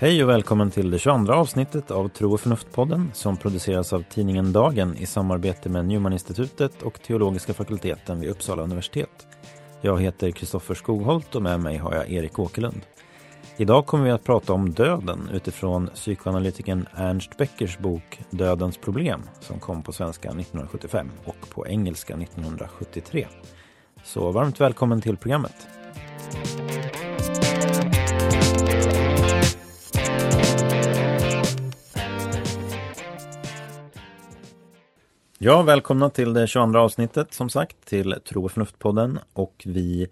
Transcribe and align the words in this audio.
Hej 0.00 0.24
och 0.24 0.28
välkommen 0.30 0.70
till 0.70 0.90
det 0.90 0.98
22 0.98 1.32
avsnittet 1.32 1.90
av 1.90 2.08
Tro 2.08 2.32
och 2.32 2.40
förnuft-podden 2.40 3.10
som 3.12 3.36
produceras 3.36 3.92
av 3.92 4.02
tidningen 4.02 4.52
Dagen 4.52 4.96
i 4.96 5.06
samarbete 5.06 5.68
med 5.68 5.84
Newman-institutet 5.84 6.82
och 6.82 7.02
teologiska 7.02 7.54
fakulteten 7.54 8.20
vid 8.20 8.30
Uppsala 8.30 8.62
universitet. 8.62 9.26
Jag 9.80 10.00
heter 10.00 10.30
Kristoffer 10.30 10.74
Skogholt 10.74 11.34
och 11.34 11.42
med 11.42 11.60
mig 11.60 11.76
har 11.76 11.94
jag 11.94 12.10
Erik 12.10 12.38
Åkerlund. 12.38 12.80
Idag 13.60 13.86
kommer 13.86 14.04
vi 14.04 14.10
att 14.10 14.24
prata 14.24 14.52
om 14.52 14.70
döden 14.70 15.28
utifrån 15.32 15.90
psykoanalytikern 15.94 16.86
Ernst 16.94 17.36
Beckers 17.36 17.78
bok 17.78 18.20
Dödens 18.30 18.76
problem 18.76 19.20
som 19.40 19.60
kom 19.60 19.82
på 19.82 19.92
svenska 19.92 20.28
1975 20.28 21.10
och 21.24 21.50
på 21.50 21.66
engelska 21.66 22.14
1973. 22.14 23.26
Så 24.04 24.30
varmt 24.30 24.60
välkommen 24.60 25.00
till 25.00 25.16
programmet. 25.16 25.68
Ja, 35.38 35.62
välkomna 35.62 36.10
till 36.10 36.32
det 36.32 36.46
22 36.46 36.78
avsnittet 36.78 37.34
som 37.34 37.48
sagt 37.48 37.84
till 37.84 38.14
Tro 38.28 38.44
och 38.44 38.52
förnuft-podden 38.52 39.18
och 39.32 39.62
vi 39.66 40.08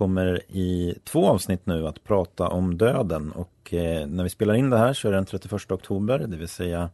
kommer 0.00 0.42
i 0.48 0.98
två 1.04 1.26
avsnitt 1.26 1.66
nu 1.66 1.86
att 1.86 2.04
prata 2.04 2.48
om 2.48 2.78
döden 2.78 3.32
och 3.32 3.74
eh, 3.74 4.06
när 4.06 4.24
vi 4.24 4.30
spelar 4.30 4.54
in 4.54 4.70
det 4.70 4.78
här 4.78 4.92
så 4.92 5.08
är 5.08 5.12
det 5.12 5.18
den 5.18 5.26
31 5.26 5.70
oktober, 5.70 6.18
det 6.18 6.36
vill 6.36 6.48
säga 6.48 6.90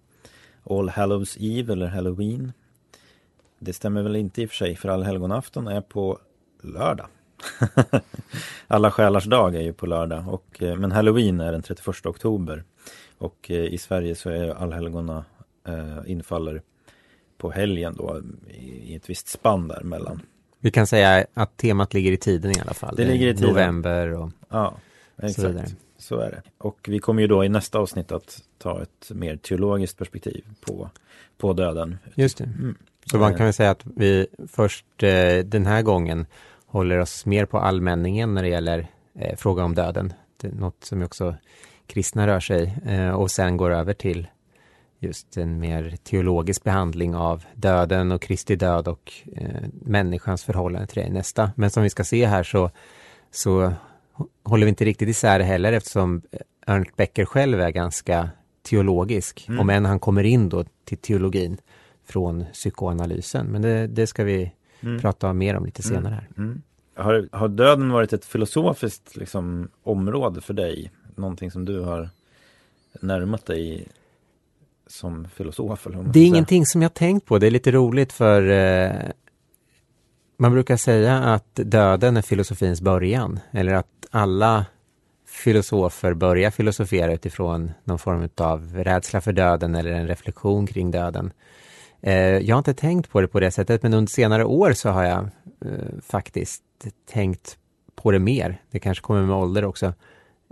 All 0.71 0.89
Hallows 0.89 1.37
Eve 1.41 1.73
eller 1.73 1.87
Halloween. 1.87 2.53
Det 3.59 3.73
stämmer 3.73 4.03
väl 4.03 4.17
inte 4.17 4.43
i 4.43 4.47
och 4.47 4.51
för 4.51 4.57
sig 4.57 4.77
för 4.77 4.89
allhelgonafton 4.89 5.69
är 5.69 5.81
på 5.81 6.19
lördag. 6.63 7.07
Alla 8.67 8.91
själars 8.91 9.25
dag 9.25 9.55
är 9.55 9.63
ju 9.63 9.73
på 9.73 9.87
lördag 9.87 10.25
och, 10.29 10.63
eh, 10.63 10.77
men 10.77 10.93
Halloween 10.93 11.41
är 11.41 11.53
den 11.53 11.63
31 11.63 12.07
oktober 12.07 12.65
och 13.19 13.51
eh, 13.51 13.65
i 13.65 13.79
Sverige 13.79 14.15
så 14.15 14.31
är 14.31 14.49
allhelgona 14.49 15.25
eh, 15.69 16.11
infaller 16.11 16.63
på 17.39 17.51
helgen 17.51 17.95
då 17.99 18.23
i 18.49 18.95
ett 18.95 19.11
visst 19.11 19.29
spann 19.29 19.69
däremellan. 19.69 20.23
Vi 20.67 20.71
kan 20.71 20.87
säga 20.87 21.27
att 21.35 21.57
temat 21.57 21.95
ligger 21.95 22.13
i 22.13 22.17
tiden 22.17 22.51
i 22.51 22.61
alla 22.61 22.75
fall. 22.75 22.97
Det 22.97 23.05
ligger 23.05 23.27
i 23.27 23.35
tiden. 23.35 23.51
November 23.51 24.13
och 24.13 24.31
ja, 24.49 24.77
exakt. 25.17 25.41
så 25.41 25.49
vidare. 25.49 25.67
Så 25.99 26.21
är 26.21 26.31
det. 26.31 26.43
Och 26.59 26.79
vi 26.89 26.99
kommer 26.99 27.23
ju 27.23 27.29
då 27.29 27.45
i 27.45 27.49
nästa 27.49 27.79
avsnitt 27.79 28.13
att 28.13 28.43
ta 28.59 28.83
ett 28.83 29.11
mer 29.11 29.37
teologiskt 29.37 29.99
perspektiv 29.99 30.45
på, 30.61 30.91
på 31.39 31.53
döden. 31.53 31.99
Just 32.15 32.39
det. 32.39 32.45
Mm. 32.45 32.77
Så 33.11 33.19
man 33.19 33.35
kan 33.35 33.47
väl 33.47 33.53
säga 33.53 33.71
att 33.71 33.83
vi 33.85 34.27
först 34.49 35.03
eh, 35.03 35.39
den 35.39 35.67
här 35.67 35.83
gången 35.83 36.27
håller 36.67 36.99
oss 36.99 37.27
mer 37.27 37.47
på 37.47 37.59
allmänningen 37.59 38.35
när 38.35 38.43
det 38.43 38.49
gäller 38.49 38.87
eh, 39.19 39.37
frågan 39.37 39.65
om 39.65 39.75
döden. 39.75 40.13
Det 40.37 40.49
är 40.49 40.53
något 40.53 40.85
som 40.85 41.03
också 41.03 41.35
kristna 41.87 42.27
rör 42.27 42.41
sig 42.41 42.79
eh, 42.87 43.11
och 43.11 43.31
sen 43.31 43.57
går 43.57 43.71
över 43.71 43.95
till 43.95 44.27
just 44.99 45.37
en 45.37 45.61
mer 45.61 45.97
teologisk 46.03 46.65
behandling 46.65 47.15
av 47.15 47.45
döden 47.55 48.13
och 48.13 48.23
Kristi 48.23 48.57
död 48.57 48.89
och 48.89 49.13
eh, 49.37 49.69
människans 49.73 50.45
förhållande 50.45 50.87
till 50.87 51.03
det 51.03 51.11
nästa. 51.11 51.53
Men 51.57 51.71
som 51.71 51.83
vi 51.83 51.91
ska 51.91 52.05
se 52.05 52.27
här 52.27 52.43
så, 52.43 52.71
så 53.31 53.73
håller 54.43 54.67
vi 54.67 54.69
inte 54.69 54.85
riktigt 54.85 55.09
isär 55.09 55.39
det 55.39 55.45
heller 55.45 55.73
eftersom 55.73 56.23
Ernst 56.67 56.97
Becker 56.97 57.25
själv 57.25 57.61
är 57.61 57.71
ganska 57.71 58.31
teologisk, 58.63 59.49
mm. 59.49 59.61
om 59.61 59.71
än 59.71 59.85
han 59.85 60.01
kommer 60.01 60.25
in 60.25 60.49
då 60.49 60.65
till 60.85 60.99
teologin 60.99 61.59
från 62.05 62.45
psykoanalysen. 62.53 63.47
Men 63.47 63.63
det, 63.63 63.87
det 63.87 64.07
ska 64.07 64.25
vi 64.25 64.53
mm. 64.81 65.01
prata 65.01 65.33
mer 65.33 65.57
om 65.57 65.65
lite 65.65 65.83
senare 65.83 66.15
här. 66.15 66.29
Mm. 66.37 66.51
mm. 66.51 66.63
Har, 66.99 67.29
har 67.33 67.49
döden 67.49 67.91
varit 67.91 68.13
ett 68.13 68.25
filosofiskt 68.25 69.17
liksom, 69.17 69.69
område 69.83 70.41
för 70.41 70.55
dig? 70.55 70.91
Någonting 71.15 71.51
som 71.51 71.65
du 71.65 71.81
har 71.81 72.11
närmat 73.01 73.47
dig 73.47 73.89
som 74.87 75.29
filosof? 75.29 75.87
Eller 75.87 76.03
det 76.03 76.21
är 76.21 76.27
ingenting 76.27 76.67
som 76.67 76.83
jag 76.83 76.95
tänkt 76.95 77.27
på. 77.27 77.39
Det 77.39 77.47
är 77.47 77.51
lite 77.51 77.71
roligt 77.71 78.13
för 78.13 78.51
eh, 78.51 79.11
man 80.37 80.53
brukar 80.53 80.77
säga 80.77 81.19
att 81.19 81.55
döden 81.55 82.17
är 82.17 82.23
filosofins 82.23 82.81
början. 82.81 83.41
Eller 83.51 83.75
att 83.75 84.07
alla 84.11 84.67
filosofer 85.27 86.15
börjar 86.15 86.51
filosofera 86.51 87.13
utifrån 87.13 87.73
någon 87.85 87.99
form 87.99 88.29
av 88.37 88.75
rädsla 88.75 89.21
för 89.21 89.33
döden 89.33 89.75
eller 89.75 89.91
en 89.91 90.07
reflektion 90.07 90.67
kring 90.67 90.91
döden. 90.91 91.33
Eh, 92.01 92.15
jag 92.17 92.55
har 92.57 92.59
inte 92.59 92.75
tänkt 92.75 93.11
på 93.11 93.21
det 93.21 93.29
på 93.29 93.41
det 93.41 93.51
sättet, 93.51 93.83
men 93.83 93.95
under 93.95 94.11
senare 94.11 94.45
år 94.45 94.73
så 94.73 94.91
har 94.91 95.05
jag 95.05 95.29
eh, 95.65 96.01
faktiskt 96.03 96.63
tänkt 97.11 97.59
på 97.95 98.11
det 98.11 98.19
mer. 98.19 98.61
Det 98.71 98.79
kanske 98.79 99.03
kommer 99.03 99.23
med 99.23 99.37
ålder 99.37 99.65
också. 99.65 99.93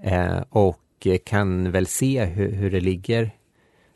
Eh, 0.02 0.38
och 0.50 0.80
kan 1.24 1.70
väl 1.70 1.86
se 1.86 2.24
hur, 2.24 2.52
hur 2.52 2.70
det 2.70 2.80
ligger 2.80 3.30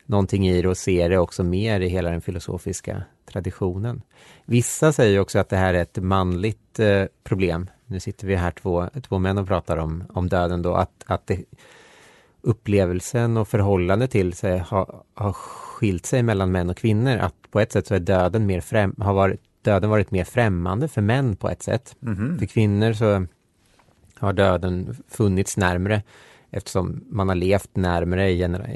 någonting 0.09 0.47
i 0.47 0.61
det 0.61 0.67
och 0.67 0.77
ser 0.77 1.09
det 1.09 1.17
också 1.17 1.43
mer 1.43 1.79
i 1.79 1.87
hela 1.87 2.09
den 2.09 2.21
filosofiska 2.21 3.03
traditionen. 3.31 4.01
Vissa 4.45 4.93
säger 4.93 5.19
också 5.19 5.39
att 5.39 5.49
det 5.49 5.57
här 5.57 5.73
är 5.73 5.81
ett 5.81 5.97
manligt 5.97 6.79
eh, 6.79 7.03
problem. 7.23 7.69
Nu 7.85 7.99
sitter 7.99 8.27
vi 8.27 8.35
här 8.35 8.51
två, 8.51 8.89
två 9.07 9.19
män 9.19 9.37
och 9.37 9.47
pratar 9.47 9.77
om, 9.77 10.03
om 10.13 10.29
döden 10.29 10.61
då, 10.61 10.73
att, 10.73 11.03
att 11.05 11.27
det, 11.27 11.43
upplevelsen 12.41 13.37
och 13.37 13.47
förhållande 13.47 14.07
till 14.07 14.33
sig 14.33 14.57
har, 14.57 15.03
har 15.13 15.33
skilt 15.33 16.05
sig 16.05 16.23
mellan 16.23 16.51
män 16.51 16.69
och 16.69 16.77
kvinnor. 16.77 17.17
Att 17.17 17.35
på 17.51 17.59
ett 17.59 17.71
sätt 17.71 17.87
så 17.87 17.95
är 17.95 17.99
döden 17.99 18.45
mer 18.45 18.61
främ, 18.61 18.95
har 18.97 19.13
varit, 19.13 19.41
döden 19.61 19.89
varit 19.89 20.11
mer 20.11 20.23
främmande 20.23 20.87
för 20.87 21.01
män 21.01 21.35
på 21.35 21.49
ett 21.49 21.63
sätt. 21.63 21.95
Mm 22.01 22.15
-hmm. 22.15 22.39
För 22.39 22.45
kvinnor 22.45 22.93
så 22.93 23.25
har 24.15 24.33
döden 24.33 24.95
funnits 25.07 25.57
närmre 25.57 26.01
eftersom 26.51 27.03
man 27.09 27.27
har 27.27 27.35
levt 27.35 27.75
närmare 27.75 28.29
i, 28.29 28.37
genera 28.37 28.67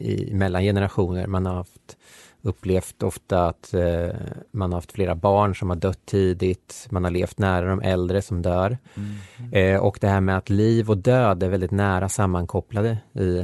i, 0.00 0.30
mellan 0.32 0.62
generationer. 0.62 1.26
Man 1.26 1.46
har 1.46 1.54
haft 1.54 1.96
upplevt 2.42 3.02
ofta 3.02 3.48
att 3.48 3.74
eh, 3.74 4.10
man 4.50 4.72
har 4.72 4.76
haft 4.76 4.92
flera 4.92 5.14
barn 5.14 5.54
som 5.54 5.70
har 5.70 5.76
dött 5.76 6.06
tidigt. 6.06 6.86
Man 6.90 7.04
har 7.04 7.10
levt 7.10 7.38
nära 7.38 7.66
de 7.66 7.80
äldre 7.82 8.22
som 8.22 8.42
dör. 8.42 8.78
Mm. 8.94 9.52
Eh, 9.52 9.80
och 9.80 9.98
det 10.00 10.08
här 10.08 10.20
med 10.20 10.36
att 10.36 10.50
liv 10.50 10.90
och 10.90 10.98
död 10.98 11.42
är 11.42 11.48
väldigt 11.48 11.70
nära 11.70 12.08
sammankopplade 12.08 12.98
i 13.12 13.38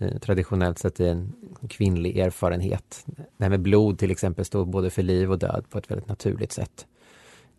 eh, 0.00 0.18
traditionellt 0.20 0.78
sett 0.78 1.00
i 1.00 1.08
en 1.08 1.32
kvinnlig 1.68 2.18
erfarenhet. 2.18 3.04
Det 3.06 3.44
här 3.44 3.50
med 3.50 3.60
blod 3.60 3.98
till 3.98 4.10
exempel 4.10 4.44
står 4.44 4.64
både 4.64 4.90
för 4.90 5.02
liv 5.02 5.32
och 5.32 5.38
död 5.38 5.64
på 5.70 5.78
ett 5.78 5.90
väldigt 5.90 6.08
naturligt 6.08 6.52
sätt. 6.52 6.86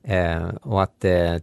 Eh, 0.03 0.45
och 0.61 0.83
att 0.83 0.99
det 0.99 1.17
är 1.17 1.39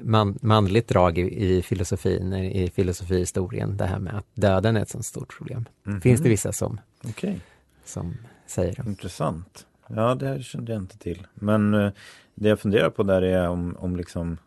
man, 0.00 0.38
manligt 0.42 0.88
drag 0.88 1.18
i, 1.18 1.22
i 1.22 1.62
filosofin, 1.62 2.32
i 2.32 2.70
filosofihistorien, 2.70 3.76
det 3.76 3.84
här 3.84 3.98
med 3.98 4.16
att 4.18 4.26
döden 4.34 4.76
är 4.76 4.82
ett 4.82 4.88
sånt 4.88 5.06
stort 5.06 5.36
problem. 5.36 5.64
Mm 5.86 5.98
-hmm. 5.98 6.02
Finns 6.02 6.20
det 6.20 6.28
vissa 6.28 6.52
som, 6.52 6.80
okay. 7.08 7.34
som 7.84 8.16
säger 8.46 8.74
det. 8.74 8.90
Intressant. 8.90 9.66
Ja, 9.86 10.14
det 10.14 10.26
här 10.26 10.40
kände 10.40 10.72
jag 10.72 10.82
inte 10.82 10.98
till. 10.98 11.26
Men 11.34 11.74
uh, 11.74 11.92
det 12.34 12.48
jag 12.48 12.60
funderar 12.60 12.90
på 12.90 13.02
där 13.02 13.22
är 13.22 13.48
om, 13.48 13.76
om, 13.78 13.96
liksom, 13.96 14.38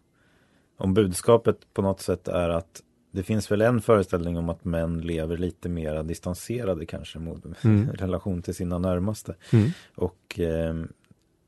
om 0.78 0.94
budskapet 0.94 1.58
på 1.74 1.82
något 1.82 2.02
sätt 2.02 2.28
är 2.28 2.50
att 2.50 2.82
det 3.12 3.24
finns 3.24 3.52
väl 3.52 3.62
en 3.62 3.82
föreställning 3.82 4.38
om 4.38 4.50
att 4.50 4.66
män 4.66 5.02
lever 5.02 5.38
lite 5.38 5.70
mer 5.70 6.04
distanserade 6.04 6.86
kanske 6.86 7.20
mot 7.20 7.44
mm. 7.64 7.92
relation 7.94 8.42
till 8.42 8.56
sina 8.56 8.78
närmaste. 8.78 9.36
Mm. 9.54 9.70
Och 9.96 10.40
eh, 10.40 10.76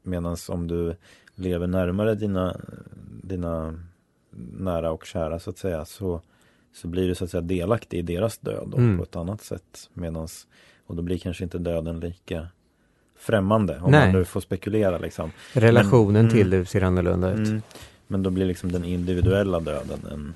medan 0.04 0.38
om 0.50 0.68
du 0.68 0.96
lever 1.40 1.68
närmare 1.68 2.16
dina, 2.16 2.58
dina 3.24 3.80
nära 4.58 4.92
och 4.92 5.06
kära 5.06 5.40
så 5.40 5.50
att 5.50 5.58
säga 5.58 5.86
så, 5.86 6.22
så 6.74 6.88
blir 6.88 7.08
du 7.08 7.16
så 7.16 7.24
att 7.24 7.32
säga 7.32 7.42
delaktig 7.42 8.00
i 8.00 8.02
deras 8.02 8.38
död 8.38 8.74
mm. 8.78 8.98
på 8.98 9.04
ett 9.04 9.16
annat 9.16 9.42
sätt. 9.42 9.90
Medans, 9.94 10.48
och 10.88 10.96
då 10.96 11.02
blir 11.02 11.18
kanske 11.18 11.44
inte 11.44 11.58
döden 11.58 12.00
lika 12.00 12.48
främmande 13.20 13.80
om 13.80 13.92
Nej. 13.92 14.06
man 14.06 14.16
nu 14.16 14.26
får 14.26 14.42
spekulera 14.42 14.98
liksom. 14.98 15.32
Relationen 15.54 16.26
men, 16.26 16.32
till 16.32 16.48
mm, 16.48 16.60
det 16.60 16.66
ser 16.66 16.82
annorlunda 16.82 17.32
ut. 17.32 17.48
Mm, 17.48 17.62
men 18.08 18.24
då 18.24 18.30
blir 18.30 18.46
liksom 18.46 18.72
den 18.72 18.86
individuella 18.86 19.60
döden 19.60 20.00
en, 20.12 20.34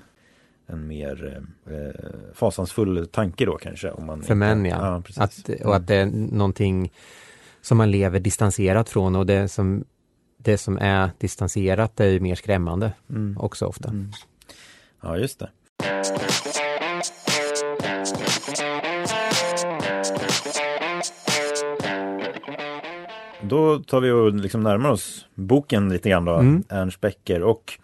en 0.68 0.88
mer 0.88 1.42
eh, 1.66 2.02
fasansfull 2.34 3.08
tanke 3.08 3.46
då 3.46 3.58
kanske. 3.58 3.92
Om 3.92 4.06
man 4.06 4.22
För 4.22 4.36
män 4.36 4.66
ja. 4.66 5.04
ja 5.18 5.24
att, 5.24 5.50
och 5.66 5.76
att 5.76 5.88
det 5.88 5.96
är 5.96 6.06
någonting 6.06 6.92
som 7.62 7.78
man 7.78 7.92
lever 7.92 8.20
distanserat 8.20 8.90
från 8.90 9.16
och 9.16 9.26
det 9.26 9.48
som 9.48 9.84
det 10.44 10.58
som 10.58 10.78
är 10.82 11.10
distanserat 11.18 12.00
är 12.00 12.06
ju 12.08 12.20
mer 12.20 12.36
skrämmande 12.36 12.94
mm. 13.10 13.38
också 13.38 13.66
ofta. 13.66 13.90
Mm. 13.90 14.12
Ja, 15.02 15.18
just 15.18 15.40
det. 15.40 15.50
Då 23.42 23.80
tar 23.80 24.02
vi 24.02 24.12
och 24.12 24.34
liksom 24.34 24.64
närmar 24.64 24.90
oss 24.90 25.26
boken 25.36 25.90
lite 25.90 26.10
grann 26.10 26.26
då, 26.26 26.36
mm. 26.36 26.64
Ernst 26.70 27.02
Becker. 27.02 27.44
Och 27.44 27.80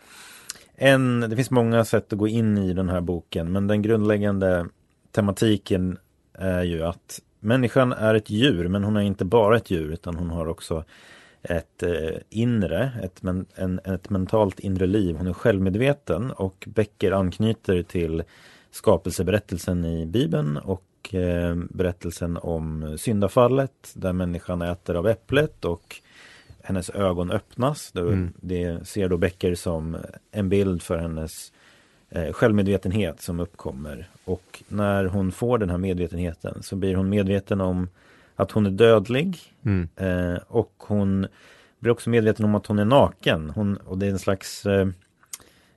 en, 0.76 1.20
det 1.20 1.36
finns 1.36 1.52
många 1.52 1.86
sätt 1.86 2.14
att 2.14 2.20
gå 2.20 2.28
in 2.28 2.58
i 2.58 2.74
den 2.74 2.90
här 2.90 3.02
boken, 3.02 3.52
men 3.52 3.68
den 3.68 3.82
grundläggande 3.82 4.66
tematiken 5.12 5.98
är 6.34 6.64
ju 6.64 6.84
att 6.84 7.22
människan 7.40 7.92
är 7.92 8.16
ett 8.16 8.30
djur, 8.30 8.68
men 8.68 8.84
hon 8.84 8.96
är 8.96 9.02
inte 9.02 9.26
bara 9.26 9.58
ett 9.58 9.72
djur, 9.72 9.92
utan 9.92 10.16
hon 10.16 10.30
har 10.30 10.48
också 10.48 10.84
ett 11.44 11.84
eh, 11.84 12.18
inre, 12.30 12.92
ett, 13.04 13.24
men, 13.24 13.46
en, 13.56 13.80
ett 13.84 14.10
mentalt 14.10 14.60
inre 14.60 14.88
liv. 14.88 15.16
Hon 15.16 15.28
är 15.28 15.34
självmedveten 15.34 16.32
och 16.32 16.68
Becker 16.68 17.12
anknyter 17.12 17.84
till 17.84 18.24
skapelseberättelsen 18.72 19.86
i 19.86 20.06
Bibeln 20.06 20.58
och 20.58 21.16
eh, 21.16 21.56
berättelsen 21.56 22.38
om 22.38 22.98
syndafallet 23.00 23.92
där 23.94 24.14
människan 24.14 24.62
äter 24.62 24.96
av 24.96 25.08
äpplet 25.08 25.66
och 25.66 26.02
hennes 26.64 26.90
ögon 26.90 27.32
öppnas. 27.32 27.92
Det, 27.92 28.02
mm. 28.02 28.34
det 28.42 28.88
ser 28.88 29.10
då 29.10 29.18
Becker 29.18 29.56
som 29.56 29.98
en 30.32 30.50
bild 30.50 30.82
för 30.82 30.98
hennes 30.98 31.52
eh, 32.10 32.34
självmedvetenhet 32.34 33.22
som 33.22 33.40
uppkommer. 33.40 34.10
Och 34.26 34.64
när 34.68 35.06
hon 35.06 35.32
får 35.32 35.58
den 35.58 35.70
här 35.70 35.78
medvetenheten 35.78 36.64
så 36.64 36.76
blir 36.76 36.96
hon 36.96 37.10
medveten 37.10 37.62
om 37.62 37.88
att 38.40 38.52
hon 38.52 38.66
är 38.66 38.72
dödlig 38.72 39.38
mm. 39.64 39.88
eh, 39.96 40.40
och 40.48 40.74
hon 40.78 41.28
blir 41.80 41.92
också 41.92 42.10
medveten 42.10 42.46
om 42.46 42.56
att 42.56 42.68
hon 42.68 42.80
är 42.80 42.86
naken. 42.86 43.50
Hon, 43.50 43.78
och 43.78 43.98
det 43.98 44.06
är 44.06 44.12
en 44.12 44.20
slags 44.20 44.66
eh, 44.66 44.88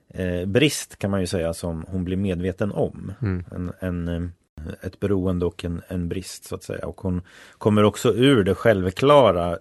eh 0.09 0.45
brist 0.45 0.99
kan 0.99 1.11
man 1.11 1.19
ju 1.19 1.27
säga 1.27 1.53
som 1.53 1.85
hon 1.87 2.03
blir 2.03 2.17
medveten 2.17 2.71
om. 2.71 3.13
Mm. 3.21 3.43
En, 3.51 3.71
en, 3.79 4.07
eh, 4.07 4.73
ett 4.81 4.99
beroende 4.99 5.45
och 5.45 5.65
en, 5.65 5.81
en 5.87 6.09
brist 6.09 6.45
så 6.45 6.55
att 6.55 6.63
säga. 6.63 6.87
Och 6.87 7.01
hon 7.01 7.21
kommer 7.57 7.83
också 7.83 8.13
ur 8.13 8.43
det 8.43 8.55
självklara 8.55 9.57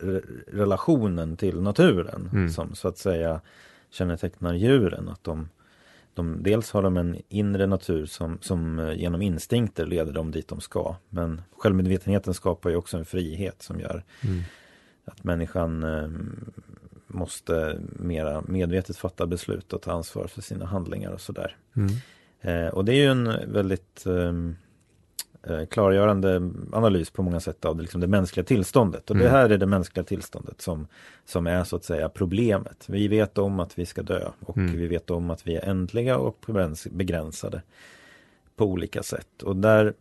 relationen 0.52 1.36
till 1.36 1.60
naturen 1.60 2.30
mm. 2.32 2.48
som 2.48 2.74
så 2.74 2.88
att 2.88 2.98
säga 2.98 3.40
kännetecknar 3.90 4.54
djuren. 4.54 5.08
Att 5.08 5.24
de, 5.24 5.48
de, 6.14 6.42
dels 6.42 6.70
har 6.70 6.82
de 6.82 6.96
en 6.96 7.16
inre 7.28 7.66
natur 7.66 8.06
som, 8.06 8.38
som 8.40 8.78
eh, 8.78 8.92
genom 8.92 9.22
instinkter 9.22 9.86
leder 9.86 10.12
dem 10.12 10.30
dit 10.30 10.48
de 10.48 10.60
ska. 10.60 10.96
Men 11.08 11.42
självmedvetenheten 11.58 12.34
skapar 12.34 12.70
ju 12.70 12.76
också 12.76 12.96
en 12.96 13.04
frihet 13.04 13.62
som 13.62 13.80
gör 13.80 14.04
mm. 14.24 14.42
att 15.04 15.24
människan 15.24 15.82
eh, 15.82 16.08
måste 17.06 17.78
mera 17.82 18.42
medvetet 18.46 18.96
fatta 18.96 19.26
beslut 19.26 19.72
och 19.72 19.82
ta 19.82 19.92
ansvar 19.92 20.26
för 20.26 20.42
sina 20.42 20.66
handlingar 20.66 21.10
och 21.10 21.20
sådär. 21.20 21.56
Mm. 21.76 21.92
Eh, 22.40 22.74
och 22.74 22.84
det 22.84 22.92
är 22.92 23.02
ju 23.02 23.10
en 23.10 23.52
väldigt 23.52 24.06
eh, 24.06 24.32
Eh, 24.32 24.61
klargörande 25.70 26.50
analys 26.72 27.10
på 27.10 27.22
många 27.22 27.40
sätt 27.40 27.64
av 27.64 27.76
det, 27.76 27.82
liksom 27.82 28.00
det 28.00 28.06
mänskliga 28.06 28.44
tillståndet. 28.44 29.10
Och 29.10 29.16
mm. 29.16 29.24
det 29.24 29.30
här 29.30 29.50
är 29.50 29.58
det 29.58 29.66
mänskliga 29.66 30.04
tillståndet 30.04 30.60
som, 30.60 30.86
som 31.24 31.46
är 31.46 31.64
så 31.64 31.76
att 31.76 31.84
säga 31.84 32.08
problemet. 32.08 32.84
Vi 32.88 33.08
vet 33.08 33.38
om 33.38 33.60
att 33.60 33.78
vi 33.78 33.86
ska 33.86 34.02
dö 34.02 34.28
och 34.40 34.56
mm. 34.56 34.76
vi 34.76 34.86
vet 34.86 35.10
om 35.10 35.30
att 35.30 35.46
vi 35.46 35.56
är 35.56 35.64
ändliga 35.68 36.18
och 36.18 36.46
begränsade 36.90 37.62
på 38.56 38.64
olika 38.64 39.02
sätt. 39.02 39.42
Och 39.42 39.56
där 39.56 39.94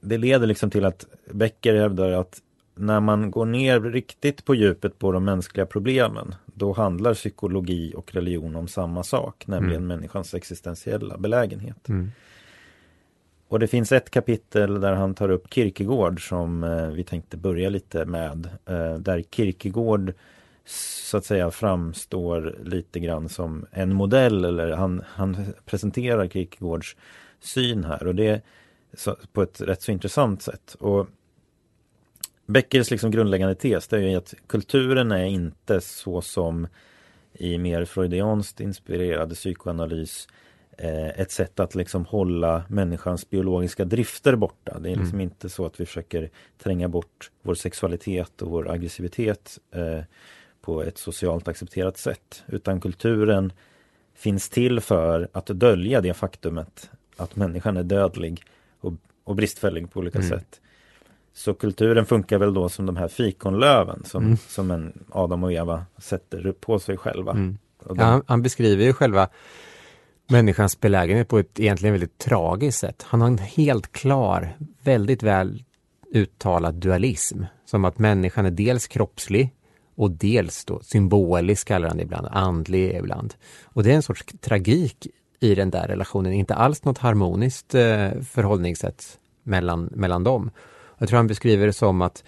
det 0.00 0.18
leder 0.18 0.46
liksom 0.46 0.70
till 0.70 0.84
att 0.84 1.06
Becker 1.30 1.74
hävdar 1.74 2.12
att 2.12 2.42
när 2.74 3.00
man 3.00 3.30
går 3.30 3.46
ner 3.46 3.80
riktigt 3.80 4.44
på 4.44 4.54
djupet 4.54 4.98
på 4.98 5.12
de 5.12 5.24
mänskliga 5.24 5.66
problemen 5.66 6.34
då 6.46 6.72
handlar 6.72 7.14
psykologi 7.14 7.92
och 7.96 8.14
religion 8.14 8.56
om 8.56 8.68
samma 8.68 9.02
sak, 9.02 9.46
nämligen 9.46 9.84
mm. 9.84 9.86
människans 9.86 10.34
existentiella 10.34 11.18
belägenhet. 11.18 11.88
Mm. 11.88 12.10
Och 13.50 13.58
det 13.58 13.66
finns 13.66 13.92
ett 13.92 14.10
kapitel 14.10 14.80
där 14.80 14.92
han 14.92 15.14
tar 15.14 15.30
upp 15.30 15.54
Kierkegaard 15.54 16.28
som 16.28 16.64
eh, 16.64 16.86
vi 16.86 17.04
tänkte 17.04 17.36
börja 17.36 17.68
lite 17.68 18.04
med. 18.04 18.48
Eh, 18.66 18.94
där 18.94 19.24
Kierkegaard 19.30 20.12
så 20.64 21.16
att 21.16 21.24
säga 21.24 21.50
framstår 21.50 22.58
lite 22.64 23.00
grann 23.00 23.28
som 23.28 23.66
en 23.70 23.94
modell 23.94 24.44
eller 24.44 24.70
han, 24.70 25.04
han 25.06 25.46
presenterar 25.64 26.28
Kierkegaards 26.28 26.96
syn 27.40 27.84
här 27.84 28.06
och 28.06 28.14
det 28.14 28.44
på 29.32 29.42
ett 29.42 29.60
rätt 29.60 29.82
så 29.82 29.92
intressant 29.92 30.42
sätt. 30.42 30.76
Och 30.80 31.06
Beckers 32.46 32.90
liksom 32.90 33.10
grundläggande 33.10 33.54
tes 33.54 33.88
det 33.88 33.96
är 33.96 34.00
ju 34.00 34.16
att 34.16 34.34
kulturen 34.46 35.12
är 35.12 35.24
inte 35.24 35.80
så 35.80 36.20
som 36.20 36.66
i 37.32 37.58
mer 37.58 37.84
freudianskt 37.84 38.60
inspirerad 38.60 39.34
psykoanalys 39.34 40.28
Eh, 40.28 40.49
ett 40.88 41.30
sätt 41.30 41.60
att 41.60 41.74
liksom 41.74 42.04
hålla 42.04 42.62
människans 42.68 43.30
biologiska 43.30 43.84
drifter 43.84 44.36
borta. 44.36 44.78
Det 44.78 44.88
är 44.88 44.96
liksom 44.96 45.08
mm. 45.08 45.20
inte 45.20 45.48
så 45.48 45.66
att 45.66 45.80
vi 45.80 45.86
försöker 45.86 46.30
tränga 46.58 46.88
bort 46.88 47.30
vår 47.42 47.54
sexualitet 47.54 48.42
och 48.42 48.50
vår 48.50 48.70
aggressivitet 48.70 49.58
eh, 49.70 50.04
på 50.60 50.82
ett 50.82 50.98
socialt 50.98 51.48
accepterat 51.48 51.98
sätt. 51.98 52.42
Utan 52.46 52.80
kulturen 52.80 53.52
finns 54.14 54.48
till 54.48 54.80
för 54.80 55.28
att 55.32 55.46
dölja 55.46 56.00
det 56.00 56.14
faktumet 56.14 56.90
att 57.16 57.36
människan 57.36 57.76
är 57.76 57.82
dödlig 57.82 58.42
och, 58.80 58.92
och 59.24 59.36
bristfällig 59.36 59.92
på 59.92 60.00
olika 60.00 60.18
mm. 60.18 60.30
sätt. 60.30 60.60
Så 61.32 61.54
kulturen 61.54 62.06
funkar 62.06 62.38
väl 62.38 62.54
då 62.54 62.68
som 62.68 62.86
de 62.86 62.96
här 62.96 63.08
fikonlöven 63.08 64.04
som, 64.04 64.24
mm. 64.24 64.36
som 64.36 64.70
en 64.70 65.04
Adam 65.10 65.44
och 65.44 65.52
Eva 65.52 65.84
sätter 65.98 66.52
på 66.52 66.78
sig 66.78 66.96
själva. 66.96 67.32
Mm. 67.32 67.58
Ja, 67.88 67.94
han, 68.04 68.22
han 68.26 68.42
beskriver 68.42 68.84
ju 68.84 68.92
själva 68.92 69.28
människans 70.30 70.80
belägenhet 70.80 71.28
på 71.28 71.38
ett 71.38 71.60
egentligen 71.60 71.92
väldigt 71.92 72.18
tragiskt 72.18 72.78
sätt. 72.78 73.04
Han 73.08 73.20
har 73.20 73.28
en 73.28 73.38
helt 73.38 73.92
klar, 73.92 74.56
väldigt 74.82 75.22
väl 75.22 75.64
uttalad 76.12 76.74
dualism. 76.74 77.42
Som 77.64 77.84
att 77.84 77.98
människan 77.98 78.46
är 78.46 78.50
dels 78.50 78.88
kroppslig 78.88 79.50
och 79.96 80.10
dels 80.10 80.64
då 80.64 80.80
symbolisk 80.82 81.68
kallar 81.68 81.88
han 81.88 81.96
det 81.96 82.02
ibland, 82.02 82.26
andlig 82.30 82.94
ibland. 82.94 83.34
Och 83.64 83.82
det 83.82 83.90
är 83.90 83.94
en 83.94 84.02
sorts 84.02 84.24
tragik 84.40 85.06
i 85.40 85.54
den 85.54 85.70
där 85.70 85.88
relationen, 85.88 86.32
inte 86.32 86.54
alls 86.54 86.84
något 86.84 86.98
harmoniskt 86.98 87.74
eh, 87.74 88.10
förhållningssätt 88.30 89.18
mellan, 89.42 89.88
mellan 89.92 90.24
dem. 90.24 90.50
Jag 90.98 91.08
tror 91.08 91.16
han 91.16 91.26
beskriver 91.26 91.66
det 91.66 91.72
som 91.72 92.02
att 92.02 92.24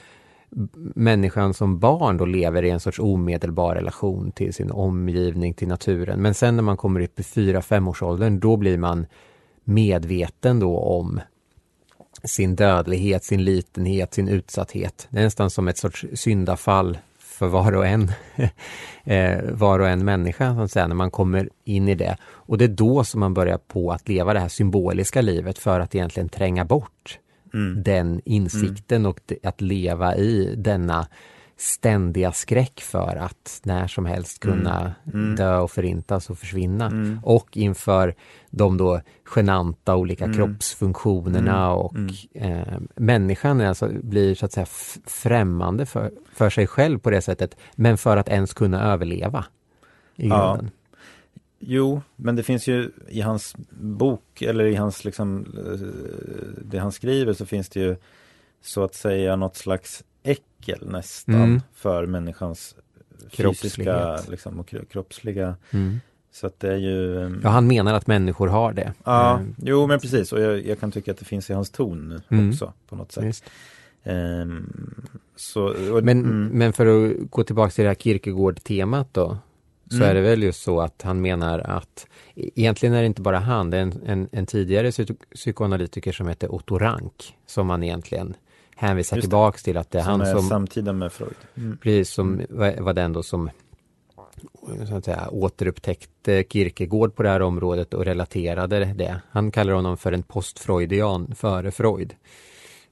människan 0.94 1.54
som 1.54 1.78
barn 1.78 2.16
då 2.16 2.25
lever 2.25 2.62
i 2.62 2.70
en 2.70 2.81
sorts 2.81 2.99
omedelbar 2.99 3.75
relation 3.75 4.32
till 4.32 4.54
sin 4.54 4.70
omgivning, 4.70 5.54
till 5.54 5.69
naturen. 5.69 6.22
Men 6.22 6.34
sen 6.34 6.56
när 6.56 6.62
man 6.62 6.76
kommer 6.76 7.00
upp 7.00 7.20
i 7.20 7.22
4-5 7.22 7.88
årsåldern, 7.88 8.40
då 8.40 8.56
blir 8.56 8.78
man 8.78 9.06
medveten 9.64 10.60
då 10.60 10.78
om 10.78 11.20
sin 12.25 12.56
dödlighet, 12.56 13.25
sin 13.25 13.44
litenhet, 13.44 14.14
sin 14.14 14.28
utsatthet. 14.28 15.06
Det 15.10 15.19
är 15.19 15.25
nästan 15.25 15.50
som 15.50 15.69
ett 15.69 15.78
sorts 15.78 16.06
syndafall 16.14 16.98
för 17.19 17.46
var 17.46 17.76
och 17.76 17.87
en, 17.87 18.12
eh, 19.05 19.43
var 19.52 19.78
och 19.78 19.88
en 19.88 20.05
människa, 20.05 20.55
så 20.55 20.60
att 20.60 20.70
säga, 20.70 20.87
när 20.87 20.94
man 20.94 21.10
kommer 21.10 21.48
in 21.64 21.88
i 21.88 21.94
det. 21.94 22.16
Och 22.25 22.58
det 22.58 22.64
är 22.64 22.69
då 22.69 23.05
som 23.05 23.20
man 23.20 23.34
börjar 23.34 23.58
på 23.58 23.93
att 23.93 24.08
leva 24.08 24.32
det 24.32 24.40
här 24.40 24.48
symboliska 24.48 25.20
livet 25.20 25.58
för 25.58 25.81
att 25.81 25.94
egentligen 25.94 26.28
tränga 26.28 26.64
bort 26.64 27.19
mm. 27.54 27.82
den 27.82 28.20
insikten 28.25 29.02
mm. 29.02 29.10
och 29.10 29.32
att 29.43 29.60
leva 29.60 30.16
i 30.16 30.54
denna 30.56 31.06
ständiga 31.62 32.32
skräck 32.32 32.81
för 32.81 33.16
att 33.16 33.60
när 33.62 33.87
som 33.87 34.06
helst 34.06 34.44
mm. 34.44 34.56
kunna 34.56 34.94
mm. 35.14 35.36
dö 35.36 35.58
och 35.58 35.70
förintas 35.70 36.31
och 36.31 36.38
försvinna. 36.38 36.86
Mm. 36.86 37.20
Och 37.22 37.56
inför 37.56 38.15
de 38.50 38.77
då 38.77 39.00
genanta 39.24 39.96
olika 39.96 40.24
mm. 40.24 40.36
kroppsfunktionerna 40.36 41.65
mm. 41.65 41.77
och 41.77 41.96
eh, 42.34 42.79
människan 42.96 43.60
alltså 43.60 43.88
blir 44.03 44.34
så 44.34 44.46
att 44.46 44.53
säga 44.53 44.67
främmande 45.06 45.86
för, 45.86 46.12
för 46.32 46.50
sig 46.50 46.67
själv 46.67 46.98
på 46.98 47.10
det 47.10 47.22
sättet, 47.22 47.56
men 47.74 47.98
för 47.98 48.17
att 48.17 48.29
ens 48.29 48.55
kunna 48.55 48.93
överleva. 48.93 49.44
I 50.17 50.29
ja. 50.29 50.60
Jo, 51.66 52.02
men 52.16 52.36
det 52.36 52.42
finns 52.42 52.66
ju 52.66 52.90
i 53.08 53.20
hans 53.20 53.54
bok 53.70 54.42
eller 54.42 54.64
i 54.64 54.74
hans 54.74 55.04
liksom 55.04 55.46
eh, 55.56 56.62
det 56.64 56.78
han 56.78 56.92
skriver 56.92 57.32
så 57.32 57.46
finns 57.46 57.69
det 57.69 57.81
ju 57.81 57.96
så 58.62 58.84
att 58.84 58.94
säga 58.94 59.36
något 59.36 59.56
slags 59.56 60.04
äckel 60.22 60.90
nästan 60.90 61.34
mm. 61.34 61.60
för 61.74 62.06
människans 62.06 62.74
fysiska 63.31 64.19
liksom, 64.28 64.60
och 64.60 64.74
kroppsliga 64.90 65.56
mm. 65.70 66.00
Så 66.34 66.46
att 66.46 66.60
det 66.60 66.72
är 66.72 66.76
ju 66.76 67.22
ehm, 67.22 67.40
Ja, 67.44 67.48
han 67.48 67.66
menar 67.66 67.94
att 67.94 68.06
människor 68.06 68.48
har 68.48 68.72
det. 68.72 68.92
Ja, 69.04 69.38
mm. 69.38 69.54
jo 69.58 69.86
men 69.86 70.00
precis 70.00 70.32
och 70.32 70.40
jag, 70.40 70.66
jag, 70.66 70.81
kan 70.81 70.92
tycka 70.92 71.10
att 71.10 71.19
det 71.19 71.24
finns 71.24 71.50
i 71.50 71.52
hans 71.52 71.70
ton 71.70 72.20
mm. 72.28 72.50
också 72.50 72.72
på 72.88 72.96
något 72.96 73.12
sätt. 73.12 73.42
Um, 74.04 75.04
så, 75.36 75.64
och, 75.64 76.04
men, 76.04 76.24
mm. 76.24 76.46
men 76.46 76.72
för 76.72 76.86
att 76.86 77.31
gå 77.31 77.44
tillbaka 77.44 77.70
till 77.70 77.84
det 77.84 77.90
här 77.90 77.94
Kierkegaard-temat 77.94 79.08
då 79.12 79.38
så 79.93 79.96
mm. 79.96 80.11
är 80.11 80.15
det 80.15 80.20
väl 80.20 80.43
just 80.43 80.63
så 80.63 80.81
att 80.81 81.03
han 81.03 81.20
menar 81.20 81.58
att 81.58 82.06
e-, 82.34 82.51
egentligen 82.55 82.94
är 82.94 83.01
det 83.01 83.06
inte 83.06 83.22
bara 83.22 83.39
han, 83.39 83.70
det 83.70 83.77
är 83.77 83.82
en, 83.82 84.03
en, 84.06 84.29
en 84.32 84.46
tidigare 84.46 84.93
psykoanalytiker 85.34 86.13
som 86.13 86.29
heter 86.29 86.55
Otto 86.55 86.79
Rank 86.79 87.37
som 87.46 87.67
man 87.67 87.82
egentligen 87.82 88.34
hänvisar 88.77 89.20
tillbaks 89.20 89.63
till 89.63 89.77
att 89.77 89.91
det 89.91 89.99
är 89.99 90.03
som 90.03 90.11
han 90.11 90.20
är 90.20 90.34
som 90.34 90.49
samtida 90.49 90.93
med 90.93 91.13
Freud. 91.13 91.34
Mm. 91.55 91.77
Precis, 91.77 92.11
som 92.11 92.41
mm. 92.41 92.84
var 92.84 92.93
den 92.93 93.13
då 93.13 93.22
som 93.22 93.51
så 94.89 94.96
att 94.96 95.05
säga, 95.05 95.29
återupptäckte 95.31 96.44
Kierkegaard 96.49 97.15
på 97.15 97.22
det 97.22 97.29
här 97.29 97.43
området 97.43 97.94
och 97.94 98.05
relaterade 98.05 98.84
det. 98.84 99.20
Han 99.31 99.51
kallar 99.51 99.72
honom 99.72 99.96
för 99.96 100.13
en 100.13 100.22
postfreudian 100.22 101.34
före 101.34 101.70
Freud. 101.70 102.15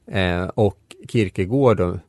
Eh, 0.05 0.43
och 0.43 0.79
Kierkegaard, 1.09 1.99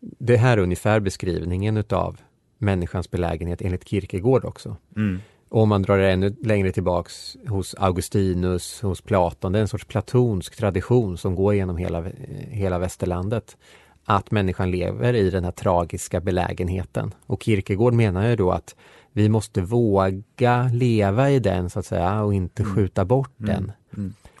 det 0.00 0.36
här 0.36 0.58
är 0.58 0.62
ungefär 0.62 1.00
beskrivningen 1.00 1.76
utav 1.76 2.20
människans 2.60 3.10
belägenhet 3.10 3.62
enligt 3.62 3.88
Kierkegaard 3.88 4.44
också. 4.44 4.76
Mm. 4.96 5.20
Och 5.48 5.62
om 5.62 5.68
man 5.68 5.82
drar 5.82 5.98
det 5.98 6.10
ännu 6.12 6.36
längre 6.42 6.72
tillbaks 6.72 7.36
hos 7.48 7.74
Augustinus, 7.78 8.80
hos 8.82 9.00
Platon, 9.00 9.52
det 9.52 9.58
är 9.58 9.60
en 9.60 9.68
sorts 9.68 9.84
platonsk 9.84 10.56
tradition 10.56 11.18
som 11.18 11.34
går 11.34 11.54
genom 11.54 11.76
hela, 11.76 12.04
hela 12.48 12.78
västerlandet. 12.78 13.56
att 14.04 14.30
människan 14.30 14.70
lever 14.70 15.14
i 15.14 15.30
den 15.30 15.44
här 15.44 15.52
tragiska 15.52 16.20
belägenheten. 16.20 17.14
Och 17.26 17.42
Kierkegaard 17.42 17.92
menar 17.92 18.28
ju 18.28 18.36
då 18.36 18.50
att 18.50 18.76
vi 19.12 19.28
måste 19.28 19.60
våga 19.60 20.70
leva 20.72 21.30
i 21.30 21.38
den 21.38 21.70
så 21.70 21.78
att 21.78 21.86
säga 21.86 22.22
och 22.22 22.34
inte 22.34 22.62
Mm. 22.62 22.74
skjuta 22.74 23.04
bort 23.04 23.32
den. 23.36 23.72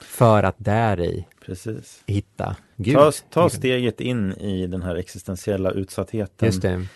För 0.00 0.42
att 0.42 0.54
där 0.58 1.00
i 1.00 1.26
Precis. 1.46 2.02
hitta 2.06 2.56
Gud. 2.76 2.94
Ta, 2.94 3.12
ta 3.30 3.50
steget 3.50 4.00
in 4.00 4.32
i 4.32 4.66
den 4.66 4.82
här 4.82 4.94
existentiella 4.96 5.70
utsattheten. 5.70 6.46
Just 6.46 6.62
det. 6.62 6.86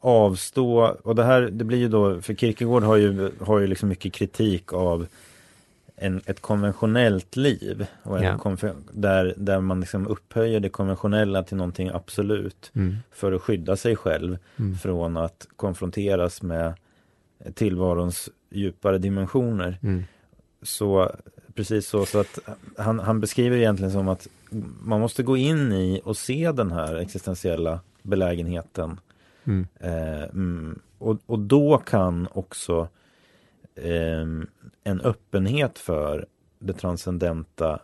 Avstå, 0.00 0.96
och 1.02 1.14
det 1.14 1.24
här 1.24 1.40
det 1.42 1.64
blir 1.64 1.78
ju 1.78 1.88
då, 1.88 2.20
för 2.20 2.34
Kierkegaard 2.34 2.82
har 2.82 2.96
ju, 2.96 3.30
har 3.40 3.58
ju 3.58 3.66
liksom 3.66 3.88
mycket 3.88 4.12
kritik 4.12 4.72
av 4.72 5.06
en, 5.96 6.20
ett 6.26 6.40
konventionellt 6.40 7.36
liv. 7.36 7.86
Och 8.02 8.18
en 8.22 8.38
konfe- 8.38 8.82
där, 8.92 9.34
där 9.36 9.60
man 9.60 9.80
liksom 9.80 10.06
upphöjer 10.06 10.60
det 10.60 10.68
konventionella 10.68 11.42
till 11.42 11.56
någonting 11.56 11.88
absolut. 11.94 12.70
Mm. 12.74 12.96
För 13.10 13.32
att 13.32 13.42
skydda 13.42 13.76
sig 13.76 13.96
själv 13.96 14.38
Mm. 14.56 14.78
från 14.78 15.16
att 15.16 15.46
konfronteras 15.56 16.42
med 16.42 16.74
tillvarons 17.54 18.28
djupare 18.50 18.98
dimensioner. 18.98 19.78
Mm. 19.82 20.04
Så 20.62 21.10
precis 21.54 21.88
så, 21.88 22.06
så 22.06 22.20
att 22.20 22.38
han, 22.78 22.98
han 22.98 23.20
beskriver 23.20 23.56
egentligen 23.56 23.92
som 23.92 24.08
att 24.08 24.28
man 24.82 25.00
måste 25.00 25.22
gå 25.22 25.36
in 25.36 25.72
i 25.72 26.00
och 26.04 26.16
se 26.16 26.52
den 26.52 26.72
här 26.72 26.94
existentiella 26.94 27.80
belägenheten 28.02 29.00
Mm. 29.50 29.66
Eh, 29.80 30.22
mm, 30.24 30.80
och, 30.98 31.18
och 31.26 31.38
då 31.38 31.78
kan 31.78 32.28
också 32.32 32.88
ehm, 33.76 34.46
en 34.84 35.00
öppenhet 35.00 35.78
för 35.78 36.26
det 36.58 36.72
transcendenta 36.72 37.80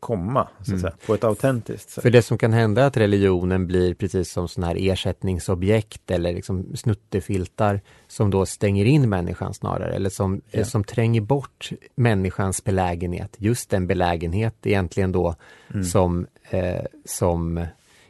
komma, 0.00 0.48
så 0.56 0.62
att 0.62 0.68
Mm. 0.68 0.80
säga, 0.80 0.94
på 1.06 1.14
ett 1.14 1.24
autentiskt 1.24 1.90
sätt. 1.90 2.02
För 2.02 2.10
det 2.10 2.22
som 2.22 2.38
kan 2.38 2.52
hända 2.52 2.82
är 2.82 2.86
att 2.86 2.96
religionen 2.96 3.66
blir 3.66 3.94
precis 3.94 4.32
som 4.32 4.48
sådana 4.48 4.66
här 4.66 4.76
ersättningsobjekt 4.90 6.10
eller 6.10 6.32
liksom 6.32 6.76
snuttefiltar 6.76 7.80
som 8.06 8.30
då 8.30 8.46
stänger 8.46 8.84
in 8.84 9.08
människan 9.08 9.54
snarare 9.54 9.94
eller 9.94 10.10
som, 10.10 10.40
Ja. 10.50 10.64
som 10.64 10.84
tränger 10.84 11.20
bort 11.20 11.70
människans 11.94 12.64
belägenhet. 12.64 13.36
Just 13.38 13.70
den 13.70 13.86
belägenhet 13.86 14.66
egentligen 14.66 15.12
då 15.12 15.34
Mm. 15.70 15.84
som, 15.84 16.26
eh, 16.50 16.84
som 17.04 17.66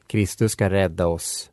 Kristus 0.06 0.52
ska 0.52 0.70
rädda 0.70 1.06
oss 1.06 1.50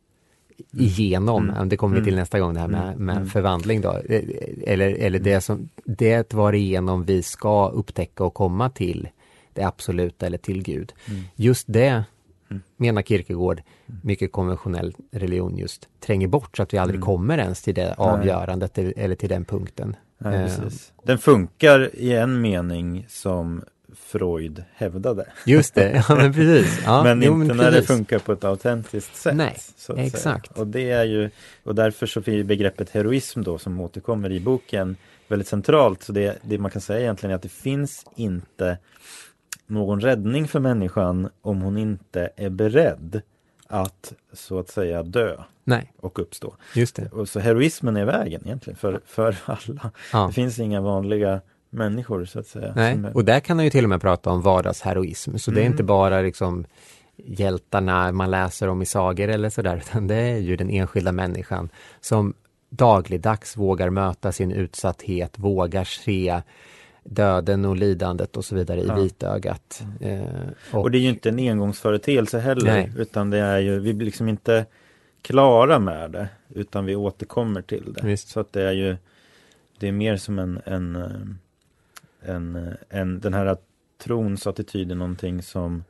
igenom. 0.72 1.50
Mm. 1.50 1.68
Det 1.68 1.76
kommer 1.76 1.96
vi 1.96 2.02
till 2.04 2.12
Mm. 2.12 2.20
nästa 2.22 2.40
gång 2.40 2.54
det 2.54 2.60
här 2.60 2.68
med, 2.68 2.82
Mm. 2.92 3.04
med 3.06 3.16
Mm. 3.16 3.28
förvandling 3.28 3.80
då. 3.80 3.90
Eh, 4.08 4.22
Eller, 4.66 4.90
eller 4.90 5.18
det 5.18 5.40
som, 5.40 5.68
det 5.84 6.34
varigenom 6.34 7.04
vi 7.04 7.22
ska 7.22 7.68
upptäcka 7.68 8.24
och 8.24 8.34
komma 8.34 8.70
till 8.70 9.08
det 9.52 9.62
absoluta 9.64 10.26
eller 10.26 10.38
till 10.38 10.62
Gud. 10.62 10.92
Just 11.36 11.64
det 11.68 12.04
Mm. 12.50 12.62
menar 12.76 13.02
Kierkegaard, 13.02 13.62
mycket 14.02 14.32
konventionell 14.32 14.94
religion 15.10 15.56
just, 15.58 15.88
tränger 16.00 16.28
bort 16.28 16.56
så 16.56 16.62
att 16.62 16.74
vi 16.74 16.78
aldrig 16.78 16.96
Mm. 16.98 17.06
kommer 17.06 17.38
ens 17.38 17.62
till 17.62 17.74
det 17.74 17.94
avgörandet 17.98 18.78
eller 18.78 19.14
till 19.14 19.28
den 19.28 19.44
punkten. 19.44 19.96
Nej, 20.18 20.32
precis. 20.46 20.92
Den 21.02 21.18
funkar 21.18 21.90
i 21.94 22.12
en 22.12 22.40
mening 22.40 23.06
som 23.08 23.62
Freud 24.06 24.64
hävdade. 24.74 25.26
Just 25.46 25.74
det, 25.74 26.04
ja 26.08 26.14
men 26.16 26.32
precis. 26.32 26.80
Ja, 26.84 27.02
men 27.04 27.22
jo, 27.22 27.42
inte 27.42 27.54
när 27.54 27.70
det 27.70 27.82
funkar 27.82 28.18
på 28.18 28.32
ett 28.32 28.44
autentiskt 28.44 29.16
sätt. 29.16 29.36
Nej, 29.36 29.56
exakt. 29.96 30.20
Säga. 30.22 30.60
Och 30.60 30.66
det 30.66 30.90
är 30.90 31.04
ju, 31.04 31.30
och 31.64 31.74
därför 31.74 32.06
så 32.06 32.20
blir 32.20 32.44
begreppet 32.44 32.90
heroism 32.90 33.42
då 33.42 33.58
som 33.58 33.80
återkommer 33.80 34.32
i 34.32 34.40
boken 34.40 34.96
väldigt 35.28 35.48
centralt. 35.48 36.02
Så 36.02 36.12
det, 36.12 36.38
det 36.42 36.58
man 36.58 36.70
kan 36.70 36.80
säga 36.80 37.00
egentligen 37.00 37.30
är 37.30 37.36
att 37.36 37.42
det 37.42 37.48
finns 37.48 38.04
inte 38.16 38.78
någon 39.66 40.00
räddning 40.00 40.48
för 40.48 40.60
människan 40.60 41.28
om 41.42 41.62
hon 41.62 41.78
inte 41.78 42.30
är 42.36 42.50
beredd 42.50 43.22
att 43.66 44.12
så 44.32 44.58
att 44.58 44.68
säga 44.68 45.02
dö 45.02 45.36
Nej, 45.64 45.92
och 45.96 46.18
uppstå. 46.18 46.54
just 46.74 46.96
det. 46.96 47.08
Och 47.12 47.28
så 47.28 47.40
heroismen 47.40 47.96
är 47.96 48.04
vägen 48.04 48.42
egentligen 48.44 48.76
för, 48.76 49.00
för 49.06 49.36
alla. 49.44 49.90
Ja. 50.12 50.26
Det 50.26 50.32
finns 50.32 50.58
inga 50.58 50.80
vanliga 50.80 51.40
människor 51.70 52.24
så 52.24 52.38
att 52.38 52.46
säga. 52.46 52.72
Nej, 52.76 52.98
och 53.14 53.24
där 53.24 53.40
kan 53.40 53.56
man 53.56 53.64
ju 53.64 53.70
till 53.70 53.84
och 53.84 53.90
med 53.90 54.00
prata 54.00 54.30
om 54.30 54.42
vardagsheroism. 54.42 55.36
Så 55.38 55.50
det 55.50 55.56
är 55.60 55.62
Mm. 55.62 55.72
inte 55.72 55.82
bara 55.84 56.20
liksom 56.20 56.64
hjältarna 57.16 58.12
man 58.12 58.30
läser 58.30 58.68
om 58.68 58.82
i 58.82 58.86
sagor 58.86 59.28
eller 59.28 59.50
sådär, 59.50 59.76
utan 59.76 60.06
det 60.06 60.14
är 60.16 60.36
ju 60.38 60.56
den 60.56 60.70
enskilda 60.70 61.12
människan 61.12 61.68
som 62.00 62.34
dagligdags 62.70 63.56
vågar 63.56 63.90
möta 63.90 64.32
sin 64.32 64.52
utsatthet, 64.52 65.38
vågar 65.38 65.84
se 65.84 66.40
döden 67.04 67.64
och 67.64 67.76
lidandet 67.76 68.36
och 68.36 68.44
så 68.44 68.54
vidare 68.54 68.80
i 68.80 68.86
Ja. 68.86 68.94
vitögat. 68.94 69.82
Eh, 70.00 70.20
och, 70.72 70.82
Och 70.82 70.90
det 70.90 70.98
är 70.98 71.00
ju 71.00 71.08
inte 71.08 71.28
en 71.28 71.38
engångsföreteelse 71.38 72.38
heller 72.38 72.72
Nej. 72.72 72.92
utan 72.98 73.30
det 73.30 73.38
är 73.38 73.58
ju, 73.58 73.78
vi 73.80 73.94
blir 73.94 74.06
liksom 74.06 74.28
inte 74.28 74.66
klara 75.22 75.78
med 75.78 76.10
det 76.10 76.28
utan 76.48 76.84
vi 76.84 76.96
återkommer 76.96 77.62
till 77.62 77.92
det. 77.92 78.06
Visst. 78.06 78.28
Så 78.28 78.40
att 78.40 78.52
det 78.52 78.62
är 78.62 78.72
ju 78.72 78.96
det 79.78 79.88
är 79.88 79.92
mer 79.92 80.16
som 80.16 80.38
en, 80.38 80.60
en, 80.64 80.96
eh, 80.96 81.10
en, 82.20 82.76
en 82.88 83.20
den 83.20 83.34
här 83.34 83.56
trons 83.98 84.46
attityd 84.46 84.90
är 84.90 84.94
någonting 84.94 85.42
som 85.42 85.84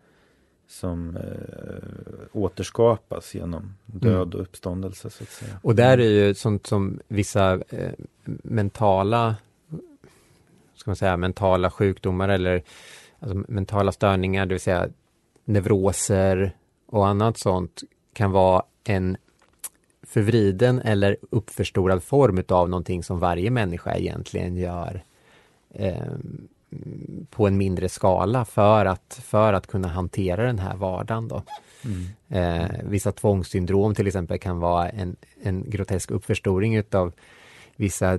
som 0.69 1.17
eh, 1.17 2.27
återskapas 2.33 3.35
genom 3.35 3.75
död 3.87 4.35
och 4.35 4.41
uppståndelse 4.41 5.11
så 5.11 5.23
att 5.23 5.31
säga. 5.31 5.59
och 5.63 5.75
där 5.75 5.99
är 5.99 6.27
ju 6.27 6.35
sånt 6.35 6.67
som 6.67 7.01
vissa 7.09 7.53
eh, 7.69 7.93
mentala 8.43 9.37
ska 10.75 10.91
man 10.91 10.97
säga, 10.97 11.17
mentala 11.17 11.71
sjukdomar 11.71 12.29
eller 12.29 12.63
alltså, 13.19 13.45
mentala 13.49 13.93
störningar, 13.93 14.47
det 14.47 14.55
vill 14.55 14.61
säga 14.61 14.89
neuroser 15.45 16.57
och 16.87 17.07
annat 17.07 17.39
sånt 17.39 17.83
kan 18.13 18.31
vara 18.31 18.63
en 18.85 19.17
förvriden 20.03 20.81
eller 20.81 21.17
uppförstorad 21.31 22.03
form 22.03 22.39
utav 22.39 22.69
någonting 22.69 23.03
som 23.03 23.19
varje 23.19 23.51
människa 23.51 23.95
egentligen 23.95 24.57
gör 24.57 25.03
eh, 25.75 26.13
på 27.31 27.47
en 27.47 27.57
mindre 27.57 27.89
skala 27.89 28.45
för 28.45 28.87
att, 28.87 29.21
för 29.25 29.53
att 29.53 29.67
kunna 29.67 29.89
hantera 29.89 30.47
den 30.47 30.59
här 30.59 30.77
vardagen. 30.77 31.29
Då. 31.29 31.43
Mm. 31.85 32.05
Eh, 32.29 32.71
vissa 32.85 33.13
tvångssyndrom 33.13 33.95
till 33.95 34.07
exempel 34.07 34.39
kan 34.39 34.59
vara 34.59 34.89
en, 34.89 35.17
en 35.43 35.71
grotesk 35.71 36.11
uppförstoring 36.11 36.77
utav 36.77 37.13
vissa 37.77 38.19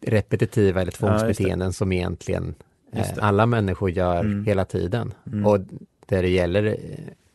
repetitiva 0.00 0.80
eller 0.82 0.92
tvångsbeteenden 0.92 1.72
som 1.72 1.92
egentligen 1.92 2.54
eh, 2.92 3.06
alla 3.20 3.46
människor 3.46 3.90
gör 3.90 4.20
Mm. 4.20 4.44
hela 4.44 4.64
tiden. 4.64 5.14
Mm. 5.26 5.46
Och 5.46 5.60
där 6.06 6.22
det 6.22 6.28
gäller, 6.28 6.78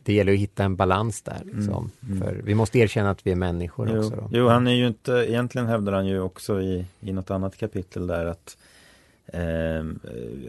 det 0.03 0.13
gäller 0.13 0.33
att 0.33 0.39
hitta 0.39 0.63
en 0.63 0.75
balans 0.75 1.21
där. 1.21 1.41
Liksom. 1.45 1.91
Mm. 2.07 2.21
För 2.21 2.41
vi 2.43 2.55
måste 2.55 2.79
erkänna 2.79 3.09
att 3.09 3.27
vi 3.27 3.31
är 3.31 3.35
människor 3.35 3.97
också. 3.97 4.13
Jo, 4.15 4.21
Då. 4.21 4.29
jo, 4.37 4.47
han 4.47 4.67
är 4.67 4.73
ju 4.73 4.87
inte, 4.87 5.11
egentligen 5.11 5.67
hävdar 5.67 5.93
han 5.93 6.07
ju 6.07 6.19
också 6.21 6.61
i, 6.61 6.85
i 6.99 7.13
något 7.13 7.31
annat 7.31 7.57
kapitel 7.57 8.07
där 8.07 8.25
att 8.25 8.57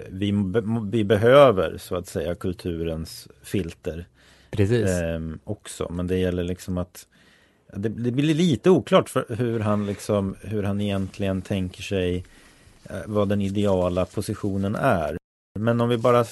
vi, 0.08 0.32
be, 0.32 0.62
vi 0.90 1.04
behöver 1.04 1.78
så 1.78 1.96
att 1.96 2.06
säga 2.06 2.34
kulturens 2.34 3.28
filter 3.42 4.06
Precis. 4.50 4.90
eh, 4.90 5.20
också. 5.44 5.88
Men 5.92 6.06
det 6.06 6.16
gäller 6.16 6.44
liksom 6.44 6.78
att 6.78 7.06
det, 7.76 7.88
det 7.88 8.10
blir 8.10 8.34
lite 8.34 8.70
oklart 8.70 9.08
för 9.08 9.26
hur 9.28 9.60
han 9.60 9.86
liksom 9.86 10.36
hur 10.40 10.62
han 10.62 10.80
egentligen 10.80 11.42
tänker 11.42 11.82
sig 11.82 12.24
eh, 12.90 12.96
vad 13.06 13.28
den 13.28 13.40
ideala 13.40 14.04
positionen 14.04 14.74
är. 14.74 15.16
Men 15.58 15.80
om 15.80 15.88
vi 15.88 15.98
bara 15.98 16.24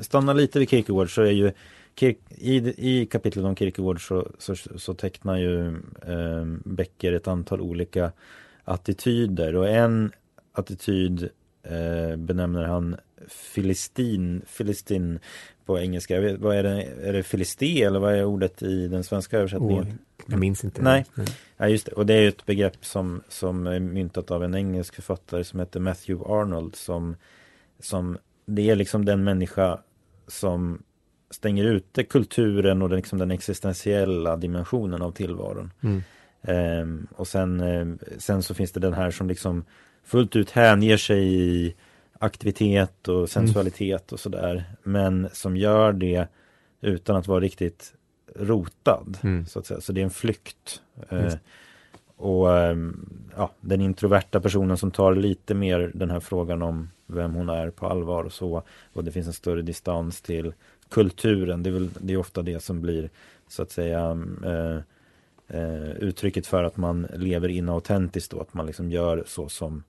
stannar 0.00 0.34
lite 0.34 0.58
vid 0.58 0.70
Kierkegaard 0.70 1.14
så 1.14 1.22
är 1.22 1.30
ju 1.30 1.52
Kirk, 1.94 2.18
i, 2.28 2.74
I 2.92 3.06
kapitlet 3.06 3.44
om 3.44 3.56
Kierkegaard 3.56 4.06
så, 4.08 4.28
så, 4.38 4.54
så 4.76 4.94
tecknar 4.94 5.36
ju 5.36 5.68
eh, 6.06 6.44
Becker 6.64 7.12
ett 7.12 7.28
antal 7.28 7.60
olika 7.60 8.12
attityder 8.64 9.56
och 9.56 9.68
en 9.68 10.12
attityd 10.52 11.28
eh, 11.70 12.16
benämner 12.16 12.62
han 12.62 12.96
Filistin, 13.28 14.42
Filistin 14.46 15.18
på 15.64 15.78
engelska. 15.78 16.20
Vet, 16.20 16.40
vad 16.40 16.56
är 16.56 16.62
det, 16.62 16.82
är 17.02 17.12
det 17.12 17.22
filisté 17.22 17.82
eller 17.82 17.98
vad 17.98 18.14
är 18.14 18.24
ordet 18.24 18.62
i 18.62 18.88
den 18.88 19.04
svenska 19.04 19.38
översättningen? 19.38 19.98
Och, 20.18 20.24
jag 20.26 20.40
minns 20.40 20.64
inte. 20.64 20.82
Nej. 20.82 21.04
Ja 21.56 21.68
just 21.68 21.86
det, 21.86 21.92
och 21.92 22.06
det 22.06 22.14
är 22.14 22.28
ett 22.28 22.46
begrepp 22.46 22.84
som, 22.84 23.22
som 23.28 23.66
är 23.66 23.80
myntat 23.80 24.30
av 24.30 24.44
en 24.44 24.54
engelsk 24.54 24.94
författare 24.94 25.44
som 25.44 25.60
heter 25.60 25.80
Matthew 25.80 26.32
Arnold 26.34 26.76
som, 26.76 27.16
som 27.78 28.18
det 28.46 28.70
är 28.70 28.76
liksom 28.76 29.04
den 29.04 29.24
människa 29.24 29.78
som 30.26 30.82
stänger 31.30 31.64
ute 31.64 32.04
kulturen 32.04 32.82
och 32.82 32.88
den, 32.88 32.96
liksom 32.96 33.18
den 33.18 33.30
existentiella 33.30 34.36
dimensionen 34.36 35.02
av 35.02 35.12
tillvaron. 35.12 35.72
Mm. 35.80 36.02
Ehm, 36.42 37.06
och 37.16 37.28
sen, 37.28 37.60
ehm, 37.60 37.98
sen 38.18 38.42
så 38.42 38.54
finns 38.54 38.72
det 38.72 38.80
den 38.80 38.94
här 38.94 39.10
som 39.10 39.28
liksom 39.28 39.64
fullt 40.06 40.36
ut 40.36 40.50
hänger 40.50 40.96
sig 40.96 41.34
i 41.34 41.74
aktivitet 42.18 43.08
och 43.08 43.30
sensualitet 43.30 44.12
och 44.12 44.20
sådär. 44.20 44.64
Men 44.82 45.28
som 45.32 45.56
gör 45.56 45.92
det 45.92 46.26
utan 46.80 47.16
att 47.16 47.28
vara 47.28 47.40
riktigt 47.40 47.92
rotad. 48.34 49.18
Mm. 49.22 49.46
Så 49.46 49.58
att 49.58 49.66
säga. 49.66 49.80
Så 49.80 49.92
det 49.92 50.00
är 50.00 50.04
en 50.04 50.10
flykt. 50.10 50.82
Eh, 51.08 51.34
och 52.16 52.58
ehm, 52.58 53.10
ja, 53.36 53.50
den 53.60 53.80
introverta 53.80 54.40
personen 54.40 54.76
som 54.76 54.90
tar 54.90 55.14
lite 55.14 55.54
mer 55.54 55.90
den 55.94 56.10
här 56.10 56.20
frågan 56.20 56.62
om 56.62 56.90
vem 57.06 57.34
hon 57.34 57.48
är 57.48 57.70
på 57.70 57.86
allvar 57.86 58.24
och 58.24 58.32
så. 58.32 58.62
Och 58.92 59.04
det 59.04 59.12
finns 59.12 59.26
en 59.26 59.32
större 59.32 59.62
distans 59.62 60.22
till 60.22 60.52
kulturen. 60.88 61.62
Det 61.62 61.70
är, 61.70 61.74
väl, 61.74 61.90
det 62.00 62.12
är 62.12 62.16
ofta 62.16 62.42
det 62.42 62.62
som 62.62 62.80
blir 62.80 63.10
så 63.48 63.62
att 63.62 63.70
säga 63.70 64.18
eh, 64.44 64.78
eh, 65.58 65.90
uttrycket 65.90 66.46
för 66.46 66.64
att 66.64 66.76
man 66.76 67.06
lever 67.14 67.48
inautentiskt 67.48 68.30
då, 68.30 68.40
att 68.40 68.54
man 68.54 68.66
liksom 68.66 68.90
gör 68.90 69.24
så 69.26 69.48
som 69.48 69.82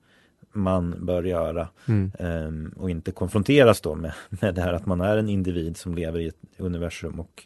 man 0.53 1.05
bör 1.05 1.23
göra 1.23 1.67
Mm. 1.87 2.11
eh, 2.19 2.79
och 2.81 2.89
inte 2.89 3.11
konfronteras 3.11 3.81
då 3.81 3.95
med, 3.95 4.13
med 4.29 4.55
det 4.55 4.61
här 4.61 4.73
att 4.73 4.85
man 4.85 5.01
är 5.01 5.17
en 5.17 5.29
individ 5.29 5.77
som 5.77 5.95
lever 5.95 6.19
i 6.19 6.27
ett 6.27 6.37
universum 6.57 7.19
och 7.19 7.43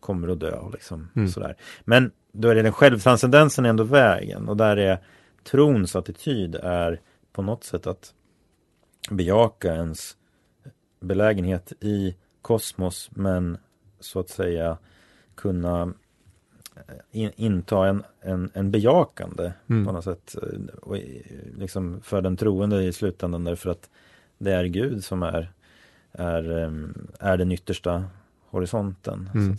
kommer 0.00 0.28
att 0.28 0.40
dö 0.40 0.56
och 0.56 0.72
liksom 0.72 1.08
Mm. 1.16 1.28
sådär. 1.28 1.56
Men 1.84 2.10
då 2.32 2.48
är 2.48 2.54
det 2.54 2.62
den 2.62 2.72
självtranscendensen 2.72 3.64
ändå 3.64 3.84
vägen 3.84 4.48
och 4.48 4.56
där 4.56 4.76
är 4.76 4.98
trons 5.44 5.96
attityd 5.96 6.54
är 6.54 7.00
på 7.32 7.42
något 7.42 7.64
sätt 7.64 7.86
att 7.86 8.14
bejaka 9.10 9.74
ens 9.74 10.16
belägenhet 11.00 11.72
i 11.80 12.16
kosmos 12.42 13.10
men 13.12 13.58
så 14.00 14.20
att 14.20 14.28
säga 14.28 14.78
kunna 15.34 15.92
in, 17.10 17.30
inta 17.36 17.88
en, 17.88 18.02
en, 18.20 18.50
en 18.54 18.70
bejakande 18.70 19.52
Mm. 19.70 19.86
på 19.86 19.92
något 19.92 20.04
sätt 20.04 20.34
eh, 20.42 20.74
och 20.82 20.96
liksom 21.58 22.00
för 22.02 22.20
den 22.20 22.36
troende 22.36 22.82
i 22.82 22.92
slutändan 22.92 23.44
därför 23.44 23.70
att 23.70 23.90
det 24.38 24.52
är 24.52 24.64
Gud 24.64 25.04
som 25.04 25.22
är 25.22 25.52
är, 26.12 26.64
em, 26.64 27.06
är 27.20 27.36
den 27.36 27.52
yttersta 27.52 28.04
horisonten. 28.50 29.30
Mm. 29.34 29.56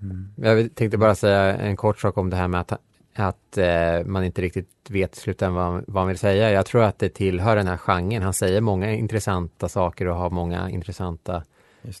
Mm. 0.00 0.28
Jag 0.36 0.74
tänkte 0.74 0.98
bara 0.98 1.14
säga 1.14 1.56
en 1.56 1.76
kort 1.76 2.00
sak 2.00 2.18
om 2.18 2.30
det 2.30 2.36
här 2.36 2.48
med 2.48 2.60
att, 2.60 2.72
att 3.14 3.58
eh, 3.58 4.04
man 4.04 4.24
inte 4.24 4.42
riktigt 4.42 4.70
vet 4.88 5.16
i 5.16 5.20
slutändan 5.20 5.54
vad, 5.54 5.84
vad 5.86 6.00
han 6.00 6.08
vill 6.08 6.18
säga. 6.18 6.50
Jag 6.50 6.66
tror 6.66 6.82
att 6.82 6.98
det 6.98 7.08
tillhör 7.08 7.56
den 7.56 7.66
här 7.66 7.76
genren. 7.76 8.22
Han 8.22 8.34
säger 8.34 8.60
många 8.60 8.92
intressanta 8.92 9.68
saker 9.68 10.08
och 10.08 10.16
har 10.16 10.30
många 10.30 10.70
intressanta. 10.70 11.42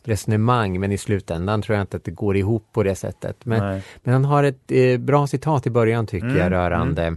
Resonemang, 0.04 0.80
men 0.80 0.92
i 0.92 0.98
slutändan 0.98 1.62
tror 1.62 1.76
jag 1.76 1.82
inte 1.82 1.96
att 1.96 2.04
det 2.04 2.10
går 2.10 2.36
ihop 2.36 2.68
på 2.72 2.82
det 2.82 2.94
sättet. 2.94 3.44
Men, 3.44 3.60
Nej. 3.60 3.82
men 4.02 4.12
han 4.12 4.24
har 4.24 4.44
ett 4.44 4.72
eh, 4.72 4.98
bra 4.98 5.26
citat 5.26 5.66
i 5.66 5.70
början 5.70 6.06
tycker 6.06 6.26
Mm, 6.26 6.38
jag 6.38 6.52
rörande, 6.52 7.16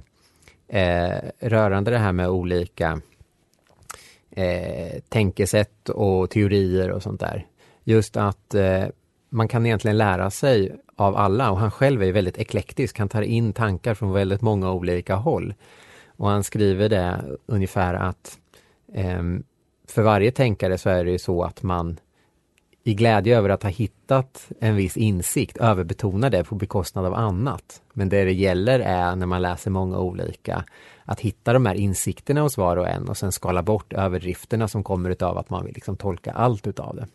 eh, 0.67 1.17
rörande 1.39 1.91
det 1.91 1.97
här 1.97 2.11
med 2.11 2.29
olika 2.29 3.01
eh, 4.31 4.99
tänkesätt 5.09 5.89
och 5.89 6.29
teorier 6.29 6.91
och 6.91 7.03
sånt 7.03 7.19
där. 7.19 7.45
Just 7.83 8.17
att 8.17 8.55
eh, 8.55 8.85
man 9.29 9.47
kan 9.47 9.65
egentligen 9.65 9.97
lära 9.97 10.29
sig 10.29 10.75
av 10.95 11.15
alla 11.15 11.51
och 11.51 11.57
han 11.57 11.71
själv 11.71 12.03
är 12.03 12.11
väldigt 12.11 12.37
eklektisk. 12.37 12.99
Han 12.99 13.09
tar 13.09 13.21
in 13.21 13.53
tankar 13.53 13.93
från 13.93 14.11
väldigt 14.11 14.41
många 14.41 14.71
olika 14.71 15.15
håll. 15.15 15.53
Och 16.07 16.29
han 16.29 16.43
skriver 16.43 16.89
det 16.89 17.21
ungefär 17.45 17.93
att 17.93 18.37
ehm, 18.93 19.43
för 19.87 20.01
varje 20.01 20.31
tänkare 20.31 20.77
så 20.77 20.89
är 20.89 21.05
det 21.05 21.11
ju 21.11 21.19
så 21.19 21.43
att 21.43 21.63
man 21.63 21.97
i 22.83 22.93
glädje 22.93 23.37
över 23.37 23.49
att 23.49 23.63
ha 23.63 23.69
hittat 23.69 24.51
en 24.59 24.75
viss 24.75 24.97
insikt 24.97 25.57
överbetonar 25.57 26.29
det 26.29 26.43
på 26.43 26.55
bekostnad 26.55 27.05
av 27.05 27.13
annat. 27.13 27.81
Men 27.93 28.09
det 28.09 28.23
det 28.23 28.33
gäller 28.33 28.79
är 28.79 29.15
när 29.15 29.25
man 29.25 29.41
läser 29.41 29.71
många 29.71 29.99
olika 29.99 30.63
att 31.05 31.19
hitta 31.19 31.53
de 31.53 31.65
här 31.65 31.75
insikterna 31.75 32.41
hos 32.41 32.57
var 32.57 32.77
och 32.77 32.87
en 32.87 33.09
och 33.09 33.17
sen 33.17 33.31
skala 33.31 33.63
bort 33.63 33.93
överdrifterna 33.93 34.67
som 34.67 34.83
kommer 34.83 35.09
utav 35.09 35.37
att 35.37 35.49
man 35.49 35.65
vill 35.65 35.73
liksom 35.73 35.97
tolka 35.97 36.31
allt 36.31 36.67
utav 36.67 36.95
det. 36.95 37.07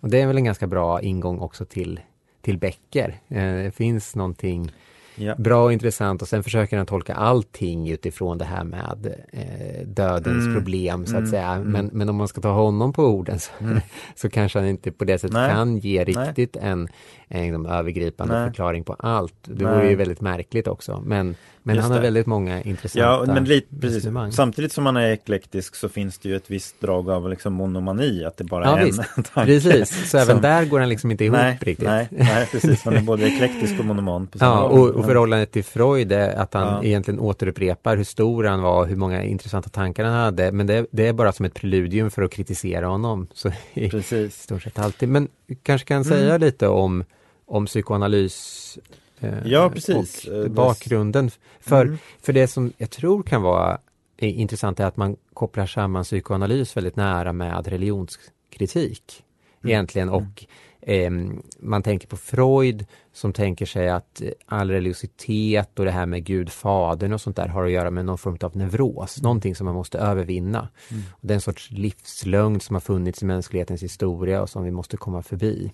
Och 0.00 0.08
det 0.08 0.20
är 0.20 0.26
väl 0.26 0.36
en 0.36 0.44
ganska 0.44 0.66
bra 0.66 1.02
ingång 1.02 1.38
också 1.38 1.64
till, 1.64 2.00
till 2.40 2.58
böcker. 2.58 3.20
Eh, 3.28 3.54
det 3.54 3.74
finns 3.74 4.16
någonting 4.16 4.72
Ja. 5.14 5.34
bra 5.38 5.64
och 5.64 5.72
intressant 5.72 6.22
och 6.22 6.28
sen 6.28 6.42
försöker 6.42 6.76
han 6.76 6.86
tolka 6.86 7.14
allting 7.14 7.90
utifrån 7.90 8.38
det 8.38 8.44
här 8.44 8.64
med 8.64 9.14
eh, 9.32 9.86
dödens 9.86 10.44
Mm. 10.44 10.54
problem 10.54 11.06
så 11.06 11.12
att 11.12 11.18
Mm. 11.18 11.30
säga. 11.30 11.48
Mm. 11.52 11.68
Men, 11.72 11.90
men 11.92 12.08
om 12.08 12.16
man 12.16 12.28
ska 12.28 12.40
ta 12.40 12.52
honom 12.52 12.92
på 12.92 13.04
orden 13.04 13.38
så, 13.38 13.50
så 14.16 14.30
kanske 14.30 14.58
han 14.58 14.68
inte 14.68 14.92
på 14.92 15.04
det 15.04 15.18
sättet 15.18 15.34
Nej. 15.34 15.50
kan 15.50 15.78
ge 15.78 15.96
Nej. 16.04 16.14
riktigt 16.14 16.56
en, 16.56 16.88
en 17.34 17.42
liksom, 17.42 17.66
övergripande 17.66 18.34
Nej. 18.38 18.48
förklaring 18.48 18.84
på 18.84 18.92
allt. 18.98 19.34
Det 19.44 19.64
Nej. 19.64 19.74
vore 19.74 19.88
ju 19.90 19.94
väldigt 19.96 20.20
märkligt 20.20 20.68
också. 20.68 21.02
Men, 21.06 21.34
men 21.62 21.74
Just 21.76 21.82
han 21.82 21.92
har 21.92 21.98
det. 21.98 22.02
väldigt 22.06 22.26
många 22.26 22.62
intressanta 22.62 23.26
Ja, 23.28 23.34
men 23.34 23.44
lite, 23.44 23.76
precis. 23.80 24.06
Samtidigt 24.30 24.72
som 24.72 24.84
man 24.84 24.96
är 24.96 25.10
eklektisk 25.10 25.74
så 25.76 25.88
finns 25.88 26.18
det 26.18 26.28
ju 26.28 26.36
ett 26.36 26.50
visst 26.50 26.80
drag 26.80 27.10
av 27.10 27.30
liksom 27.30 27.52
monomani, 27.52 28.24
att 28.24 28.36
det 28.36 28.44
bara 28.44 28.64
Ja, 28.64 28.78
är 28.78 28.84
visst. 28.84 29.00
en 29.16 29.22
tanke. 29.34 29.46
Precis, 29.60 30.10
så 30.10 30.16
även 30.18 30.26
som- 30.34 30.42
där 30.42 30.64
går 30.64 30.80
han 30.80 30.88
liksom 30.88 31.10
inte 31.10 31.24
ihop 31.24 31.36
nej, 31.38 31.58
riktigt. 31.60 31.88
Nej, 31.88 32.08
nej, 32.10 32.48
precis. 32.52 32.84
Han 32.84 32.94
är 32.96 33.00
både 33.02 33.22
eklektisk 33.26 33.78
och 33.80 33.84
monoman. 33.84 34.26
På 34.26 34.38
Ja, 34.40 34.62
och, 34.62 34.88
och 34.90 35.04
förhållandet 35.04 35.50
till 35.52 35.64
Freud 35.64 36.12
är 36.12 36.34
att 36.36 36.54
han 36.54 36.66
Ja. 36.66 36.82
egentligen 36.84 37.20
återupprepar 37.20 37.96
hur 37.96 38.04
stor 38.04 38.44
han 38.44 38.62
var, 38.62 38.86
hur 38.86 38.96
många 38.96 39.22
intressanta 39.24 39.68
tankar 39.68 40.04
han 40.04 40.14
hade, 40.14 40.52
men 40.52 40.66
det, 40.66 40.86
det 40.90 41.06
är 41.06 41.12
bara 41.12 41.32
som 41.32 41.44
ett 41.46 41.54
preludium 41.54 42.10
för 42.10 42.22
att 42.22 42.32
kritisera 42.32 42.86
honom. 42.86 43.26
Så 43.34 43.50
i 43.74 43.90
Precis. 43.90 44.42
stort 44.42 44.62
sett 44.62 44.78
alltid. 44.78 45.08
Men 45.08 45.28
kanske 45.62 45.86
kan 45.88 45.96
Mm. 46.02 46.04
säga 46.04 46.38
lite 46.38 46.68
om, 46.68 47.04
om 47.52 47.66
psykoanalys 47.66 48.78
eh, 49.20 49.46
Ja, 49.46 49.70
precis. 49.74 50.24
och 50.24 50.34
Eh, 50.34 50.48
bakgrunden. 50.48 51.30
För, 51.60 51.84
Mm. 51.84 51.98
för 52.20 52.32
det 52.32 52.48
som 52.48 52.72
jag 52.78 52.90
tror 52.90 53.22
kan 53.22 53.42
vara 53.42 53.78
eh, 54.16 54.40
intressant 54.40 54.80
är 54.80 54.84
att 54.86 54.96
man 54.96 55.16
kopplar 55.34 55.66
samman 55.66 56.04
psykoanalys 56.04 56.76
väldigt 56.76 56.96
nära 56.96 57.32
med 57.32 57.66
religionskritik 57.68 59.24
Mm. 59.62 59.70
egentligen 59.70 60.08
och 60.08 60.44
ehm, 60.86 61.42
man 61.58 61.82
tänker 61.82 62.08
på 62.08 62.16
Freud 62.16 62.86
som 63.12 63.32
tänker 63.32 63.66
sig 63.66 63.88
att 63.88 64.20
eh, 64.22 64.28
all 64.46 64.70
religiositet 64.70 65.78
och 65.78 65.84
det 65.84 65.90
här 65.90 66.06
med 66.06 66.24
Gud, 66.24 66.52
Fadern 66.52 67.12
och 67.12 67.20
sånt 67.20 67.36
där 67.36 67.48
har 67.48 67.64
att 67.64 67.70
göra 67.70 67.90
med 67.90 68.04
någon 68.04 68.18
form 68.18 68.38
av 68.40 68.56
neuros, 68.56 69.22
någonting 69.22 69.54
som 69.54 69.64
man 69.64 69.74
måste 69.74 69.98
övervinna. 69.98 70.68
Mm. 70.90 71.02
Och 71.10 71.30
en 71.30 71.40
sorts 71.40 71.70
livslögn 71.70 72.60
som 72.60 72.74
har 72.76 72.80
funnits 72.80 73.22
i 73.22 73.26
mänsklighetens 73.26 73.82
historia 73.82 74.42
och 74.42 74.50
som 74.50 74.64
vi 74.64 74.70
måste 74.70 74.96
komma 74.96 75.22
förbi. 75.22 75.72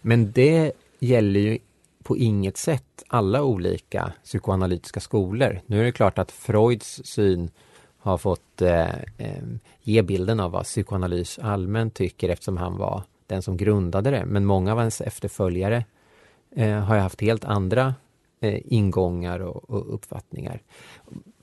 Men 0.00 0.32
det 0.32 0.72
gäller 0.98 1.40
ju 1.40 1.58
på 2.02 2.16
inget 2.16 2.56
sätt 2.56 3.04
alla 3.08 3.42
olika 3.42 4.12
psykoanalytiska 4.24 5.00
skolor. 5.00 5.60
Nu 5.66 5.80
är 5.80 5.84
det 5.84 5.92
klart 5.92 6.18
att 6.18 6.32
Freuds 6.32 7.00
syn 7.04 7.50
har 7.98 8.18
fått 8.18 8.62
eh, 8.62 8.94
eh, 9.18 9.42
ge 9.82 10.02
bilden 10.02 10.40
av 10.40 10.50
vad 10.50 10.64
psykoanalys 10.64 11.38
allmänt 11.38 11.94
tycker 11.94 12.28
eftersom 12.28 12.56
han 12.56 12.76
var 12.76 13.02
den 13.26 13.42
som 13.42 13.56
grundade 13.56 14.10
det. 14.10 14.24
Men 14.26 14.44
många 14.44 14.72
av 14.72 14.78
hans 14.78 15.00
efterföljare 15.00 15.84
eh, 16.56 16.78
har 16.78 16.94
ju 16.94 17.00
haft 17.00 17.20
helt 17.20 17.44
andra 17.44 17.94
eh, 18.40 18.60
ingångar 18.64 19.40
och, 19.40 19.70
och 19.70 19.94
uppfattningar. 19.94 20.62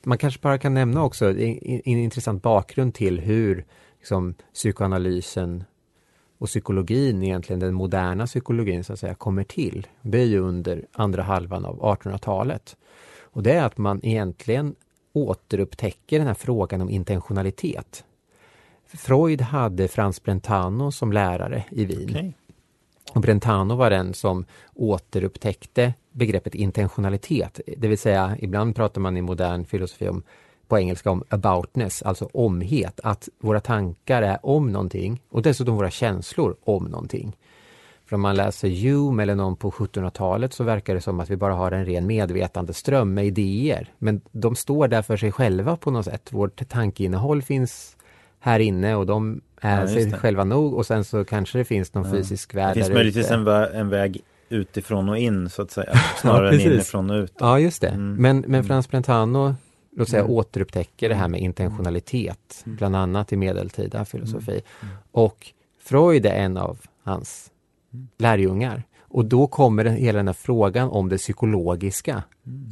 Man 0.03 0.17
kanske 0.17 0.41
bara 0.41 0.57
kan 0.57 0.73
nämna 0.73 1.03
också 1.03 1.25
en, 1.25 1.37
en 1.61 1.97
intressant 1.97 2.43
bakgrund 2.43 2.93
till 2.93 3.19
hur 3.19 3.65
liksom, 3.99 4.33
psykoanalysen 4.53 5.63
och 6.37 6.47
psykologin, 6.47 7.23
egentligen 7.23 7.59
den 7.59 7.73
moderna 7.73 8.25
psykologin 8.25 8.83
så 8.83 8.93
att 8.93 8.99
säga, 8.99 9.15
kommer 9.15 9.43
till. 9.43 9.87
Det 10.01 10.19
är 10.21 10.25
ju 10.25 10.39
under 10.39 10.85
andra 10.91 11.23
halvan 11.23 11.65
av 11.65 11.79
1800-talet. 11.79 12.77
Och 13.19 13.43
det 13.43 13.51
är 13.51 13.65
att 13.65 13.77
man 13.77 13.99
egentligen 14.03 14.75
återupptäcker 15.13 16.17
den 16.17 16.27
här 16.27 16.33
frågan 16.33 16.81
om 16.81 16.89
intentionalitet. 16.89 18.05
Freud 18.87 19.41
hade 19.41 19.87
Frans 19.87 20.23
Brentano 20.23 20.91
som 20.91 21.11
lärare 21.11 21.63
i 21.71 21.85
Wien. 21.85 22.09
Okej. 22.09 22.33
Och 23.13 23.21
Brentano 23.21 23.75
var 23.75 23.89
den 23.89 24.13
som 24.13 24.45
återupptäckte 24.73 25.93
begreppet 26.11 26.55
intentionalitet. 26.55 27.59
Det 27.77 27.87
vill 27.87 27.97
säga, 27.97 28.37
ibland 28.39 28.75
pratar 28.75 29.01
man 29.01 29.17
i 29.17 29.21
modern 29.21 29.65
filosofi 29.65 30.09
om 30.09 30.23
på 30.67 30.79
engelska 30.79 31.11
om 31.11 31.23
aboutness, 31.29 32.01
alltså 32.01 32.29
omhet, 32.33 32.99
att 33.03 33.29
våra 33.39 33.59
tankar 33.59 34.21
är 34.21 34.37
om 34.45 34.71
någonting 34.71 35.21
och 35.29 35.41
dessutom 35.41 35.75
våra 35.75 35.89
känslor 35.89 36.55
om 36.63 36.83
någonting. 36.83 37.35
För 38.05 38.15
om 38.15 38.21
man 38.21 38.35
läser 38.35 38.69
Hume 38.69 39.23
eller 39.23 39.35
någon 39.35 39.55
på 39.55 39.71
1700-talet 39.71 40.53
så 40.53 40.63
verkar 40.63 40.95
det 40.95 41.01
som 41.01 41.19
att 41.19 41.29
vi 41.29 41.35
bara 41.37 41.53
har 41.53 41.71
en 41.71 41.85
ren 41.85 42.07
medvetandeström 42.07 43.13
med 43.13 43.25
idéer. 43.25 43.93
Men 43.97 44.21
de 44.31 44.55
står 44.55 44.87
där 44.87 45.01
för 45.01 45.17
sig 45.17 45.31
själva 45.31 45.77
på 45.77 45.91
något 45.91 46.05
sätt. 46.05 46.29
Vårt 46.33 46.69
tankeinnehåll 46.69 47.41
finns 47.41 47.97
här 48.39 48.59
inne 48.59 48.95
och 48.95 49.05
de 49.05 49.41
är 49.61 49.81
Ja, 49.81 49.87
sig 49.87 50.05
det. 50.05 50.17
själva 50.17 50.43
nog 50.43 50.73
och 50.73 50.85
sen 50.85 51.03
så 51.03 51.25
kanske 51.25 51.57
det 51.57 51.65
finns 51.65 51.93
någon 51.93 52.05
Ja. 52.05 52.11
fysisk 52.11 52.51
Det 52.51 52.57
värld 52.57 52.73
finns 52.73 52.87
där 52.87 52.93
möjligtvis 52.93 53.31
en, 53.31 53.47
vä- 53.47 53.73
en 53.73 53.89
väg 53.89 54.21
utifrån 54.49 55.09
och 55.09 55.17
in 55.17 55.49
så 55.49 55.61
att 55.61 55.71
säga. 55.71 55.93
Snarare 56.21 56.47
än 56.47 56.51
precis. 56.53 56.71
inifrån 56.73 57.09
och 57.09 57.15
ut. 57.23 57.33
Ja, 57.39 57.59
just 57.59 57.81
det. 57.81 57.87
Mm. 57.89 58.15
Men, 58.15 58.43
men 58.47 58.63
Frans 58.63 58.89
Brentano, 58.89 59.55
låt 59.99 60.09
säga 60.09 60.21
Mm. 60.23 60.33
återupptäcker 60.35 61.09
det 61.09 61.15
här 61.15 61.27
med 61.27 61.41
intentionalitet, 61.41 62.63
Mm. 62.65 62.75
bland 62.77 62.95
annat 62.95 63.33
i 63.33 63.37
medeltida 63.37 64.05
filosofi. 64.05 64.61
Mm. 64.81 64.95
Och 65.11 65.47
Freud 65.79 66.25
är 66.25 66.33
en 66.35 66.57
av 66.57 66.77
hans 67.03 67.51
Mm. 67.93 68.07
lärjungar. 68.17 68.83
Och 69.09 69.25
då 69.25 69.47
kommer 69.47 69.83
den, 69.83 69.95
hela 69.95 70.17
den 70.17 70.27
här 70.27 70.33
frågan 70.33 70.89
om 70.89 71.09
det 71.09 71.17
psykologiska 71.17 72.23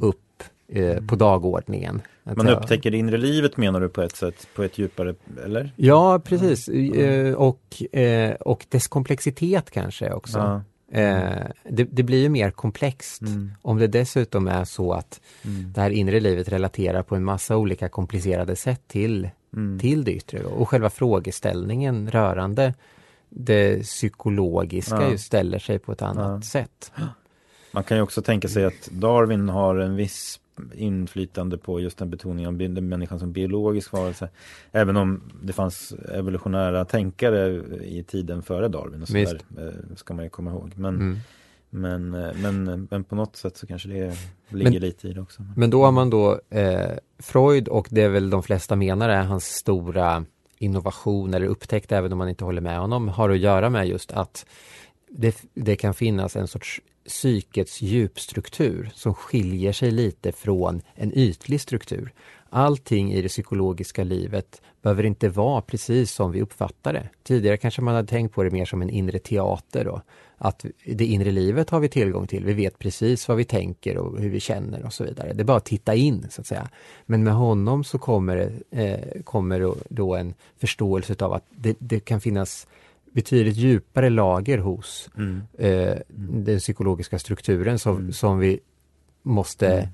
upp 0.01 0.21
eh, 0.67 1.05
på 1.07 1.15
dagordningen. 1.15 1.95
Att 2.23 2.25
Mm. 2.33 2.37
Man 2.37 2.45
säga. 2.45 2.57
upptäcker 2.59 2.91
det 2.91 2.97
inre 2.97 3.17
livet 3.17 3.57
menar 3.57 3.79
du 3.81 3.89
på 3.89 4.01
ett 4.01 4.15
sätt, 4.15 4.47
på 4.55 4.63
ett 4.63 4.77
djupare, 4.77 5.15
eller? 5.45 5.71
Ja, 5.75 6.19
precis. 6.19 6.67
Eh, 6.69 7.33
och, 7.33 7.83
eh, 7.95 8.31
och 8.35 8.65
dess 8.69 8.87
komplexitet 8.87 9.71
kanske 9.71 10.11
också. 10.13 10.37
Ja. 10.37 10.61
Eh, 10.95 11.47
det, 11.69 11.83
det 11.83 12.03
blir 12.03 12.21
ju 12.21 12.29
mer 12.29 12.51
komplext 12.51 13.21
Mm. 13.21 13.51
om 13.61 13.77
det 13.77 13.87
dessutom 13.87 14.47
är 14.47 14.63
så 14.65 14.93
att 14.93 15.21
Mm. 15.45 15.73
det 15.73 15.81
här 15.81 15.89
inre 15.89 16.19
livet 16.19 16.49
relaterar 16.49 17.03
på 17.03 17.15
en 17.15 17.23
massa 17.23 17.57
olika 17.57 17.89
komplicerade 17.89 18.55
sätt 18.55 18.81
till, 18.87 19.29
Mm. 19.53 19.79
till 19.79 20.03
det 20.03 20.11
yttre. 20.11 20.43
Och 20.43 20.69
själva 20.69 20.89
frågeställningen 20.89 22.11
rörande 22.11 22.73
det 23.29 23.83
psykologiska 23.83 25.09
Ja. 25.11 25.17
ställer 25.17 25.59
sig 25.59 25.79
på 25.79 25.91
ett 25.91 26.01
annat 26.01 26.41
Ja. 26.43 26.49
sätt. 26.49 26.91
Man 27.71 27.83
kan 27.83 27.97
ju 27.97 28.03
också 28.03 28.21
tänka 28.21 28.47
sig 28.47 28.65
att 28.65 28.89
Darwin 28.91 29.49
har 29.49 29.75
en 29.75 29.95
viss 29.95 30.39
inflytande 30.73 31.57
på 31.57 31.79
just 31.79 31.97
den 31.97 32.09
betoningen 32.09 32.47
av 32.77 32.83
människan 32.83 33.19
som 33.19 33.31
biologisk 33.31 33.91
varelse. 33.93 34.29
Även 34.71 34.97
om 34.97 35.21
det 35.43 35.53
fanns 35.53 35.93
evolutionära 36.13 36.85
tänkare 36.85 37.51
i 37.83 38.03
tiden 38.07 38.41
före 38.43 38.67
Darwin 38.67 39.01
och 39.01 39.07
så 39.07 39.13
Visst. 39.13 39.35
där, 39.49 39.67
eh, 39.67 39.95
ska 39.95 40.13
man 40.13 40.23
ju 40.23 40.29
komma 40.29 40.51
ihåg. 40.51 40.71
Men, 40.75 40.95
Mm. 40.95 41.17
men, 41.69 42.13
eh, 42.13 42.33
men, 42.41 42.87
men 42.91 43.03
på 43.03 43.15
något 43.15 43.35
sätt 43.35 43.57
så 43.57 43.67
kanske 43.67 43.89
det 43.89 44.15
ligger 44.49 44.71
Men- 44.71 44.81
lite 44.81 45.07
i 45.07 45.13
det 45.13 45.21
också. 45.21 45.41
Men 45.55 45.69
då 45.69 45.83
har 45.85 45.91
man 45.91 46.09
då 46.09 46.39
eh, 46.49 46.91
Freud 47.19 47.67
och 47.67 47.87
det 47.91 48.01
är 48.01 48.09
väl 48.09 48.29
de 48.29 48.43
flesta 48.43 48.75
menar 48.75 49.09
är 49.09 49.23
hans 49.23 49.45
stora 49.45 50.25
innovation 50.57 51.33
eller 51.33 51.47
upptäckt, 51.47 51.91
även 51.91 52.11
om 52.11 52.17
man 52.17 52.29
inte 52.29 52.45
håller 52.45 52.61
med 52.61 52.79
honom, 52.79 53.07
har 53.07 53.29
att 53.29 53.39
göra 53.39 53.69
med 53.69 53.87
just 53.87 54.11
att 54.11 54.45
det, 55.09 55.43
det 55.53 55.75
kan 55.75 55.93
finnas 55.93 56.35
en 56.35 56.47
sorts 56.47 56.81
psykets 57.07 57.81
djupstruktur 57.81 58.91
som 58.95 59.13
skiljer 59.13 59.71
sig 59.71 59.91
lite 59.91 60.31
från 60.31 60.81
en 60.95 61.17
ytlig 61.17 61.61
struktur. 61.61 62.13
Allting 62.49 63.13
i 63.13 63.21
det 63.21 63.27
psykologiska 63.27 64.03
livet 64.03 64.61
behöver 64.81 65.03
inte 65.03 65.29
vara 65.29 65.61
precis 65.61 66.11
som 66.11 66.31
vi 66.31 66.41
uppfattar 66.41 66.93
det. 66.93 67.09
Tidigare 67.23 67.57
kanske 67.57 67.81
man 67.81 67.95
hade 67.95 68.07
tänkt 68.07 68.35
på 68.35 68.43
det 68.43 68.51
mer 68.51 68.65
som 68.65 68.81
en 68.81 68.89
inre 68.89 69.19
teater 69.19 69.85
då. 69.85 70.01
Att 70.37 70.65
det 70.85 71.05
inre 71.05 71.31
livet 71.31 71.69
har 71.69 71.79
vi 71.79 71.89
tillgång 71.89 72.27
till. 72.27 72.45
Vi 72.45 72.53
vet 72.53 72.79
precis 72.79 73.27
vad 73.27 73.37
vi 73.37 73.43
tänker 73.45 73.97
och 73.97 74.19
hur 74.19 74.29
vi 74.29 74.39
känner 74.39 74.85
och 74.85 74.93
så 74.93 75.03
vidare. 75.03 75.33
Det 75.33 75.41
är 75.41 75.45
bara 75.45 75.57
att 75.57 75.65
titta 75.65 75.95
in 75.95 76.27
så 76.29 76.41
att 76.41 76.47
säga. 76.47 76.69
Men 77.05 77.23
med 77.23 77.33
honom 77.33 77.83
så 77.83 77.97
kommer 77.97 78.35
det 78.71 78.83
eh, 78.83 79.21
kommer 79.23 79.59
då- 79.59 79.77
då 79.89 80.15
en 80.15 80.33
förståelse 80.57 81.15
av 81.19 81.33
att 81.33 81.45
det, 81.49 81.75
det 81.79 81.99
kan 81.99 82.21
finnas 82.21 82.67
betydligt 83.15 83.55
djupare 83.55 84.09
lager 84.09 84.57
hos 84.57 85.09
Mm. 85.17 85.41
eh, 85.57 85.95
den 86.45 86.59
psykologiska 86.59 87.19
strukturen 87.19 87.79
som, 87.79 87.97
Mm. 87.97 88.11
som 88.13 88.39
vi 88.39 88.59
måste 89.23 89.67
Mm. 89.67 89.89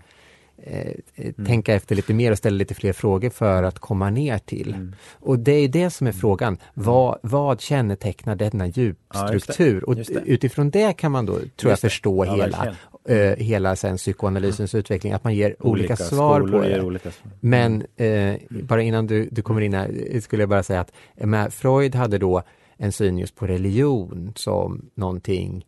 eh, 0.64 0.88
eh, 1.16 1.46
tänka 1.46 1.74
efter 1.74 1.96
lite 1.96 2.14
mer 2.14 2.32
och 2.32 2.38
ställa 2.38 2.58
lite 2.58 2.74
fler 2.74 2.94
frågor 2.94 3.30
för 3.30 3.64
att 3.64 3.80
komma 3.80 4.10
ner 4.10 4.38
till. 4.38 4.74
Mm. 4.74 4.96
Och 5.20 5.40
det 5.40 5.52
är 5.52 5.68
det 5.68 5.90
som 5.90 6.08
är 6.08 6.12
frågan. 6.12 6.58
Vad, 6.74 7.20
vad 7.24 7.62
kännetecknar 7.62 8.36
denna 8.36 8.68
djupstruktur? 8.68 9.90
och 9.90 9.96
Just 9.98 10.14
det. 10.14 10.22
utifrån 10.26 10.70
det 10.70 10.94
kan 10.98 11.12
man 11.12 11.26
då, 11.26 11.34
tror 11.34 11.48
jag, 11.62 11.70
Just 11.72 11.82
det. 11.82 11.90
förstå 11.90 12.26
Ja, 12.26 12.34
hela, 12.36 12.76
eh, 13.10 13.36
hela 13.38 13.76
sen 13.76 13.98
psykoanalysens 13.98 14.76
utveckling, 14.76 15.14
att 15.14 15.24
man 15.24 15.36
ger 15.36 15.56
olika, 15.60 15.96
svar 15.96 16.40
skolor 16.40 16.62
på 16.62 16.68
det. 16.68 16.82
olika 16.82 17.12
svar. 17.12 17.32
Men 17.40 17.84
eh, 17.96 18.36
bara 18.50 18.82
innan 18.82 19.08
du, 19.08 19.30
du 19.32 19.42
kommer 19.42 19.62
in 19.62 19.74
här, 19.74 20.20
skulle 20.22 20.42
jag 20.42 20.50
bara 20.50 20.64
säga 20.64 20.80
att 20.82 21.54
Freud 21.54 21.96
hade 21.96 22.18
då 22.18 22.44
en 22.82 22.92
syn 22.92 23.18
just 23.18 23.36
på 23.36 23.48
religion 23.48 24.34
som 24.36 24.90
någonting 24.96 25.66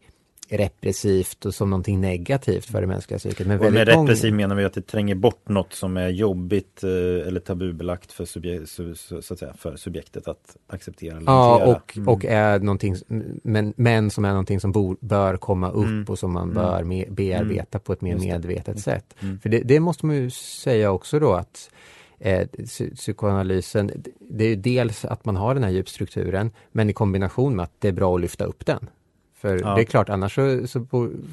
repressivt 0.49 1.45
och 1.45 1.55
som 1.55 1.69
någonting 1.69 2.01
negativt 2.01 2.65
för 2.65 2.81
det 2.81 2.87
mänskliga 2.87 3.17
psyket. 3.19 3.47
Men 3.47 3.59
Och 3.59 3.63
med 3.73 3.87
många- 3.87 4.03
repressiv 4.03 4.33
menar 4.33 4.55
vi 4.55 4.65
att 4.65 4.73
det 4.73 4.81
tränger 4.81 5.15
bort 5.15 5.49
något 5.49 5.73
som 5.73 5.97
är 5.97 6.09
jobbigt 6.09 6.83
eh, 6.83 6.89
eller 7.27 7.39
tabubelagt 7.39 8.11
för, 8.11 8.25
subje- 8.25 8.65
så, 8.95 9.21
så, 9.21 9.35
säga, 9.35 9.53
för 9.53 9.75
subjektet 9.75 10.27
att 10.27 10.57
acceptera 10.67 11.17
eller 11.17 11.31
Ja, 11.31 11.65
och, 11.75 11.97
Mm. 11.97 12.07
och 12.09 12.25
är 12.25 12.59
någonting, 12.59 12.95
men, 13.43 13.73
men 13.77 14.09
som 14.11 14.25
är 14.25 14.29
någonting 14.29 14.59
som 14.59 14.71
bor, 14.71 14.97
bör 14.99 15.37
komma 15.37 15.69
upp 15.71 15.85
Mm. 15.85 16.05
och 16.09 16.19
som 16.19 16.33
man 16.33 16.43
Mm. 16.51 16.53
bör 16.55 16.83
me, 16.83 17.05
bearbeta 17.09 17.79
på 17.79 17.93
ett 17.93 18.01
mer 18.01 18.17
medvetet 18.17 18.79
sätt. 18.79 19.15
Mm. 19.19 19.39
För 19.39 19.49
det, 19.49 19.59
det 19.59 19.79
måste 19.79 20.05
man 20.05 20.15
ju 20.15 20.29
säga 20.31 20.91
också 20.91 21.19
då 21.19 21.33
att 21.33 21.69
eh, 22.23 22.47
psy- 22.57 22.95
psykoanalysen, 22.95 23.91
det 24.19 24.43
är 24.43 24.49
ju 24.49 24.55
dels 24.55 25.05
att 25.05 25.25
man 25.25 25.35
har 25.35 25.53
den 25.53 25.63
här 25.63 25.71
djupstrukturen, 25.71 26.51
men 26.71 26.89
i 26.89 26.93
kombination 26.93 27.55
med 27.55 27.63
att 27.63 27.71
det 27.79 27.87
är 27.87 27.91
bra 27.91 28.15
att 28.15 28.21
lyfta 28.21 28.45
upp 28.45 28.65
den. 28.65 28.89
För 29.41 29.57
Ja. 29.57 29.75
det 29.75 29.81
är 29.81 29.85
klart, 29.85 30.09
annars 30.09 30.35
så, 30.35 30.67
så 30.67 30.87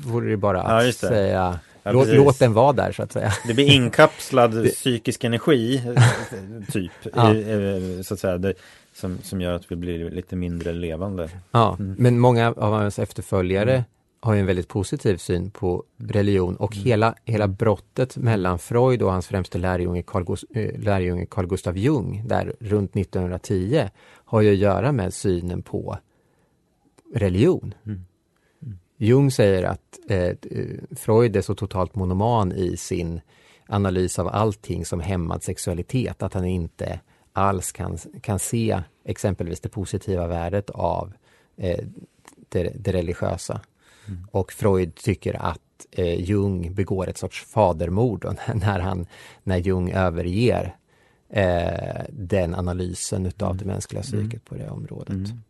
vore 0.06 0.30
det 0.30 0.36
bara 0.36 0.56
Ja, 0.58 0.62
att 0.64 0.86
just 0.86 1.00
det. 1.00 1.06
säga, 1.08 1.58
Ja, 1.82 1.92
låt, 1.92 2.08
låt 2.08 2.38
den 2.38 2.52
vara 2.52 2.72
där 2.72 2.92
så 2.92 3.02
att 3.02 3.12
säga. 3.12 3.32
Det 3.46 3.54
blir 3.54 3.70
inkapslad 3.70 4.64
psykisk 4.74 5.24
energi, 5.24 5.82
typ, 6.72 6.92
Ja. 7.14 7.34
i, 7.34 7.96
eh, 7.98 8.02
så 8.02 8.14
att 8.14 8.20
säga, 8.20 8.38
det, 8.38 8.54
som, 8.94 9.18
som 9.22 9.40
gör 9.40 9.52
att 9.54 9.72
vi 9.72 9.76
blir 9.76 10.10
lite 10.10 10.36
mindre 10.36 10.72
levande. 10.72 11.28
Ja, 11.50 11.76
Mm. 11.78 11.94
men 11.98 12.18
många 12.18 12.48
av 12.48 12.72
hans 12.72 12.98
efterföljare 12.98 13.84
har 14.22 14.34
ju 14.34 14.40
en 14.40 14.46
väldigt 14.46 14.68
positiv 14.68 15.16
syn 15.16 15.50
på 15.50 15.84
religion 15.96 16.56
och 16.56 16.76
hela, 16.76 17.14
hela 17.24 17.48
brottet 17.48 18.16
mellan 18.16 18.58
Freud 18.58 19.02
och 19.02 19.12
hans 19.12 19.26
främste 19.26 19.58
lärjunge 19.58 20.02
Carl, 20.02 20.36
eh, 20.54 20.80
lärjunge 20.80 21.26
Carl 21.26 21.46
Gustav 21.46 21.78
Jung 21.78 22.22
där 22.26 22.54
runt 22.60 22.94
1910 22.94 23.88
har 24.24 24.40
ju 24.40 24.52
att 24.52 24.58
göra 24.58 24.92
med 24.92 25.14
synen 25.14 25.62
på 25.62 25.98
religion. 27.14 27.74
Mm. 27.86 28.04
Jung 28.96 29.30
säger 29.30 29.62
att 29.62 29.98
eh, 30.08 30.36
Freud 30.96 31.36
är 31.36 31.40
så 31.40 31.54
totalt 31.54 31.94
monoman 31.94 32.52
i 32.52 32.76
sin 32.76 33.20
analys 33.68 34.18
av 34.18 34.28
allting 34.28 34.84
som 34.84 35.00
hämmad 35.00 35.42
sexualitet 35.42 36.22
att 36.22 36.34
han 36.34 36.44
inte 36.44 37.00
alls 37.32 37.72
kan, 37.72 37.98
kan 38.20 38.38
se 38.38 38.82
exempelvis 39.04 39.60
det 39.60 39.68
positiva 39.68 40.26
värdet 40.26 40.70
av 40.70 41.12
eh, 41.56 41.84
det, 42.48 42.72
det 42.74 42.92
religiösa. 42.92 43.60
Mm. 44.10 44.26
Och 44.30 44.52
Freud 44.52 44.94
tycker 44.94 45.42
att 45.42 45.86
eh, 45.90 46.20
Jung 46.20 46.74
begår 46.74 47.08
ett 47.08 47.18
sorts 47.18 47.44
fadermord 47.44 48.24
när, 48.54 48.78
han, 48.80 49.06
när 49.42 49.56
Jung 49.56 49.90
överger 49.90 50.76
eh, 51.28 52.04
den 52.08 52.54
analysen 52.54 53.26
utav 53.26 53.56
det 53.56 53.64
mänskliga 53.64 54.02
psyket 54.02 54.44
på 54.44 54.54
det 54.54 54.68
området. 54.70 55.08
Mm. 55.08 55.42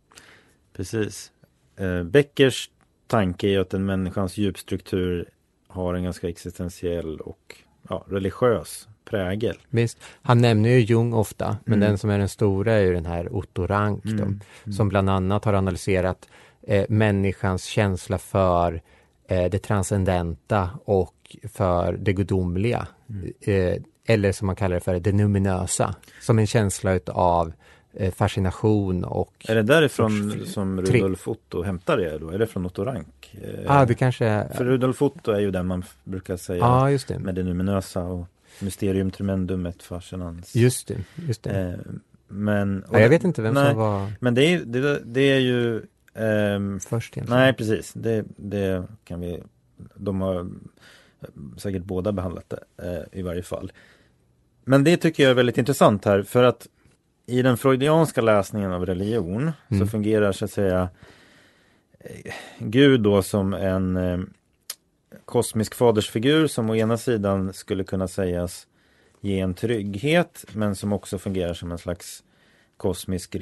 Precis. 0.76 1.32
Eh, 1.76 2.02
Beckers 2.02 2.70
tanke 3.06 3.48
är 3.48 3.58
att 3.58 3.74
en 3.74 3.86
människans 3.86 4.36
djupstruktur 4.36 5.28
har 5.68 5.94
en 5.94 6.04
ganska 6.04 6.28
existentiell 6.28 7.20
och 7.20 7.56
ja, 7.88 8.04
religiös 8.08 8.88
prägel. 9.04 9.56
Visst, 9.68 9.98
han 10.22 10.38
nämner 10.38 10.68
ju 10.70 10.80
Jung 10.80 11.12
ofta, 11.12 11.56
men 11.64 11.78
Mm. 11.78 11.88
den 11.88 11.98
som 11.98 12.10
är 12.10 12.18
den 12.18 12.28
stora 12.28 12.72
är 12.72 12.80
ju 12.80 12.94
den 12.94 13.06
här 13.06 13.34
Otto 13.36 13.66
Rank 13.66 14.04
då, 14.04 14.10
Mm. 14.10 14.40
som 14.76 14.88
bland 14.88 15.10
annat 15.10 15.44
har 15.44 15.52
analyserat 15.52 16.28
eh, 16.70 16.84
människans 16.88 17.64
känsla 17.64 18.18
för 18.18 18.82
eh, 19.28 19.50
det 19.50 19.58
transcendenta 19.58 20.70
och 20.84 21.36
för 21.52 21.92
det 21.92 22.12
gudomliga. 22.12 22.86
Mm. 23.10 23.32
Eh, 23.40 23.82
eller 24.06 24.32
som 24.32 24.46
man 24.46 24.56
kallar 24.56 24.74
det 24.74 24.80
för 24.80 25.00
det 25.00 25.12
numinösa, 25.12 25.94
som 26.20 26.38
en 26.38 26.46
känsla 26.46 26.92
utav 26.92 27.52
eh, 27.92 28.12
fascination 28.12 29.04
och 29.04 29.46
Är 29.48 29.54
det 29.54 29.62
därifrån 29.62 30.32
Sorts- 30.32 30.44
som 30.44 30.80
Rudolf 30.80 31.28
Otto 31.28 31.62
hämtar 31.62 31.96
det 31.96 32.18
då? 32.18 32.30
Är 32.30 32.38
det 32.38 32.46
från 32.46 32.66
Otto 32.66 32.84
Rank? 32.84 33.34
Eh, 33.42 33.60
Ja, 33.66 33.80
ah, 33.80 33.84
det 33.84 33.94
kanske 33.94 34.26
är... 34.26 34.48
För 34.48 34.64
Rudolf 34.64 35.02
Otto 35.02 35.32
är 35.32 35.40
ju 35.40 35.50
den 35.50 35.66
man 35.66 35.84
brukar 36.04 36.36
säga 36.36 36.90
just 36.90 37.08
det. 37.08 37.18
med 37.18 37.34
det 37.34 37.42
numinösa 37.42 38.02
och 38.02 38.26
Mysterium 38.60 39.10
tremendum 39.10 39.66
et 39.66 39.82
fascinans. 39.82 40.56
Just 40.56 40.88
det, 40.88 40.96
just 41.28 41.42
det. 41.42 41.78
Men, 42.28 42.82
och 42.82 42.96
ja, 42.96 43.00
jag 43.00 43.08
vet 43.08 43.24
inte 43.24 43.42
vem 43.42 43.54
nej, 43.54 43.68
som 43.68 43.78
var 43.78 44.12
Men 44.20 44.34
det 44.34 44.44
är, 44.44 44.64
det, 44.64 45.00
det 45.04 45.20
är 45.20 45.38
ju 45.38 45.82
ehm, 46.20 46.80
först 46.80 47.16
egentligen. 47.16 47.40
Nej, 47.40 47.52
precis. 47.52 47.92
Det, 47.92 48.24
det 48.36 48.84
kan 49.04 49.20
vi... 49.20 49.42
De 49.94 50.20
har 50.20 50.50
säkert 51.56 51.82
båda 51.82 52.12
behandlat 52.12 52.50
det 52.50 52.88
eh, 52.88 53.18
i 53.18 53.22
varje 53.22 53.42
fall. 53.42 53.72
Men 54.64 54.84
det 54.84 54.96
tycker 54.96 55.22
jag 55.22 55.30
är 55.30 55.34
väldigt 55.34 55.58
intressant 55.58 56.04
här 56.04 56.22
för 56.22 56.42
att 56.42 56.66
i 57.26 57.42
den 57.42 57.56
freudianska 57.56 58.20
läsningen 58.20 58.72
av 58.72 58.86
religion 58.86 59.52
Mm. 59.68 59.80
så 59.80 59.86
fungerar 59.90 60.32
så 60.32 60.44
att 60.44 60.50
säga 60.50 60.88
Gud 62.58 63.00
då 63.00 63.22
som 63.22 63.54
en 63.54 63.96
eh, 63.96 64.18
kosmisk 65.24 65.74
fadersfigur 65.74 66.46
som 66.46 66.70
å 66.70 66.76
ena 66.76 66.96
sidan 66.96 67.52
skulle 67.52 67.84
kunna 67.84 68.08
sägas 68.08 68.66
ge 69.20 69.40
en 69.40 69.54
trygghet 69.54 70.44
men 70.52 70.76
som 70.76 70.92
också 70.92 71.18
fungerar 71.18 71.54
som 71.54 71.72
en 71.72 71.78
slags 71.78 72.24
kosmisk 72.76 73.34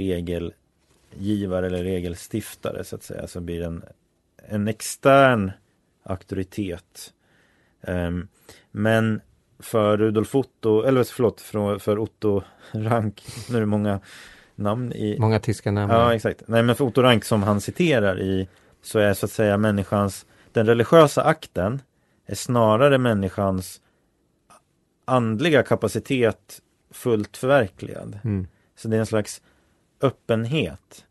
regelgivare 1.11 1.67
eller 1.67 1.85
regelstiftare 1.85 2.85
så 2.85 2.97
att 2.97 3.03
säga. 3.03 3.27
Så 3.27 3.41
blir 3.41 3.63
en, 3.63 3.83
en 4.49 4.69
extern 4.69 5.53
auktoritet. 6.03 7.13
Ehm, 7.83 8.29
men 8.71 9.21
för 9.59 9.97
Rudolf 9.97 10.35
Otto, 10.35 10.83
eller 10.83 11.05
förlåt, 11.05 11.41
för, 11.41 11.79
för 11.79 11.99
Otto 11.99 12.43
Rank, 12.73 13.23
nu 13.51 13.57
är 13.57 13.61
det 13.61 13.67
många 13.67 14.01
namn 14.55 14.93
i... 14.93 15.19
Många 15.19 15.41
tyska 15.41 15.71
namn. 15.71 15.93
Ja, 15.93 16.15
exakt. 16.15 16.43
Nej, 16.47 16.63
men 16.63 16.77
för 16.77 16.85
Otto 16.85 17.03
Rank 17.03 17.25
som 17.25 17.43
han 17.43 17.61
citerar 17.61 18.21
i 18.21 18.49
så 18.83 18.99
är 18.99 19.15
så 19.15 19.27
att 19.27 19.33
säga 19.33 19.57
människans, 19.57 20.27
den 20.53 20.67
religiösa 20.67 21.23
akten 21.23 21.83
är 22.27 22.35
snarare 22.35 22.99
människans 22.99 23.81
andliga 25.05 25.63
kapacitet 25.63 26.63
fullt 26.91 27.37
förverkligad. 27.37 28.19
Mm. 28.25 28.47
Så 28.77 28.89
det 28.89 28.97
är 28.97 29.01
en 29.01 29.07
slags 29.07 29.43
öppenhet 30.01 31.05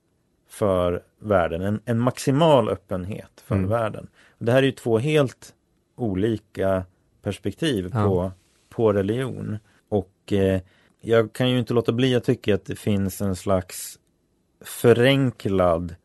för 0.48 1.04
världen, 1.20 1.62
en, 1.62 1.82
en 1.86 2.00
maximal 2.00 2.70
öppenhet 2.70 3.42
för 3.46 3.56
Mm. 3.56 3.70
världen. 3.70 4.08
Det 4.40 4.52
här 4.52 4.60
är 4.60 4.64
ju 4.66 4.72
två 4.72 4.98
helt 4.98 5.54
olika 5.96 6.86
perspektiv 7.22 7.90
Ja. 7.94 8.04
på, 8.04 8.32
på 8.70 8.94
religion. 8.94 9.58
Och 9.90 10.34
eh, 10.34 10.62
jag 11.02 11.34
kan 11.34 11.50
ju 11.50 11.60
inte 11.60 11.74
låta 11.74 11.92
bli 11.92 12.16
att 12.16 12.24
tycka 12.24 12.56
att 12.56 12.66
det 12.66 12.76
finns 12.76 13.22
en 13.22 13.36
slags 13.36 14.00
förenklad 14.62 15.96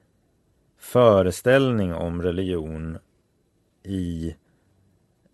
föreställning 0.79 1.95
om 1.95 2.23
religion 2.23 2.99
i 3.83 4.35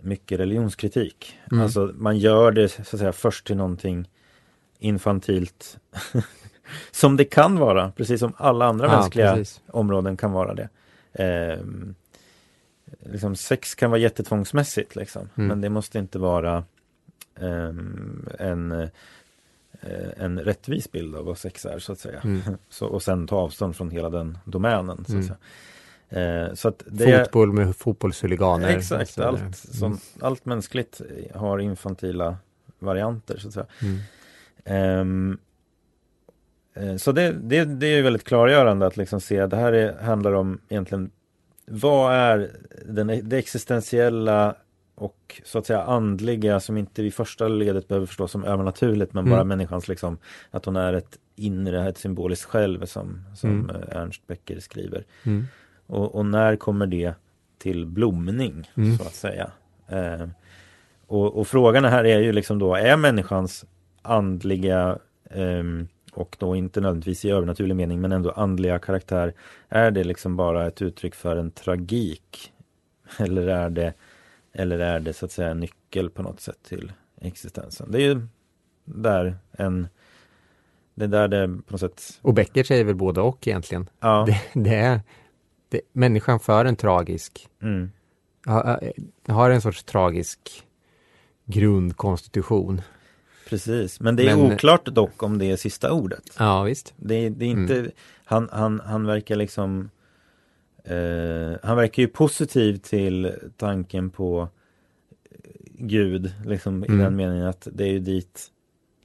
mycket 0.00 0.40
religionskritik. 0.40 1.38
Mm. 1.52 1.62
Alltså 1.64 1.90
man 1.94 2.18
gör 2.18 2.52
det 2.52 2.68
så 2.68 2.80
att 2.82 2.88
säga 2.88 3.12
först 3.12 3.46
till 3.46 3.56
någonting 3.56 4.08
infantilt 4.78 5.78
som 6.90 7.16
det 7.16 7.24
kan 7.24 7.58
vara, 7.58 7.92
precis 7.96 8.20
som 8.20 8.32
alla 8.36 8.66
andra 8.66 8.86
Ja, 8.86 9.00
mänskliga 9.00 9.34
precis. 9.34 9.60
områden 9.66 10.16
kan 10.16 10.32
vara 10.32 10.54
det. 10.54 10.68
Ehm, 11.12 11.94
liksom 13.00 13.36
sex 13.36 13.74
kan 13.74 13.90
vara 13.90 14.00
jättetvångsmässigt 14.00 14.96
liksom, 14.96 15.28
Mm. 15.34 15.48
men 15.48 15.60
det 15.60 15.68
måste 15.68 15.98
inte 15.98 16.18
vara 16.18 16.64
ehm, 17.40 18.28
en, 18.38 18.72
eh, 18.72 18.88
en 20.16 20.38
rättvis 20.40 20.92
bild 20.92 21.16
av 21.16 21.24
vad 21.24 21.38
sex 21.38 21.64
är 21.66 21.78
så 21.78 21.92
att 21.92 21.98
säga. 21.98 22.20
Mm. 22.24 22.40
Så, 22.68 22.86
och 22.86 23.02
sen 23.02 23.26
ta 23.26 23.36
avstånd 23.36 23.76
från 23.76 23.90
hela 23.90 24.10
den 24.10 24.38
domänen. 24.44 25.04
Så 25.08 25.18
att 25.18 25.24
Mm. 25.24 25.34
Eh, 26.46 26.54
så 26.54 26.68
att 26.68 26.82
det 26.86 27.24
Fotboll 27.24 27.52
med 27.52 27.76
fotbollshuliganer. 27.76 28.68
Exakt, 28.68 29.18
allt, 29.18 29.56
som, 29.56 29.98
allt 30.20 30.44
mänskligt 30.44 31.00
har 31.34 31.58
infantila 31.58 32.36
varianter 32.78 33.38
så 33.38 33.48
att 33.48 33.54
säga. 33.54 33.66
Mm. 34.64 35.30
Eh, 35.32 35.38
så 36.98 37.12
det, 37.12 37.32
det, 37.32 37.64
det 37.64 37.86
är 37.86 37.96
ju 37.96 38.02
väldigt 38.02 38.24
klargörande 38.24 38.86
att 38.86 38.96
liksom 38.96 39.20
se 39.20 39.40
att 39.40 39.50
det 39.50 39.56
här 39.56 39.72
är, 39.72 39.98
handlar 40.02 40.32
om 40.32 40.60
egentligen 40.68 41.10
vad 41.66 42.14
är 42.14 42.50
den, 42.86 43.06
det 43.28 43.36
existentiella 43.38 44.54
och 44.94 45.40
så 45.44 45.58
att 45.58 45.66
säga 45.66 45.82
andliga 45.82 46.60
som 46.60 46.76
inte 46.76 47.02
i 47.02 47.10
första 47.10 47.48
ledet 47.48 47.88
behöver 47.88 48.06
förstås 48.06 48.30
som 48.32 48.44
övernaturligt 48.44 49.14
men 49.14 49.24
Mm. 49.24 49.30
bara 49.36 49.44
människans 49.44 49.88
liksom 49.88 50.18
att 50.50 50.64
hon 50.64 50.76
är 50.76 50.92
ett 50.92 51.18
inre, 51.36 51.88
ett 51.88 51.98
symboliskt 51.98 52.44
själv 52.44 52.84
som, 52.86 53.24
som 53.36 53.50
Mm. 53.50 53.70
eh, 53.76 53.96
Ernst 54.02 54.26
Becker 54.26 54.60
skriver. 54.60 55.04
Mm. 55.24 55.44
Och, 55.86 56.14
och 56.14 56.26
när 56.26 56.56
kommer 56.56 56.86
det 56.86 57.12
till 57.58 57.86
blomning 57.86 58.70
Mm. 58.76 58.96
så 58.98 59.02
att 59.02 59.14
säga? 59.14 59.50
Eh, 59.88 60.28
och, 61.06 61.38
och 61.38 61.48
frågan 61.48 61.84
här 61.84 62.04
är 62.04 62.18
ju 62.18 62.32
liksom 62.32 62.58
då, 62.58 62.74
är 62.74 62.96
människans 62.96 63.64
andliga 64.02 64.98
ehm, 65.30 65.88
och 66.12 66.36
då 66.38 66.56
inte 66.56 66.80
nödvändigtvis 66.80 67.24
i 67.24 67.30
övernaturlig 67.30 67.76
mening 67.76 68.00
men 68.00 68.12
ändå 68.12 68.30
andliga 68.30 68.78
karaktär, 68.78 69.34
är 69.68 69.90
det 69.90 70.04
liksom 70.04 70.36
bara 70.36 70.66
ett 70.66 70.82
uttryck 70.82 71.14
för 71.14 71.36
en 71.36 71.50
tragik? 71.50 72.52
Eller 73.18 73.46
är 73.46 73.70
det, 73.70 73.94
eller 74.52 74.78
är 74.78 75.00
det 75.00 75.12
så 75.12 75.24
att 75.24 75.32
säga 75.32 75.50
en 75.50 75.60
nyckel 75.60 76.10
på 76.10 76.22
något 76.22 76.40
sätt 76.40 76.58
till 76.62 76.92
existensen? 77.20 77.92
Det 77.92 77.98
är 77.98 78.14
ju 78.14 78.26
där 78.84 79.36
en 79.52 79.88
det 80.94 81.04
är 81.04 81.08
där 81.08 81.28
det 81.28 81.48
på 81.48 81.72
något 81.72 81.80
sätt 81.80 82.18
Och 82.22 82.34
Becker 82.34 82.64
säger 82.64 82.84
väl 82.84 82.94
både 82.94 83.20
och 83.20 83.48
egentligen. 83.48 83.88
Ja, 84.00 84.24
Det, 84.26 84.60
det 84.60 84.74
är 84.74 85.00
det, 85.68 85.80
människan 85.92 86.40
för 86.40 86.64
en 86.64 86.76
tragisk, 86.76 87.48
mm, 87.62 87.90
har, 88.46 88.92
har 89.26 89.50
en 89.50 89.60
sorts 89.60 89.84
tragisk 89.84 90.66
grundkonstitution. 91.44 92.82
Precis. 93.48 94.00
Men 94.00 94.16
det 94.16 94.28
är 94.28 94.36
Men- 94.36 94.52
oklart 94.52 94.84
dock 94.84 95.22
om 95.22 95.38
det 95.38 95.44
är 95.50 95.56
sista 95.56 95.92
ordet. 95.92 96.36
Ja, 96.38 96.62
visst. 96.62 96.94
Det, 96.96 97.28
det 97.28 97.44
är 97.44 97.48
inte, 97.50 97.90
han, 98.24 98.48
han, 98.52 98.80
han 98.80 99.06
verkar 99.06 99.36
liksom 99.36 99.90
eh, 100.84 101.58
Han 101.62 101.76
verkar 101.76 102.02
ju 102.02 102.08
positiv 102.08 102.76
till 102.76 103.32
tanken 103.56 104.10
på 104.10 104.48
Gud, 105.80 106.32
liksom 106.46 106.82
Mm. 106.84 107.00
i 107.00 107.02
den 107.04 107.16
meningen 107.16 107.46
att 107.46 107.68
det 107.72 107.84
är 107.84 107.92
ju 107.92 107.98
dit 107.98 108.50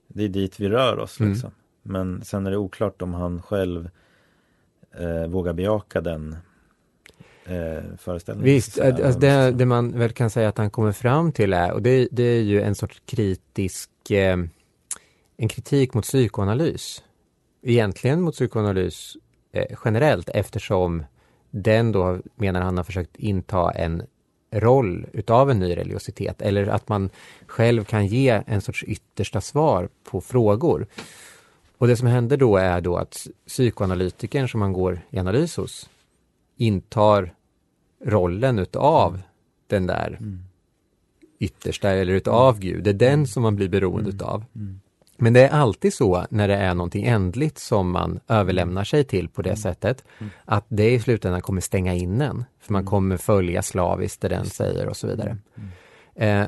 Det 0.08 0.24
är 0.24 0.30
dit 0.30 0.60
vi 0.60 0.70
rör 0.70 1.00
oss 1.00 1.20
Mm. 1.20 1.32
liksom. 1.32 1.52
Men 1.82 2.24
sen 2.24 2.48
är 2.48 2.52
det 2.52 2.58
oklart 2.58 3.02
om 3.02 3.14
han 3.14 3.42
själv 3.42 3.90
eh, 5.00 5.28
vågar 5.28 5.54
bejaka 5.54 6.02
den 6.02 6.36
eh, 7.46 7.84
föreställningen. 7.98 8.54
Visst, 8.54 8.80
alltså 8.80 9.20
det, 9.20 9.52
det 9.52 9.66
man 9.66 10.00
väl 10.00 10.12
kan 10.12 10.30
säga 10.30 10.50
att 10.50 10.58
han 10.58 10.70
kommer 10.70 10.92
fram 10.92 11.32
till 11.32 11.54
är, 11.54 11.72
och 11.72 11.82
det, 11.82 12.08
det 12.12 12.24
är 12.24 12.42
ju 12.42 12.62
en 12.62 12.76
sorts 12.76 13.02
kritisk, 13.06 14.12
eh, 14.12 14.38
en 15.38 15.48
kritik 15.48 15.94
mot 15.94 16.04
psykoanalys. 16.04 17.04
Egentligen 17.62 18.22
mot 18.22 18.34
psykoanalys 18.34 19.18
eh, 19.52 19.78
generellt 19.86 20.30
eftersom 20.30 21.04
den 21.52 21.92
då 21.92 22.20
menar 22.36 22.62
han 22.62 22.78
har 22.78 22.84
försökt 22.84 23.16
inta 23.16 23.72
en 23.72 24.04
roll 24.52 25.06
utav 25.14 25.52
en 25.52 25.60
ny 25.60 25.78
religiositet 25.78 26.42
eller 26.42 26.68
att 26.68 26.90
man 26.90 27.10
själv 27.48 27.84
kan 27.84 28.08
ge 28.08 28.42
en 28.48 28.62
sorts 28.62 28.84
yttersta 28.84 29.42
svar 29.42 29.90
på 30.04 30.22
frågor. 30.22 30.88
Och 31.78 31.88
det 31.88 31.98
som 31.98 32.08
händer 32.08 32.38
då 32.38 32.58
är 32.58 32.82
då 32.82 32.98
att 32.98 33.28
psykoanalytikern 33.48 34.48
som 34.50 34.60
man 34.60 34.74
går 34.74 35.02
i 35.10 35.20
analys 35.20 35.58
hos 35.58 35.90
intar 36.58 37.34
rollen 38.06 38.60
utav 38.60 39.22
den 39.68 39.88
där 39.88 40.18
Mm. 40.20 40.39
yttersta 41.39 41.89
eller 41.89 42.13
utav 42.13 42.60
Gud. 42.60 42.84
Det 42.84 42.89
är 42.89 42.94
den 42.94 43.28
som 43.28 43.44
man 43.44 43.56
blir 43.56 43.70
beroende 43.70 44.10
Mm. 44.10 44.16
utav. 44.16 44.46
Mm. 44.56 44.80
Men 45.18 45.34
det 45.34 45.48
är 45.48 45.50
alltid 45.50 45.94
så 45.94 46.26
när 46.30 46.48
det 46.48 46.56
är 46.56 46.74
någonting 46.76 47.06
ändligt 47.06 47.58
som 47.58 47.92
man 47.92 48.20
överlämnar 48.28 48.84
sig 48.84 49.04
till 49.04 49.30
på 49.30 49.42
det 49.42 49.56
sättet, 49.56 50.04
Mm. 50.20 50.32
att 50.46 50.66
det 50.68 50.92
i 50.94 51.00
slutändan 51.00 51.42
kommer 51.42 51.62
stänga 51.62 51.94
in 51.94 52.22
en. 52.22 52.46
För 52.60 52.74
man 52.74 52.80
Mm. 52.80 52.89
kommer 52.89 53.18
följa 53.18 53.62
slaviskt 53.62 54.22
det 54.22 54.28
den 54.28 54.46
säger 54.46 54.88
och 54.88 54.98
så 54.98 55.08
vidare. 55.08 55.38
Mm. 56.16 56.42
Eh, 56.44 56.48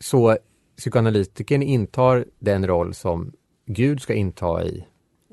så 0.00 0.38
psykoanalytikern 0.76 1.62
intar 1.62 2.24
den 2.38 2.66
roll 2.66 2.94
som 2.94 3.32
Gud 3.66 4.02
ska 4.02 4.14
inta 4.14 4.64
i, 4.64 4.84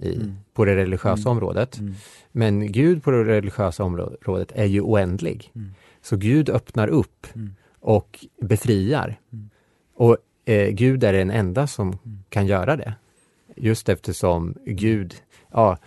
i 0.02 0.16
Mm. 0.16 0.36
på 0.54 0.66
det 0.66 0.76
religiösa 0.76 1.30
Mm. 1.30 1.38
området. 1.38 1.80
Mm. 1.80 1.94
Men 2.32 2.72
Gud 2.72 3.04
på 3.04 3.12
det 3.12 3.24
religiösa 3.24 3.84
området 3.84 4.52
är 4.56 4.66
ju 4.66 4.82
oändlig. 4.82 5.52
Mm. 5.56 5.70
Så 6.02 6.18
Gud 6.18 6.50
öppnar 6.50 6.88
upp 6.88 7.28
Mm. 7.36 7.56
och 7.80 8.26
befriar. 8.42 9.20
Mm. 9.34 9.50
Och 9.96 10.18
eh, 10.46 10.70
Gud 10.70 11.04
är 11.04 11.14
den 11.14 11.32
enda 11.32 11.68
som 11.68 11.98
kan 12.30 12.48
göra 12.48 12.76
det. 12.76 12.94
Just 13.56 13.90
eftersom 13.90 14.56
Gud, 14.66 15.16
ja, 15.52 15.78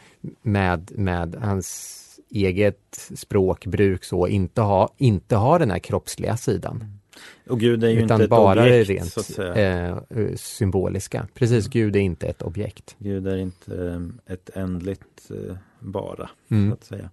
med, 0.43 0.93
med 0.95 1.35
hans 1.35 2.01
eget 2.31 3.11
språkbruk 3.15 4.05
så, 4.05 4.29
inte 4.29 4.61
har 4.63 4.89
inte 4.97 5.37
har 5.37 5.59
den 5.59 5.71
här 5.71 5.79
kroppsliga 5.79 6.37
sidan. 6.37 6.99
Och 7.47 7.61
Gud 7.61 7.85
är 7.85 7.89
ju 7.89 7.97
utan 7.97 8.03
inte 8.15 8.25
ett 8.25 8.31
bara 8.31 8.63
objekt 8.63 8.89
rent 8.91 9.13
så 9.13 9.21
att 9.21 9.27
säga. 9.27 9.55
eh, 9.55 9.99
eh, 10.11 10.35
symboliska. 10.37 11.29
Precis, 11.35 11.67
Gud 11.67 11.97
är 11.97 12.01
inte 12.01 12.27
ett 12.27 12.43
objekt. 12.43 12.97
Gud 12.99 13.27
är 13.29 13.37
inte 13.37 13.87
eh, 14.27 14.33
ett 14.35 14.51
ändligt 14.55 15.31
eh, 15.31 15.57
bara, 15.81 16.31
så 16.49 16.55
Mm. 16.55 16.73
att 16.73 16.85
säga. 16.85 17.11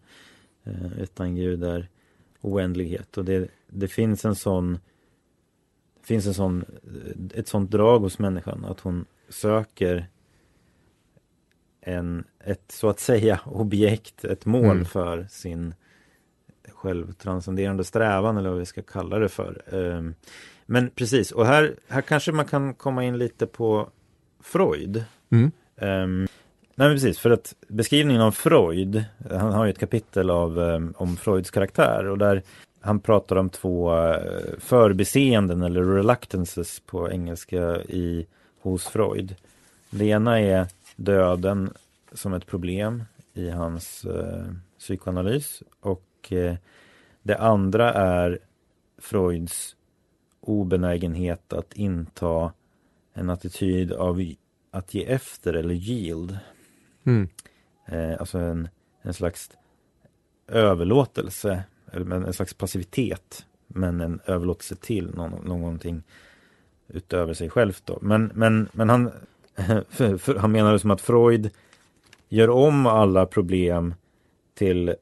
Eh, 0.63 0.99
utan 1.01 1.35
Gud 1.35 1.63
är 1.63 1.87
oändlighet 2.41 3.17
och 3.17 3.25
det, 3.25 3.47
det 3.69 3.87
finns 3.87 4.25
en 4.25 4.35
sån 4.35 4.79
det 6.01 6.07
finns 6.07 6.27
en 6.27 6.33
sån, 6.33 6.65
eh, 6.83 7.39
ett 7.39 7.47
sånt 7.47 7.71
drag 7.71 7.99
hos 7.99 8.19
människan 8.19 8.65
att 8.65 8.79
hon 8.79 9.05
söker 9.29 10.07
en, 11.81 12.23
ett 12.43 12.71
så 12.71 12.89
att 12.89 12.99
säga 12.99 13.39
objekt, 13.45 14.25
ett 14.25 14.45
mål 14.45 14.65
Mm. 14.65 14.85
för 14.85 15.27
sin 15.29 15.73
självtranscenderande 16.75 17.83
strävan 17.83 18.37
eller 18.37 18.49
vad 18.49 18.59
vi 18.59 18.65
ska 18.65 18.81
kalla 18.81 19.19
det 19.19 19.29
för. 19.29 19.61
Ehm, 19.71 20.15
Men 20.65 20.89
precis, 20.89 21.31
och 21.31 21.45
här, 21.45 21.75
här 21.87 22.01
kanske 22.01 22.31
man 22.31 22.45
kan 22.45 22.73
komma 22.73 23.03
in 23.03 23.17
lite 23.17 23.47
på 23.47 23.89
Freud. 24.43 25.03
Mm. 25.29 25.51
Ehm, 25.77 26.27
nej 26.75 26.93
precis, 26.93 27.19
för 27.19 27.29
att 27.29 27.55
beskrivningen 27.67 28.21
av 28.21 28.31
Freud, 28.31 29.03
han 29.29 29.53
har 29.53 29.65
ju 29.65 29.71
ett 29.71 29.79
kapitel 29.79 30.29
av, 30.29 30.59
ehm, 30.59 30.93
om 30.97 31.17
Freuds 31.17 31.51
karaktär 31.51 32.07
och 32.07 32.17
där 32.17 32.43
han 32.81 32.99
pratar 32.99 33.35
om 33.35 33.49
två 33.49 33.95
uh, 33.95 34.15
förbiseenden 34.59 35.61
eller 35.61 35.83
reluctances 35.83 36.79
på 36.79 37.11
engelska 37.11 37.81
i, 37.81 38.27
hos 38.61 38.87
Freud. 38.87 39.35
Det 39.89 40.05
ena 40.05 40.39
är 40.39 40.67
döden 40.95 41.73
som 42.13 42.33
ett 42.33 42.45
problem 42.45 43.03
i 43.33 43.49
hans 43.49 44.05
eh, 44.05 44.45
psykoanalys 44.79 45.63
och 45.79 46.03
eh, 46.29 46.55
det 47.23 47.37
andra 47.37 47.93
är 47.93 48.39
Freuds 48.97 49.75
obenägenhet 50.39 51.53
att 51.53 51.73
inta 51.73 52.53
en 53.13 53.29
attityd 53.29 53.91
av 53.91 54.21
att 54.71 54.93
ge 54.93 55.05
efter 55.05 55.53
eller 55.53 55.73
yield. 55.73 56.37
Mm. 57.03 57.29
Eh, 57.85 58.19
alltså 58.19 58.37
en, 58.37 58.69
en 59.01 59.13
slags 59.13 59.51
överlåtelse, 60.47 61.63
en 61.93 62.33
slags 62.33 62.53
passivitet, 62.53 63.45
men 63.67 64.01
en 64.01 64.19
överlåtelse 64.25 64.75
till 64.75 65.15
någon, 65.15 65.45
någonting 65.45 66.03
utöver 66.87 67.33
sig 67.33 67.49
själv 67.49 67.77
då. 67.85 67.99
Men, 68.01 68.31
men, 68.35 68.69
men 68.71 68.89
han, 68.89 69.11
för, 69.89 70.17
för, 70.17 70.35
han 70.35 70.51
menar 70.51 70.77
som 70.77 70.91
att 70.91 71.01
Freud 71.01 71.49
gör 72.29 72.49
om 72.49 72.87
alla 72.87 73.25
problem 73.25 73.93
till 74.53 74.95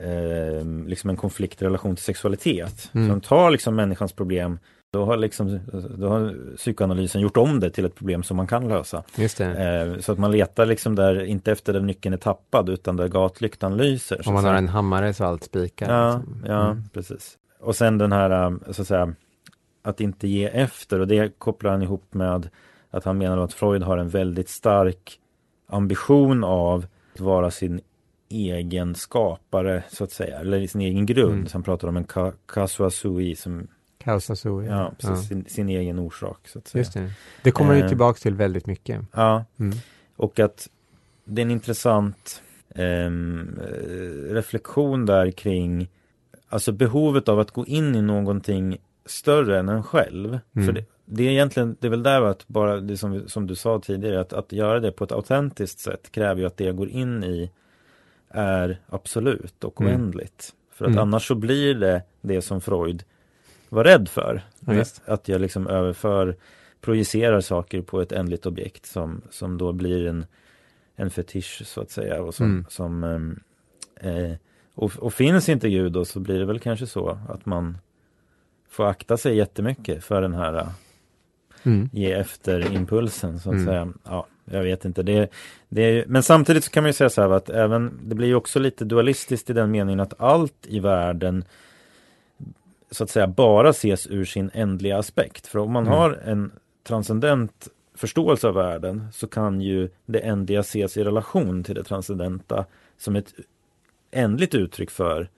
eh, 0.00 0.64
liksom 0.86 1.10
en 1.10 1.16
konfliktrelation 1.16 1.96
till 1.96 2.04
sexualitet. 2.04 2.90
Mm. 2.94 3.06
Så 3.06 3.12
han 3.12 3.20
tar 3.20 3.50
liksom 3.50 3.76
människans 3.76 4.12
problem 4.12 4.58
Då 4.92 5.04
har, 5.04 5.16
liksom, 5.16 5.60
då 5.98 6.08
har 6.08 6.56
psykoanalysen 6.56 7.20
gjort 7.20 7.36
om 7.36 7.60
det 7.60 7.70
till 7.70 7.84
ett 7.84 7.94
problem 7.94 8.22
som 8.22 8.36
man 8.36 8.46
kan 8.46 8.68
lösa. 8.68 9.02
Just 9.16 9.38
det. 9.38 9.44
Eh, 9.44 10.00
så 10.00 10.12
att 10.12 10.18
man 10.18 10.30
letar 10.30 10.66
liksom 10.66 10.94
där, 10.94 11.24
inte 11.24 11.52
efter 11.52 11.72
där 11.72 11.80
nyckeln 11.80 12.12
är 12.12 12.18
tappad 12.18 12.68
utan 12.68 12.96
där 12.96 13.08
gatlyktan 13.08 13.76
lyser. 13.76 14.28
Om 14.28 14.34
man 14.34 14.44
har 14.44 14.54
en 14.54 14.68
hammare 14.68 15.14
så 15.14 15.24
allt 15.24 15.44
spikar. 15.44 15.92
Ja, 15.92 16.16
liksom. 16.16 16.44
ja 16.46 16.70
Mm. 16.70 16.84
precis. 16.92 17.36
Och 17.60 17.76
sen 17.76 17.98
den 17.98 18.12
här, 18.12 18.46
um, 18.46 18.62
så 18.70 18.82
att 18.82 18.88
säga, 18.88 19.14
att 19.82 20.00
inte 20.00 20.28
ge 20.28 20.44
efter 20.44 21.00
och 21.00 21.08
det 21.08 21.38
kopplar 21.38 21.70
han 21.70 21.82
ihop 21.82 22.14
med 22.14 22.50
att 22.90 23.04
han 23.04 23.18
menar 23.18 23.38
att 23.38 23.52
Freud 23.52 23.82
har 23.82 23.98
en 23.98 24.08
väldigt 24.08 24.48
stark 24.48 25.18
ambition 25.68 26.44
av 26.44 26.86
att 27.14 27.20
vara 27.20 27.50
sin 27.50 27.80
egen 28.30 28.94
skapare 28.94 29.82
så 29.90 30.04
att 30.04 30.10
säga, 30.12 30.38
eller 30.38 30.66
sin 30.66 30.80
egen 30.80 31.06
grund. 31.06 31.32
Mm. 31.34 31.46
Så 31.46 31.52
han 31.54 31.62
pratar 31.62 31.88
om 31.88 31.96
en 31.96 32.04
ka- 32.06 32.32
causa 32.46 32.90
sui 32.90 33.34
som, 33.36 33.68
Causa 33.98 34.36
sui. 34.36 34.66
ja, 34.66 34.92
precis, 34.98 35.28
Sin, 35.28 35.44
sin 35.44 35.68
egen 35.68 35.98
orsak. 35.98 36.48
Så 36.48 36.58
att 36.58 36.68
säga. 36.68 36.80
Just 36.80 36.92
det. 36.94 37.10
Det 37.42 37.50
kommer 37.50 37.74
ju 37.74 37.80
Eh. 37.82 37.88
tillbaks 37.88 38.20
till 38.20 38.34
väldigt 38.34 38.66
mycket. 38.66 39.00
Ja, 39.12 39.44
Mm. 39.58 39.76
och 40.16 40.38
att 40.40 40.68
det 41.24 41.42
är 41.42 41.44
en 41.44 41.50
intressant 41.50 42.42
ehm, 42.74 43.58
eh, 43.62 44.34
reflektion 44.34 45.06
där 45.06 45.30
kring 45.30 45.88
alltså 46.48 46.72
behovet 46.72 47.28
av 47.28 47.38
att 47.40 47.50
gå 47.50 47.66
in 47.66 47.94
i 47.94 48.02
någonting 48.02 48.76
större 49.06 49.58
än 49.58 49.68
en 49.68 49.82
själv. 49.82 50.38
Mm. 50.56 50.66
För 50.66 50.72
det, 50.72 50.84
det 51.04 51.24
är 51.24 51.30
egentligen, 51.30 51.76
det 51.80 51.86
är 51.86 51.90
väl 51.90 52.02
där 52.02 52.22
att 52.22 52.48
bara, 52.48 52.80
det 52.80 52.96
som, 52.96 53.28
som 53.28 53.46
du 53.46 53.54
sa 53.54 53.78
tidigare, 53.80 54.20
att, 54.20 54.32
att 54.32 54.52
göra 54.52 54.80
det 54.80 54.92
på 54.92 55.04
ett 55.04 55.12
autentiskt 55.12 55.78
sätt 55.80 56.12
kräver 56.12 56.40
ju 56.40 56.46
att 56.46 56.56
det 56.56 56.72
går 56.72 56.88
in 56.88 57.24
i 57.24 57.50
är 58.30 58.78
absolut 58.88 59.64
och 59.64 59.80
Mm. 59.80 59.92
oändligt. 59.92 60.54
För 60.72 60.84
att 60.84 60.88
Mm. 60.90 61.02
annars 61.02 61.26
så 61.28 61.34
blir 61.34 61.74
det 61.74 62.02
det 62.20 62.42
som 62.42 62.60
Freud 62.60 63.04
var 63.68 63.84
rädd 63.84 64.08
för. 64.08 64.42
Ja, 64.60 64.84
att 65.04 65.28
jag 65.28 65.40
liksom 65.40 65.66
överför, 65.66 66.36
projicerar 66.80 67.40
saker 67.40 67.82
på 67.82 68.00
ett 68.00 68.12
ändligt 68.12 68.46
objekt 68.46 68.86
som, 68.86 69.22
som 69.30 69.58
då 69.58 69.72
blir 69.72 70.06
en, 70.06 70.26
en 70.96 71.10
fetisch 71.10 71.62
så 71.66 71.80
att 71.80 71.90
säga. 71.90 72.22
Och, 72.22 72.34
som, 72.34 72.46
Mm. 72.46 72.64
som, 72.68 73.04
ehm, 73.04 73.40
eh, 74.00 74.36
och, 74.74 74.92
och 74.98 75.14
finns 75.14 75.48
inte 75.48 75.70
Gud 75.70 75.92
då 75.92 76.04
så 76.04 76.20
blir 76.20 76.38
det 76.38 76.44
väl 76.44 76.60
kanske 76.60 76.86
så 76.86 77.18
att 77.28 77.46
man 77.46 77.78
får 78.68 78.86
akta 78.86 79.16
sig 79.16 79.36
jättemycket 79.36 80.04
för 80.04 80.22
den 80.22 80.34
här 80.34 80.66
Mm. 81.62 81.88
ge 81.92 82.12
efter 82.12 82.72
impulsen 82.74 83.40
så 83.40 83.48
att 83.48 83.54
Mm. 83.54 83.66
säga. 83.66 83.92
Ja, 84.04 84.26
jag 84.50 84.62
vet 84.62 84.84
inte. 84.84 85.02
Det, 85.02 85.30
det 85.68 85.82
är, 85.82 86.04
men 86.06 86.22
samtidigt 86.22 86.64
så 86.64 86.70
kan 86.70 86.82
man 86.82 86.88
ju 86.88 86.92
säga 86.92 87.10
så 87.10 87.22
här 87.22 87.30
att 87.30 87.50
även 87.50 88.00
det 88.04 88.14
blir 88.14 88.28
ju 88.28 88.34
också 88.34 88.58
lite 88.58 88.84
dualistiskt 88.84 89.50
i 89.50 89.52
den 89.52 89.70
meningen 89.70 90.00
att 90.00 90.20
allt 90.20 90.66
i 90.66 90.80
världen 90.80 91.44
så 92.90 93.04
att 93.04 93.10
säga 93.10 93.26
bara 93.26 93.68
ses 93.70 94.06
ur 94.06 94.24
sin 94.24 94.50
ändliga 94.54 94.98
aspekt. 94.98 95.46
För 95.46 95.58
om 95.58 95.72
man 95.72 95.86
Mm. 95.86 95.98
har 95.98 96.20
en 96.24 96.52
transcendent 96.86 97.68
förståelse 97.94 98.48
av 98.48 98.54
världen 98.54 99.06
så 99.12 99.26
kan 99.26 99.60
ju 99.60 99.88
det 100.06 100.18
ändliga 100.18 100.60
ses 100.60 100.96
i 100.96 101.04
relation 101.04 101.64
till 101.64 101.74
det 101.74 101.84
transcendenta 101.84 102.64
som 102.98 103.16
ett 103.16 103.34
ändligt 104.10 104.54
uttryck 104.54 104.90
för 104.90 105.28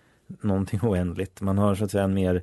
någonting 0.41 0.81
oändligt. 0.83 1.41
Man 1.41 1.59
har 1.59 1.75
så 1.75 1.85
att 1.85 1.91
säga 1.91 2.05
en 2.05 2.15
mer 2.15 2.43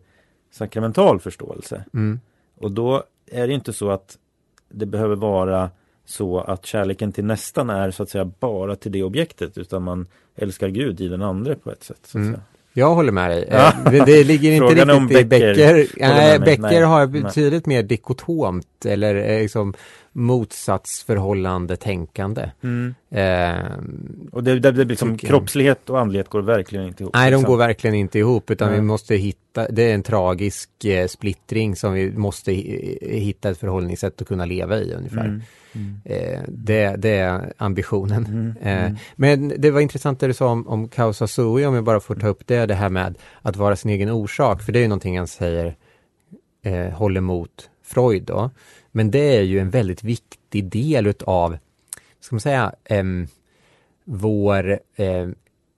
sakramental 0.52 1.20
förståelse. 1.20 1.84
Mm. 1.94 2.20
Och 2.58 2.72
då 2.72 3.04
är 3.32 3.48
det 3.48 3.54
inte 3.54 3.74
så 3.74 3.92
att 3.92 4.18
det 4.70 4.86
behöver 4.86 5.16
vara 5.16 5.70
så 6.10 6.40
att 6.40 6.66
kärleken 6.66 7.12
till 7.12 7.26
nästan 7.26 7.70
är 7.70 7.92
så 7.92 8.04
att 8.04 8.10
säga 8.10 8.32
bara 8.40 8.76
till 8.76 8.92
det 8.92 9.04
objektet 9.04 9.58
utan 9.58 9.84
man 9.84 10.08
älskar 10.36 10.68
Gud 10.68 11.02
i 11.02 11.08
den 11.08 11.22
andra 11.22 11.56
på 11.56 11.72
ett 11.72 11.84
sätt. 11.84 12.12
Mm. 12.16 12.40
Jag 12.74 12.96
håller 12.96 13.12
med 13.12 13.32
dig. 13.32 13.48
Ja. 13.52 13.74
Eh, 13.86 13.92
Det, 13.92 14.06
det 14.06 14.24
ligger 14.24 14.52
inte 14.52 14.82
är 14.82 14.96
om 14.96 15.10
riktigt 15.10 15.26
i 15.26 15.26
Becker 15.26 15.56
Becker. 15.56 15.88
Nej. 16.00 16.40
Becker 16.40 16.62
Nej. 16.62 16.82
har 16.82 17.08
Nej. 17.08 17.22
betydligt 17.22 17.66
mer 17.66 17.84
dikotomt 17.84 18.86
eller 18.86 19.16
eh, 19.16 19.42
liksom 19.42 19.74
motsatsförhållande 20.12 21.76
tänkande. 21.76 22.52
Mm. 22.64 22.96
Eh, 23.12 23.72
Och 24.32 24.44
det, 24.44 24.60
det, 24.60 24.72
det 24.72 24.86
blir 24.86 24.98
som 24.98 25.18
kroppslighet 25.18 25.90
och 25.90 26.00
andlighet 26.00 26.30
går 26.30 26.42
verkligen 26.42 26.86
inte 26.88 27.04
ihop. 27.04 27.14
nej, 27.16 27.32
de 27.32 27.38
liksom. 27.38 27.52
går 27.52 27.58
verkligen 27.58 27.96
inte 27.96 28.20
ihop 28.20 28.52
utan 28.52 28.70
Nej. 28.70 28.80
vi 28.80 28.86
måste 28.86 29.16
hitta, 29.16 29.68
det 29.70 29.84
är 29.84 29.94
en 29.94 30.04
tragisk 30.04 30.86
eh, 30.86 31.08
splittring 31.08 31.76
som 31.76 31.94
vi 31.94 32.12
måste 32.12 32.52
hi- 32.52 33.12
hitta 33.20 33.50
ett 33.50 33.58
förhållningssätt 33.58 34.22
att 34.22 34.28
kunna 34.28 34.46
leva 34.46 34.78
i 34.78 34.94
ungefär. 34.94 35.26
Mm. 35.26 35.42
Mm. 35.74 36.02
Eh, 36.06 36.40
det, 36.48 36.96
det 36.98 37.10
är 37.18 37.54
ambitionen. 37.58 38.26
Mm. 38.26 38.56
Eh, 38.62 38.86
Mm. 38.86 38.98
Men 39.16 39.54
det 39.58 39.72
var 39.72 39.82
intressant 39.82 40.20
det 40.20 40.28
du 40.28 40.34
sa 40.34 40.48
om, 40.48 40.68
om 40.68 40.88
causa 40.88 41.28
sui, 41.28 41.66
om 41.66 41.74
jag 41.74 41.84
bara 41.84 42.00
får 42.00 42.16
ta 42.16 42.28
upp 42.28 42.48
det, 42.48 42.66
det 42.66 42.74
här 42.76 42.90
med 42.90 43.16
att 43.42 43.56
vara 43.56 43.76
sin 43.76 43.92
egen 43.92 44.10
orsak, 44.12 44.62
för 44.62 44.72
det 44.72 44.80
är 44.80 44.82
ju 44.82 44.88
någonting 44.88 45.18
han 45.18 45.28
säger 45.28 45.76
eh, 46.64 46.90
håller 46.94 47.22
mot 47.22 47.70
Freud 47.84 48.24
då. 48.24 48.50
Men 48.92 49.12
det 49.12 49.38
är 49.38 49.42
ju 49.42 49.60
en 49.60 49.70
väldigt 49.70 50.04
viktig 50.04 50.66
del 50.66 51.08
utav, 51.08 51.58
ska 52.20 52.36
man 52.36 52.42
säga, 52.42 52.74
eh, 52.84 53.04
vår, 54.04 54.80
eh, 54.96 55.30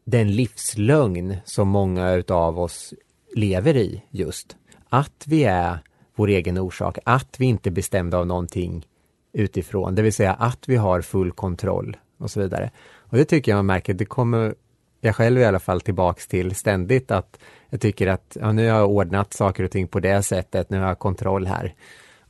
den 0.06 0.36
livslögn 0.36 1.36
som 1.46 1.68
många 1.68 2.12
utav 2.12 2.60
oss 2.60 2.94
lever 3.36 3.78
i 3.78 4.04
just. 4.10 4.56
Att 4.90 5.24
vi 5.28 5.44
är 5.44 5.80
vår 6.16 6.28
egen 6.28 6.58
orsak, 6.58 6.98
att 7.06 7.36
vi 7.40 7.46
inte 7.46 7.70
är 7.70 7.72
bestämda 7.72 8.18
av 8.18 8.28
någonting 8.28 8.86
utifrån, 9.34 9.96
det 9.96 10.02
vill 10.02 10.14
säga 10.14 10.34
att 10.34 10.70
vi 10.70 10.76
har 10.76 11.02
full 11.02 11.32
kontroll 11.32 11.98
och 12.18 12.32
så 12.32 12.40
vidare. 12.40 12.72
Och 12.94 13.18
det 13.18 13.26
tycker 13.26 13.52
jag 13.52 13.58
man 13.58 13.66
märker, 13.66 13.94
det 13.94 14.06
kommer 14.06 14.56
jag 15.02 15.16
själv 15.16 15.40
i 15.40 15.46
alla 15.46 15.60
fall 15.60 15.82
tillbaks 15.82 16.28
till 16.28 16.56
ständigt 16.56 17.12
att 17.12 17.40
jag 17.70 17.82
tycker 17.82 18.08
att 18.08 18.38
ja, 18.42 18.52
nu 18.52 18.70
har 18.70 18.80
jag 18.80 18.90
ordnat 18.90 19.34
saker 19.34 19.64
och 19.64 19.72
ting 19.72 19.88
på 19.88 20.00
det 20.00 20.24
sättet, 20.24 20.70
nu 20.70 20.80
har 20.80 20.88
jag 20.88 21.00
kontroll 21.00 21.48
här. 21.48 21.74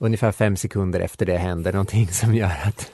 Ungefär 0.04 0.32
fem 0.32 0.56
sekunder 0.56 1.00
efter 1.00 1.26
det 1.26 1.38
händer 1.38 1.74
någonting 1.74 2.08
som 2.12 2.36
gör 2.36 2.58
att 2.68 2.92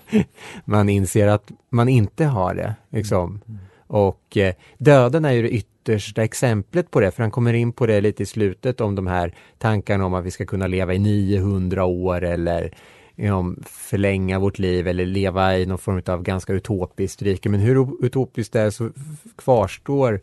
man 0.65 0.89
inser 0.89 1.27
att 1.27 1.51
man 1.69 1.89
inte 1.89 2.25
har 2.25 2.55
det. 2.55 2.75
Liksom. 2.89 3.41
Och 3.87 4.37
eh, 4.37 4.53
döden 4.77 5.25
är 5.25 5.31
ju 5.31 5.41
det 5.41 5.49
yttersta 5.49 6.23
exemplet 6.23 6.91
på 6.91 6.99
det, 6.99 7.11
för 7.11 7.23
han 7.23 7.31
kommer 7.31 7.53
in 7.53 7.71
på 7.71 7.85
det 7.85 8.01
lite 8.01 8.23
i 8.23 8.25
slutet 8.25 8.81
om 8.81 8.95
de 8.95 9.07
här 9.07 9.33
tankarna 9.57 10.05
om 10.05 10.13
att 10.13 10.25
vi 10.25 10.31
ska 10.31 10.45
kunna 10.45 10.67
leva 10.67 10.93
i 10.93 10.99
900 10.99 11.85
år 11.85 12.23
eller 12.23 12.71
liksom, 13.15 13.63
förlänga 13.65 14.39
vårt 14.39 14.59
liv 14.59 14.87
eller 14.87 15.05
leva 15.05 15.57
i 15.57 15.65
någon 15.65 15.77
form 15.77 16.01
av 16.05 16.23
ganska 16.23 16.53
utopiskt 16.53 17.21
rike. 17.21 17.49
Men 17.49 17.59
hur 17.59 18.05
utopiskt 18.05 18.53
det 18.53 18.61
är 18.61 18.69
så 18.69 18.89
kvarstår 19.35 20.19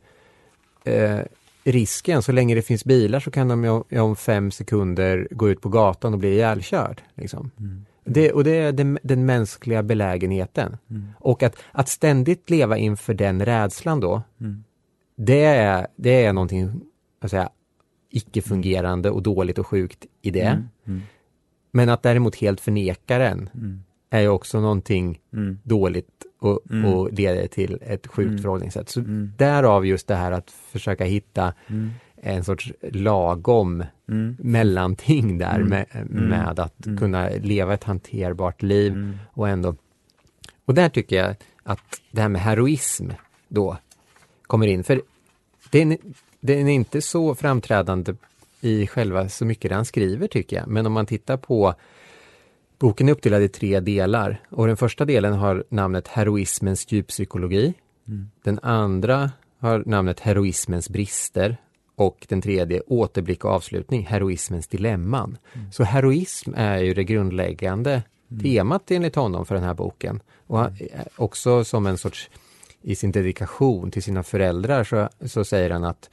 eh, 0.84 1.20
risken. 1.64 2.22
Så 2.22 2.32
länge 2.32 2.54
det 2.54 2.62
finns 2.62 2.84
bilar 2.84 3.20
så 3.20 3.30
kan 3.30 3.48
de 3.48 3.82
om 4.00 4.16
fem 4.16 4.50
sekunder 4.50 5.28
gå 5.30 5.50
ut 5.50 5.60
på 5.60 5.68
gatan 5.68 6.12
och 6.12 6.18
bli 6.18 6.28
ihjälkörd. 6.28 7.02
Liksom. 7.14 7.50
Mm. 7.58 7.84
Det, 8.04 8.32
och 8.32 8.44
det 8.44 8.56
är 8.56 8.72
den, 8.72 8.98
den 9.02 9.26
mänskliga 9.26 9.82
belägenheten. 9.82 10.76
Mm. 10.90 11.04
Och 11.18 11.42
att, 11.42 11.56
att 11.72 11.88
ständigt 11.88 12.50
leva 12.50 12.76
inför 12.76 13.14
den 13.14 13.44
rädslan 13.44 14.00
då, 14.00 14.22
Mm. 14.40 14.64
det 15.16 15.44
är, 15.44 15.86
det 15.96 16.24
är 16.24 16.32
någonting 16.32 16.80
säga, 17.26 17.48
icke-fungerande 18.10 19.10
och 19.10 19.22
dåligt 19.22 19.58
och 19.58 19.66
sjukt 19.66 20.06
i 20.22 20.30
det. 20.30 20.40
Mm. 20.40 20.68
Mm. 20.86 21.00
Men 21.70 21.88
att 21.88 22.02
däremot 22.02 22.36
helt 22.36 22.60
förneka 22.60 23.18
den 23.18 23.50
Mm. 23.54 23.82
är 24.10 24.20
ju 24.20 24.28
också 24.28 24.60
någonting 24.60 25.20
dåligt 25.62 26.24
och, 26.44 26.60
Mm. 26.70 26.84
och 26.94 27.12
leder 27.12 27.46
till 27.46 27.78
ett 27.86 28.06
sjukt 28.06 28.28
Mm. 28.28 28.42
förhållningssätt. 28.42 28.88
Så 28.88 29.00
Mm. 29.00 29.32
därav 29.36 29.86
just 29.86 30.06
det 30.06 30.14
här 30.14 30.32
att 30.32 30.50
försöka 30.50 31.04
hitta 31.04 31.52
Mm. 31.66 31.90
en 32.16 32.44
sorts 32.44 32.72
lagom 32.82 33.84
Mm. 34.08 34.36
mellanting 34.40 35.38
där 35.38 35.56
Mm. 35.56 35.68
med, 35.68 35.86
Mm. 35.92 36.24
med 36.24 36.58
att 36.60 36.86
kunna 36.98 37.28
leva 37.28 37.74
ett 37.74 37.84
hanterbart 37.84 38.62
liv 38.62 39.18
och 39.32 39.48
ändå 39.48 39.74
och 40.64 40.74
där 40.74 40.88
tycker 40.88 41.16
jag 41.16 41.36
att 41.62 42.00
det 42.10 42.20
här 42.20 42.28
med 42.28 42.40
heroism 42.40 43.10
då 43.48 43.76
kommer 44.46 44.66
in, 44.66 44.84
för 44.84 45.02
den, 45.70 45.96
den 46.40 46.68
är 46.68 46.72
inte 46.74 47.00
så 47.02 47.34
framträdande 47.34 48.14
i 48.60 48.86
själva 48.86 49.28
så 49.28 49.44
mycket 49.44 49.68
det 49.68 49.74
han 49.74 49.84
skriver 49.84 50.26
tycker 50.26 50.56
jag, 50.56 50.68
men 50.68 50.86
om 50.86 50.92
man 50.92 51.06
tittar 51.06 51.36
på 51.36 51.74
Boken 52.78 53.08
är 53.08 53.12
uppdelad 53.12 53.42
i 53.42 53.48
tre 53.48 53.80
delar 53.80 54.40
och 54.50 54.66
den 54.66 54.76
första 54.76 55.04
delen 55.04 55.32
har 55.32 55.64
namnet 55.68 56.08
Heroismens 56.08 56.92
djuppsykologi. 56.92 57.74
Mm. 58.08 58.30
Den 58.44 58.58
andra 58.62 59.30
har 59.58 59.82
namnet 59.86 60.20
Heroismens 60.20 60.88
brister 60.90 61.56
och 61.96 62.26
den 62.28 62.42
tredje 62.42 62.82
Återblick 62.86 63.44
och 63.44 63.50
avslutning, 63.50 64.06
Heroismens 64.06 64.66
dilemman. 64.68 65.38
Så 65.72 65.84
heroism 65.84 66.52
är 66.56 66.78
ju 66.78 66.94
det 66.94 67.04
grundläggande 67.04 68.02
temat 68.42 68.90
enligt 68.90 69.14
honom 69.14 69.46
för 69.46 69.54
den 69.54 69.64
här 69.64 69.74
boken. 69.74 70.20
Och 70.46 70.58
han- 70.58 70.76
eh, 70.92 71.00
också 71.16 71.64
som 71.64 71.86
en 71.86 71.98
sorts, 71.98 72.30
i 72.82 72.94
sin 72.94 73.12
dedikation 73.12 73.90
till 73.90 74.02
sina 74.02 74.22
föräldrar 74.22 74.84
så, 74.84 75.08
så 75.28 75.44
säger 75.44 75.70
han 75.70 75.84
att 75.84 76.10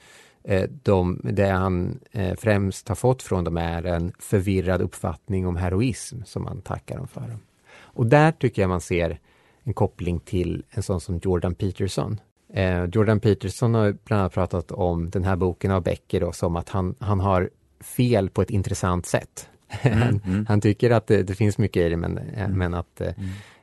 de, 0.82 1.20
det 1.24 1.46
han 1.46 2.00
eh, 2.12 2.34
främst 2.34 2.88
har 2.88 2.94
fått 2.94 3.22
från 3.22 3.44
dem 3.44 3.56
är 3.56 3.86
en 3.86 4.12
förvirrad 4.18 4.82
uppfattning 4.82 5.46
om 5.46 5.56
heroism 5.56 6.22
som 6.24 6.46
han 6.46 6.60
tackar 6.60 6.96
dem 6.96 7.08
för. 7.08 7.36
Och 7.74 8.06
där 8.06 8.32
tycker 8.32 8.62
jag 8.62 8.68
man 8.68 8.80
ser 8.80 9.18
en 9.62 9.74
koppling 9.74 10.20
till 10.20 10.64
en 10.70 10.82
sån 10.82 11.00
som 11.00 11.20
Jordan 11.22 11.54
Peterson. 11.54 12.20
Eh, 12.52 12.84
Jordan 12.84 13.20
Peterson 13.20 13.74
har 13.74 13.96
bland 14.04 14.20
annat 14.20 14.32
pratat 14.32 14.72
om 14.72 15.10
den 15.10 15.24
här 15.24 15.36
boken 15.36 15.70
av 15.70 15.82
Becker 15.82 16.20
då, 16.20 16.32
som 16.32 16.56
att 16.56 16.68
han, 16.68 16.94
han 16.98 17.20
har 17.20 17.50
fel 17.80 18.30
på 18.30 18.42
ett 18.42 18.50
intressant 18.50 19.06
sätt. 19.06 19.48
han, 19.68 20.20
mm. 20.26 20.46
han, 20.48 20.60
tycker 20.60 20.90
att 20.90 21.06
det, 21.06 21.22
det, 21.22 21.34
finns 21.34 21.58
mycket 21.58 21.82
i 21.82 21.88
det, 21.88 21.96
men, 21.96 22.18
mm. 22.18 22.58
men 22.58 22.74
att 22.74 23.00
eh, 23.00 23.14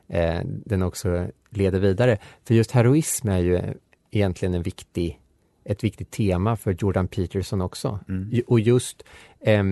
eh, 0.08 0.40
den 0.44 0.82
också 0.82 1.28
leder 1.50 1.78
vidare. 1.78 2.18
För 2.44 2.54
just 2.54 2.70
heroism 2.70 3.28
är 3.28 3.38
ju 3.38 3.60
egentligen 4.10 4.54
en 4.54 4.62
viktig, 4.62 5.20
ett 5.64 5.84
viktigt 5.84 6.10
tema 6.10 6.56
för 6.56 6.76
Jordan 6.78 7.08
Peterson 7.08 7.60
också. 7.60 7.98
Mm. 8.08 8.42
Och 8.46 8.60
just 8.60 9.02
eh, 9.40 9.64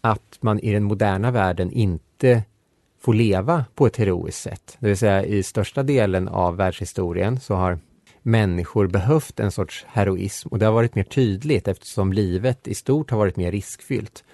att 0.00 0.38
man 0.40 0.60
i 0.60 0.72
den 0.72 0.84
moderna 0.84 1.30
världen 1.30 1.72
inte 1.72 2.42
får 3.00 3.14
leva 3.14 3.64
på 3.74 3.86
ett 3.86 3.96
heroiskt 3.96 4.42
sätt. 4.42 4.76
Det 4.78 4.86
vill 4.86 4.96
säga 4.96 5.24
i 5.24 5.42
största 5.42 5.82
delen 5.82 6.28
av 6.28 6.56
världshistorien 6.56 7.40
så 7.40 7.54
har 7.54 7.78
människor 8.22 8.86
behövt 8.86 9.40
en 9.40 9.50
sorts 9.50 9.86
heroism 9.88 10.48
och 10.48 10.58
det 10.58 10.66
har 10.66 10.72
varit 10.72 10.94
mer 10.94 11.04
tydligt 11.04 11.68
eftersom 11.68 12.12
livet 12.12 12.68
i 12.68 12.74
stort 12.74 13.10
har 13.10 13.18
varit 13.18 13.36
mer 13.36 13.52
riskfyllt. 13.52 14.24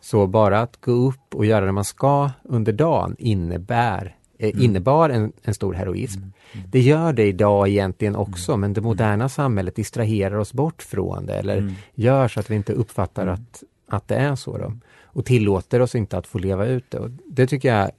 Så 0.00 0.26
bara 0.26 0.60
att 0.60 0.80
gå 0.80 0.92
upp 0.92 1.34
och 1.34 1.46
göra 1.46 1.66
det 1.66 1.72
man 1.72 1.84
ska 1.84 2.30
under 2.44 2.72
dagen 2.72 3.16
innebär. 3.18 4.16
Innebar 4.48 5.10
en, 5.10 5.32
en 5.42 5.54
stor 5.54 5.74
heroism. 5.74 6.18
Mm. 6.18 6.32
Mm. 6.52 6.66
Det 6.70 6.80
gör 6.80 7.12
det 7.12 7.26
idag 7.26 7.68
egentligen 7.68 8.16
också, 8.16 8.52
mm. 8.52 8.60
men 8.60 8.72
det 8.72 8.80
moderna 8.80 9.28
samhället 9.28 9.76
distraherar 9.76 10.36
oss 10.36 10.52
bort 10.52 10.82
från 10.82 11.26
det 11.26 11.34
eller 11.34 11.58
mm. 11.58 11.74
gör 11.94 12.28
så 12.28 12.40
att 12.40 12.50
vi 12.50 12.54
inte 12.54 12.72
uppfattar 12.72 13.22
mm. 13.22 13.34
att, 13.34 13.62
att 13.86 14.08
det 14.08 14.16
är 14.16 14.34
så. 14.34 14.58
Då. 14.58 14.72
Och 15.04 15.24
tillåter 15.24 15.80
oss 15.80 15.94
inte 15.94 16.18
att 16.18 16.26
få 16.26 16.38
leva 16.38 16.66
ut 16.66 16.90
det. 16.90 16.98
Och 16.98 17.10
det 17.26 17.46
tycker 17.46 17.74
jag 17.74 17.90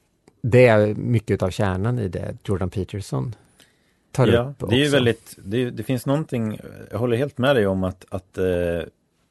det 0.42 0.68
är 0.68 0.96
mycket 0.96 1.44
av 1.44 1.50
kärnan 1.50 2.00
i 2.00 2.08
det 2.08 2.38
Jordan 2.44 2.70
Peterson 2.70 3.36
tar 4.12 4.28
ja, 4.28 4.42
upp. 4.60 4.70
Det 4.70 4.86
är 4.86 4.92
väldigt, 4.92 5.38
det, 5.44 5.70
det, 5.70 5.84
finns 5.84 6.06
någonting, 6.06 6.60
jag 6.92 7.00
håller 7.00 7.18
helt 7.18 7.38
med 7.38 7.56
dig 7.56 7.68
om 7.68 7.84
att, 7.84 8.06
att 8.10 8.38
eh, 8.38 8.82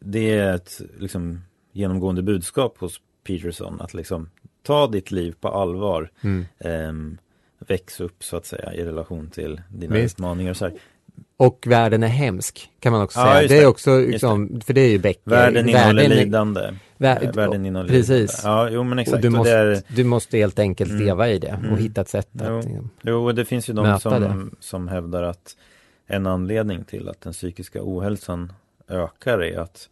det 0.00 0.30
är 0.30 0.54
ett 0.54 0.80
liksom, 0.98 1.40
genomgående 1.72 2.22
budskap 2.22 2.78
hos 2.78 3.00
Peterson 3.26 3.80
att 3.80 3.94
liksom 3.94 4.30
ta 4.62 4.86
ditt 4.86 5.10
liv 5.10 5.34
på 5.40 5.48
allvar. 5.48 6.10
Mm. 6.20 6.46
Eh, 6.58 7.18
väx 7.68 8.00
upp 8.00 8.24
så 8.24 8.36
att 8.36 8.46
säga 8.46 8.74
i 8.74 8.84
relation 8.84 9.30
till 9.30 9.60
dina 9.68 9.94
Visst. 9.94 10.14
utmaningar 10.14 10.50
och 10.50 10.56
så 10.56 10.64
här. 10.64 10.74
Och 11.36 11.64
världen 11.66 12.02
är 12.02 12.08
hemsk, 12.08 12.70
kan 12.80 12.92
man 12.92 13.02
också 13.02 13.20
ja, 13.20 13.26
säga. 13.26 13.48
Det. 13.48 13.54
det 13.54 13.62
är 13.62 13.66
också, 13.66 13.98
liksom, 13.98 14.60
för 14.60 14.74
det 14.74 14.80
är 14.80 14.90
ju 14.90 14.98
Becker. 14.98 15.30
Världen 15.30 15.68
innehåller 15.68 16.08
lidande. 16.08 16.74
Vär, 16.96 17.32
världen 17.32 17.66
innehåller 17.66 17.90
Precis. 17.90 18.40
Ja, 18.44 18.68
jo 18.70 18.84
men 18.84 18.98
exakt. 18.98 19.14
Och 19.14 19.20
du, 19.20 19.30
måste, 19.30 19.60
och 19.60 19.72
är... 19.72 19.82
du 19.88 20.04
måste 20.04 20.38
helt 20.38 20.58
enkelt 20.58 20.90
mm. 20.90 21.04
leva 21.04 21.28
i 21.28 21.38
det 21.38 21.52
och 21.52 21.64
mm. 21.64 21.78
hitta 21.78 22.00
ett 22.00 22.08
sätt 22.08 22.28
jo. 22.32 22.58
att 22.58 22.64
liksom, 22.64 22.90
Jo, 23.02 23.24
och 23.24 23.34
det 23.34 23.44
finns 23.44 23.68
ju 23.68 23.72
de 23.72 24.00
som, 24.00 24.50
som 24.60 24.88
hävdar 24.88 25.22
att 25.22 25.56
en 26.06 26.26
anledning 26.26 26.84
till 26.84 27.08
att 27.08 27.20
den 27.20 27.32
psykiska 27.32 27.78
ohälsan 27.82 28.52
ökar 28.88 29.42
är 29.42 29.58
att 29.58 29.88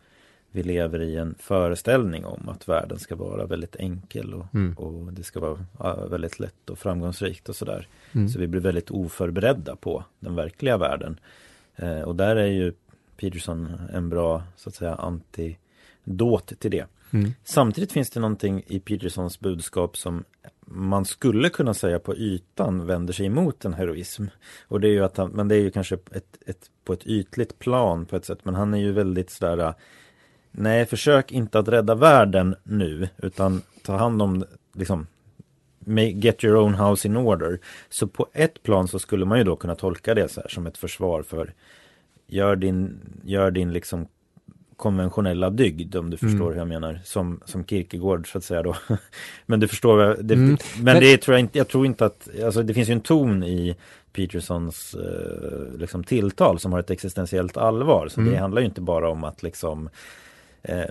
vi 0.53 0.63
lever 0.63 1.03
i 1.03 1.17
en 1.17 1.35
föreställning 1.39 2.25
om 2.25 2.49
att 2.49 2.69
världen 2.69 2.99
ska 2.99 3.17
vara 3.17 3.47
väldigt 3.47 3.77
enkel 3.77 4.35
och, 4.35 4.55
mm. 4.55 4.75
och 4.75 5.13
det 5.13 5.23
ska 5.23 5.41
vara 5.41 6.07
väldigt 6.07 6.41
lätt 6.41 6.71
och 6.71 6.79
framgångsrikt 6.79 7.49
och 7.49 7.57
sådär. 7.57 7.89
Mm. 8.13 8.29
Så 8.29 8.39
vi 8.39 8.47
blir 8.47 8.61
väldigt 8.61 8.91
oförberedda 8.91 9.77
på 9.77 10.05
den 10.21 10.35
verkliga 10.35 10.77
världen. 10.77 11.21
Eh, 11.77 12.01
och 12.01 12.17
där 12.17 12.37
är 12.37 12.47
ju 12.47 12.73
Peterson 13.17 13.69
en 13.93 14.09
bra 14.09 14.43
så 14.57 14.69
att 14.69 14.75
säga 14.75 14.95
antidot 14.95 16.53
till 16.59 16.71
det. 16.71 16.87
Mm. 17.13 17.31
Samtidigt 17.45 17.93
finns 17.93 18.11
det 18.11 18.21
någonting 18.21 18.63
i 18.67 18.81
Petersons 18.81 19.41
budskap 19.41 19.97
som 19.97 20.25
man 20.67 21.05
skulle 21.05 21.49
kunna 21.49 21.75
säga 21.75 21.99
på 21.99 22.17
ytan 22.17 22.87
vänder 22.87 23.13
sig 23.13 23.27
emot 23.27 23.65
en 23.65 23.75
heroism. 23.75 24.25
Och 24.69 24.81
det 24.81 24.89
är 24.89 24.93
ju 24.93 25.05
att 25.05 25.17
han, 25.17 25.31
men 25.31 25.49
det 25.49 25.55
är 25.55 25.61
ju 25.61 25.71
kanske 25.71 25.95
ett, 25.95 26.39
ett, 26.47 26.71
på 26.85 26.93
ett 26.93 27.07
ytligt 27.07 27.59
plan 27.59 28.07
på 28.07 28.17
ett 28.17 28.25
sätt, 28.25 28.39
men 28.43 28.55
han 28.55 28.75
är 28.75 28.79
ju 28.79 28.93
väldigt 28.93 29.31
sådär 29.31 29.75
Nej, 30.51 30.87
försök 30.87 31.33
inte 31.33 31.59
att 31.59 31.69
rädda 31.69 31.95
världen 31.95 32.55
nu 32.63 33.09
utan 33.17 33.63
ta 33.83 33.97
hand 33.97 34.23
om 34.23 34.45
liksom 34.75 35.07
Get 36.15 36.45
your 36.45 36.57
own 36.57 36.75
house 36.75 37.09
in 37.09 37.17
order. 37.17 37.59
Så 37.89 38.07
på 38.07 38.27
ett 38.33 38.63
plan 38.63 38.89
så 38.89 38.99
skulle 38.99 39.25
man 39.25 39.39
ju 39.39 39.45
då 39.45 39.57
kunna 39.57 39.75
tolka 39.75 40.15
det 40.15 40.29
så 40.29 40.41
här 40.41 40.49
som 40.49 40.67
ett 40.67 40.79
försvar 40.79 41.23
för 41.23 41.55
Gör 42.27 42.57
din, 42.57 43.01
gör 43.25 43.51
din 43.51 43.73
liksom 43.73 44.07
konventionella 44.77 45.51
dygd 45.51 45.97
om 45.97 46.11
du 46.11 46.17
mm. 46.21 46.31
förstår 46.31 46.51
hur 46.51 46.59
jag 46.59 46.69
menar. 46.69 47.01
Som, 47.05 47.41
som 47.45 47.65
Kierkegaard 47.65 48.33
så 48.33 48.39
att 48.39 48.45
säga 48.45 48.63
då. 48.63 48.77
men 49.47 49.61
du 49.61 49.69
förstår, 49.69 49.99
det, 50.23 50.35
mm. 50.35 50.49
men, 50.49 50.59
men 50.85 51.01
det 51.01 51.17
tror 51.17 51.35
jag 51.35 51.41
inte, 51.41 51.59
jag 51.59 51.69
tror 51.69 51.87
inte 51.87 52.07
att, 52.07 52.29
alltså 52.45 52.63
det 52.63 52.75
finns 52.75 52.89
ju 52.89 52.93
en 52.93 53.01
ton 53.01 53.45
i 53.45 53.77
Petersons 54.13 54.95
eh, 54.95 55.79
liksom 55.79 56.05
tilltal 56.05 56.59
som 56.59 56.73
har 56.73 56.81
ett 56.81 56.91
existentiellt 56.91 57.57
allvar. 57.57 58.09
Så 58.09 58.21
mm. 58.21 58.33
det 58.33 58.39
handlar 58.39 58.61
ju 58.61 58.67
inte 58.67 58.81
bara 58.81 59.09
om 59.09 59.25
att 59.25 59.43
liksom 59.43 59.91
eh, 60.63 60.85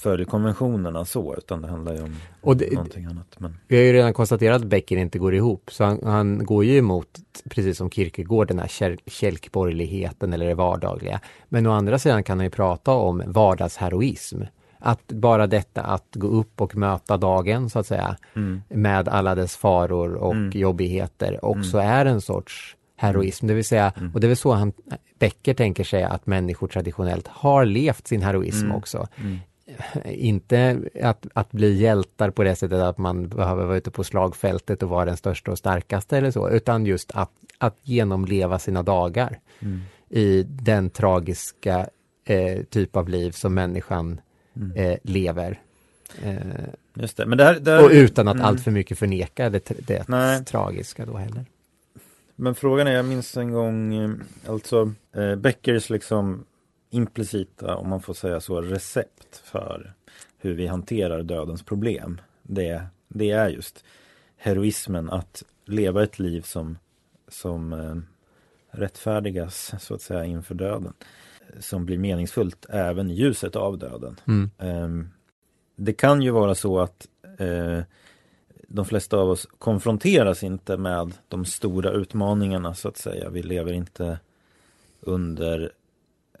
följer 0.00 0.26
konventionerna 0.26 1.04
så 1.04 1.34
utan 1.34 1.62
det 1.62 1.68
handlar 1.68 1.94
ju 1.94 2.02
om 2.02 2.16
och 2.40 2.56
det, 2.56 2.72
någonting 2.72 3.04
annat. 3.04 3.34
Men... 3.38 3.56
Vi 3.68 3.76
har 3.76 3.84
ju 3.84 3.92
redan 3.92 4.12
konstaterat 4.12 4.62
att 4.62 4.68
Becker 4.68 4.96
inte 4.96 5.18
går 5.18 5.34
ihop 5.34 5.72
så 5.72 5.84
han, 5.84 6.00
han 6.04 6.44
går 6.44 6.64
ju 6.64 6.76
emot 6.78 7.20
precis 7.50 7.76
som 7.76 7.90
Kierkegaard 7.90 8.48
den 8.48 8.58
här 8.58 8.98
kälkborgerligheten 9.06 10.32
eller 10.32 10.46
det 10.46 10.54
vardagliga. 10.54 11.20
Men 11.48 11.66
å 11.66 11.70
andra 11.70 11.98
sidan 11.98 12.22
kan 12.22 12.38
han 12.38 12.46
ju 12.46 12.50
prata 12.50 12.92
om 12.92 13.22
vardagsheroism. 13.26 14.42
Att 14.78 15.06
bara 15.06 15.46
detta 15.46 15.82
att 15.82 16.08
gå 16.12 16.26
upp 16.26 16.60
och 16.60 16.76
möta 16.76 17.16
dagen 17.16 17.70
så 17.70 17.78
att 17.78 17.86
säga 17.86 18.16
mm. 18.36 18.62
med 18.68 19.08
alla 19.08 19.34
dess 19.34 19.56
faror 19.56 20.14
och 20.14 20.34
mm. 20.34 20.50
jobbigheter 20.60 21.44
också 21.44 21.78
mm. 21.78 21.90
är 21.90 22.06
en 22.06 22.20
sorts 22.20 22.76
heroism. 23.00 23.46
Det 23.46 23.54
vill 23.54 23.64
säga, 23.64 23.92
mm. 23.96 24.14
och 24.14 24.20
det 24.20 24.26
är 24.26 24.28
väl 24.28 24.36
så 24.36 24.52
han, 24.52 24.72
Becker 25.18 25.54
tänker 25.54 25.84
sig 25.84 26.02
att 26.02 26.26
människor 26.26 26.68
traditionellt 26.68 27.28
har 27.28 27.64
levt 27.64 28.06
sin 28.06 28.22
heroism 28.22 28.64
mm. 28.64 28.76
också. 28.76 29.08
Mm. 29.16 29.38
Inte 30.04 30.80
att, 31.02 31.26
att 31.34 31.52
bli 31.52 31.72
hjältar 31.72 32.30
på 32.30 32.42
det 32.42 32.56
sättet 32.56 32.80
att 32.80 32.98
man 32.98 33.28
behöver 33.28 33.64
vara 33.64 33.76
ute 33.76 33.90
på 33.90 34.04
slagfältet 34.04 34.82
och 34.82 34.88
vara 34.88 35.04
den 35.04 35.16
största 35.16 35.50
och 35.50 35.58
starkaste 35.58 36.18
eller 36.18 36.30
så, 36.30 36.50
utan 36.50 36.86
just 36.86 37.10
att, 37.14 37.30
att 37.58 37.76
genomleva 37.82 38.58
sina 38.58 38.82
dagar 38.82 39.38
mm. 39.60 39.80
i 40.08 40.42
den 40.42 40.90
tragiska 40.90 41.88
eh, 42.24 42.62
typ 42.62 42.96
av 42.96 43.08
liv 43.08 43.30
som 43.30 43.54
människan 43.54 44.20
mm. 44.56 44.76
eh, 44.76 44.98
lever. 45.02 45.60
Eh, 46.22 46.34
Just 46.94 47.16
det. 47.16 47.26
Men 47.26 47.38
det 47.38 47.44
här, 47.44 47.54
det 47.60 47.70
här, 47.70 47.84
och 47.84 47.90
utan 47.90 48.28
att 48.28 48.34
mm. 48.34 48.46
allt 48.46 48.60
för 48.60 48.70
mycket 48.70 48.98
förneka 48.98 49.50
det, 49.50 49.72
det 49.86 50.04
tragiska 50.46 51.06
då 51.06 51.16
heller. 51.16 51.44
Men 52.40 52.54
frågan 52.54 52.86
är, 52.86 52.92
jag 52.92 53.04
minns 53.04 53.36
en 53.36 53.52
gång, 53.52 53.94
eh, 53.94 54.10
alltså 54.46 54.92
eh, 55.12 55.36
Beckers 55.36 55.90
liksom 55.90 56.44
implicita, 56.90 57.76
om 57.76 57.88
man 57.88 58.00
får 58.00 58.14
säga 58.14 58.40
så, 58.40 58.60
recept 58.60 59.36
för 59.36 59.94
hur 60.38 60.54
vi 60.54 60.66
hanterar 60.66 61.22
dödens 61.22 61.62
problem. 61.62 62.20
Det, 62.42 62.82
det 63.08 63.30
är 63.30 63.48
just 63.48 63.84
heroismen, 64.36 65.10
att 65.10 65.42
leva 65.64 66.02
ett 66.02 66.18
liv 66.18 66.40
som, 66.40 66.78
som 67.28 67.72
eh, 67.72 67.96
rättfärdigas 68.70 69.74
så 69.80 69.94
att 69.94 70.02
säga 70.02 70.24
inför 70.24 70.54
döden. 70.54 70.92
Som 71.58 71.86
blir 71.86 71.98
meningsfullt 71.98 72.66
även 72.68 73.10
i 73.10 73.14
ljuset 73.14 73.56
av 73.56 73.78
döden. 73.78 74.16
Mm. 74.26 74.50
Eh, 74.58 75.06
det 75.76 75.92
kan 75.92 76.22
ju 76.22 76.30
vara 76.30 76.54
så 76.54 76.80
att 76.80 77.08
eh, 77.38 77.80
de 78.72 78.84
flesta 78.84 79.16
av 79.16 79.30
oss 79.30 79.46
konfronteras 79.58 80.42
inte 80.42 80.76
med 80.76 81.12
de 81.28 81.44
stora 81.44 81.90
utmaningarna 81.90 82.74
så 82.74 82.88
att 82.88 82.96
säga. 82.96 83.30
Vi 83.30 83.42
lever 83.42 83.72
inte 83.72 84.18
under 85.00 85.72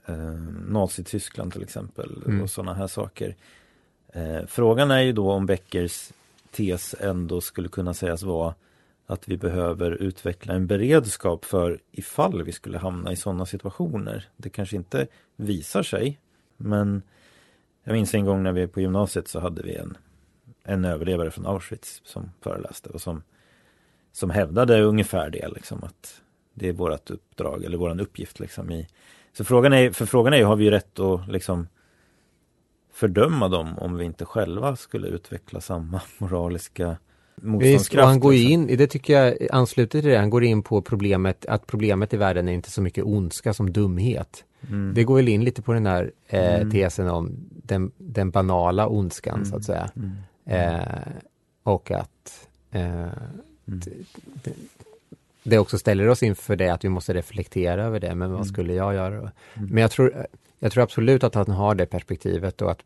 eh, 0.06 0.14
Nazityskland 0.68 1.52
till 1.52 1.62
exempel 1.62 2.22
mm. 2.26 2.42
och 2.42 2.50
sådana 2.50 2.74
här 2.74 2.86
saker. 2.86 3.36
Eh, 4.12 4.46
frågan 4.46 4.90
är 4.90 5.00
ju 5.00 5.12
då 5.12 5.30
om 5.30 5.46
Beckers 5.46 6.12
tes 6.50 6.94
ändå 7.00 7.40
skulle 7.40 7.68
kunna 7.68 7.94
sägas 7.94 8.22
vara 8.22 8.54
att 9.06 9.28
vi 9.28 9.36
behöver 9.36 9.90
utveckla 9.90 10.54
en 10.54 10.66
beredskap 10.66 11.44
för 11.44 11.78
ifall 11.92 12.42
vi 12.42 12.52
skulle 12.52 12.78
hamna 12.78 13.12
i 13.12 13.16
sådana 13.16 13.46
situationer. 13.46 14.28
Det 14.36 14.50
kanske 14.50 14.76
inte 14.76 15.06
visar 15.36 15.82
sig, 15.82 16.18
men 16.56 17.02
jag 17.84 17.92
minns 17.92 18.14
en 18.14 18.24
gång 18.24 18.42
när 18.42 18.52
vi 18.52 18.66
på 18.66 18.80
gymnasiet 18.80 19.28
så 19.28 19.40
hade 19.40 19.62
vi 19.62 19.74
en 19.74 19.96
en 20.64 20.84
överlevare 20.84 21.30
från 21.30 21.46
Auschwitz 21.46 22.00
som 22.04 22.30
föreläste 22.40 22.88
och 22.88 23.00
som, 23.00 23.22
som 24.12 24.30
hävdade 24.30 24.82
ungefär 24.82 25.30
det 25.30 25.48
liksom 25.48 25.84
att 25.84 26.20
det 26.54 26.68
är 26.68 26.72
vårt 26.72 27.10
uppdrag 27.10 27.64
eller 27.64 27.78
våran 27.78 28.00
uppgift 28.00 28.40
liksom 28.40 28.70
i 28.70 28.88
så 29.32 29.44
frågan 29.44 29.72
är, 29.72 29.90
för 29.90 30.06
frågan 30.06 30.32
är 30.32 30.44
har 30.44 30.56
vi 30.56 30.70
rätt 30.70 30.98
att 30.98 31.28
liksom 31.28 31.68
fördöma 32.92 33.48
dem 33.48 33.78
om 33.78 33.96
vi 33.96 34.04
inte 34.04 34.24
själva 34.24 34.76
skulle 34.76 35.08
utveckla 35.08 35.60
samma 35.60 36.00
moraliska 36.18 36.96
Visst, 37.42 37.94
och 37.94 38.00
han 38.00 38.20
går 38.20 38.32
liksom. 38.32 38.52
in, 38.52 38.66
det 38.66 38.86
tycker 38.86 39.12
jag 39.12 39.48
ansluter 39.52 40.00
till 40.00 40.10
det, 40.10 40.18
han 40.18 40.30
går 40.30 40.44
in 40.44 40.62
på 40.62 40.82
problemet 40.82 41.46
att 41.46 41.66
problemet 41.66 42.14
i 42.14 42.16
världen 42.16 42.48
är 42.48 42.52
inte 42.52 42.70
så 42.70 42.82
mycket 42.82 43.04
ondska 43.04 43.54
som 43.54 43.72
dumhet. 43.72 44.44
Mm. 44.68 44.94
Det 44.94 45.04
går 45.04 45.16
väl 45.16 45.28
in 45.28 45.44
lite 45.44 45.62
på 45.62 45.72
den 45.72 45.84
där 45.84 46.12
eh, 46.26 46.54
mm. 46.54 46.70
tesen 46.70 47.08
om 47.08 47.36
den, 47.50 47.92
den 47.96 48.30
banala 48.30 48.88
ondskan 48.88 49.34
mm. 49.34 49.44
så 49.44 49.56
att 49.56 49.64
säga. 49.64 49.90
Eh, 50.50 51.12
och 51.62 51.90
att 51.90 52.48
eh, 52.70 53.12
mm. 53.68 53.80
det 55.42 55.58
också 55.58 55.78
ställer 55.78 56.08
oss 56.08 56.22
inför 56.22 56.56
det 56.56 56.68
att 56.68 56.84
vi 56.84 56.88
måste 56.88 57.14
reflektera 57.14 57.84
över 57.84 58.00
det. 58.00 58.14
Men 58.14 58.30
vad 58.30 58.40
mm. 58.40 58.48
skulle 58.48 58.74
jag 58.74 58.94
göra? 58.94 59.16
Mm. 59.16 59.30
Men 59.54 59.76
jag 59.82 59.90
tror, 59.90 60.26
jag 60.58 60.72
tror 60.72 60.82
absolut 60.82 61.24
att 61.24 61.34
han 61.34 61.50
har 61.50 61.74
det 61.74 61.86
perspektivet 61.86 62.62
och 62.62 62.70
att 62.70 62.82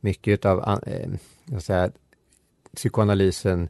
mycket 0.00 0.44
av 0.44 0.80
eh, 0.86 1.58
säga, 1.58 1.90
psykoanalysen 2.76 3.68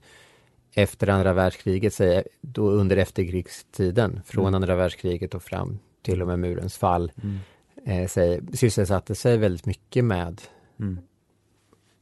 efter 0.73 1.09
andra 1.09 1.33
världskriget, 1.33 1.95
säger, 1.95 2.25
då 2.41 2.71
under 2.71 2.97
efterkrigstiden, 2.97 4.21
från 4.27 4.45
Mm. 4.45 4.55
andra 4.55 4.75
världskriget 4.75 5.35
och 5.35 5.43
fram 5.43 5.79
till 6.03 6.23
och 6.23 6.29
med 6.29 6.39
murens 6.39 6.79
fall, 6.79 7.13
Mm. 7.23 7.39
eh, 7.85 8.41
sysselsatte 8.55 9.15
sig 9.15 9.37
väldigt 9.37 9.67
mycket 9.67 10.05
med 10.05 10.43
Mm. 10.81 10.99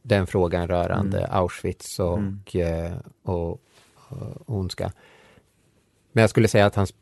Den 0.07 0.27
frågan 0.27 0.69
rörande 0.69 1.19
Mm. 1.19 1.31
Auschwitz 1.33 1.99
och, 2.01 2.19
Mm. 2.19 2.41
eh, 2.55 2.93
och, 3.23 3.51
och 3.51 3.61
ondska. 4.47 4.93
Men 6.13 6.21
jag 6.21 6.31
skulle 6.31 6.49
säga 6.49 6.67
att 6.67 6.75
hans 6.75 6.95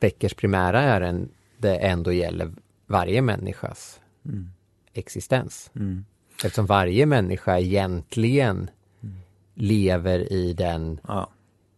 Beckers 0.00 0.34
primära 0.34 0.82
ärende 0.82 1.76
ändå 1.78 2.12
gäller 2.12 2.52
varje 2.86 3.22
människas 3.22 4.00
Mm. 4.24 4.50
existens. 4.92 5.70
Mm. 5.76 6.04
Eftersom 6.44 6.66
varje 6.66 7.06
människa 7.06 7.58
egentligen 7.58 8.70
Mm. 9.02 9.16
lever 9.54 10.32
i 10.32 10.52
den, 10.52 11.00
Ja, 11.08 11.30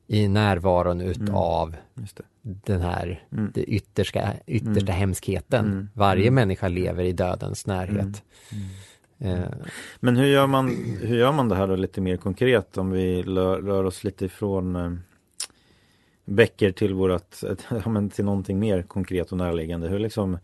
i 0.07 0.29
närvaron 0.29 1.01
Mm. 1.01 1.11
utav 1.11 1.77
det. 1.95 2.23
den 2.43 2.81
här 2.81 3.25
Mm. 3.33 3.51
det 3.55 3.63
yttersta, 3.65 4.33
yttersta 4.47 4.81
Mm. 4.93 4.95
hemskheten. 5.01 5.67
Mm. 5.67 5.89
Varje 5.95 6.23
Mm. 6.23 6.35
människa 6.35 6.69
lever 6.69 7.05
i 7.05 7.13
dödens 7.13 7.67
närhet. 7.67 8.23
Eh, 9.19 9.39
Men 10.01 10.17
hur 10.17 10.27
gör 10.27 10.47
man, 10.47 10.69
hur 11.01 11.19
gör 11.19 11.33
man 11.33 11.49
det 11.49 11.55
här 11.57 11.67
då 11.67 11.77
lite 11.77 12.01
mer 12.01 12.17
konkret 12.17 12.79
om 12.79 12.91
vi 12.91 13.23
rör, 13.23 13.61
rör 13.63 13.85
oss 13.85 14.05
lite 14.05 14.25
ifrån 14.25 14.77
eh, 14.77 14.93
Becker 16.25 16.73
till 16.73 16.95
vårat, 16.95 17.45
ja, 17.85 17.91
men 17.91 18.11
till 18.11 18.25
någonting 18.25 18.59
mer 18.59 18.83
konkret 18.83 19.33
och 19.33 19.39
närliggande. 19.39 19.89
Hur 19.89 19.99
liksom, 19.99 20.39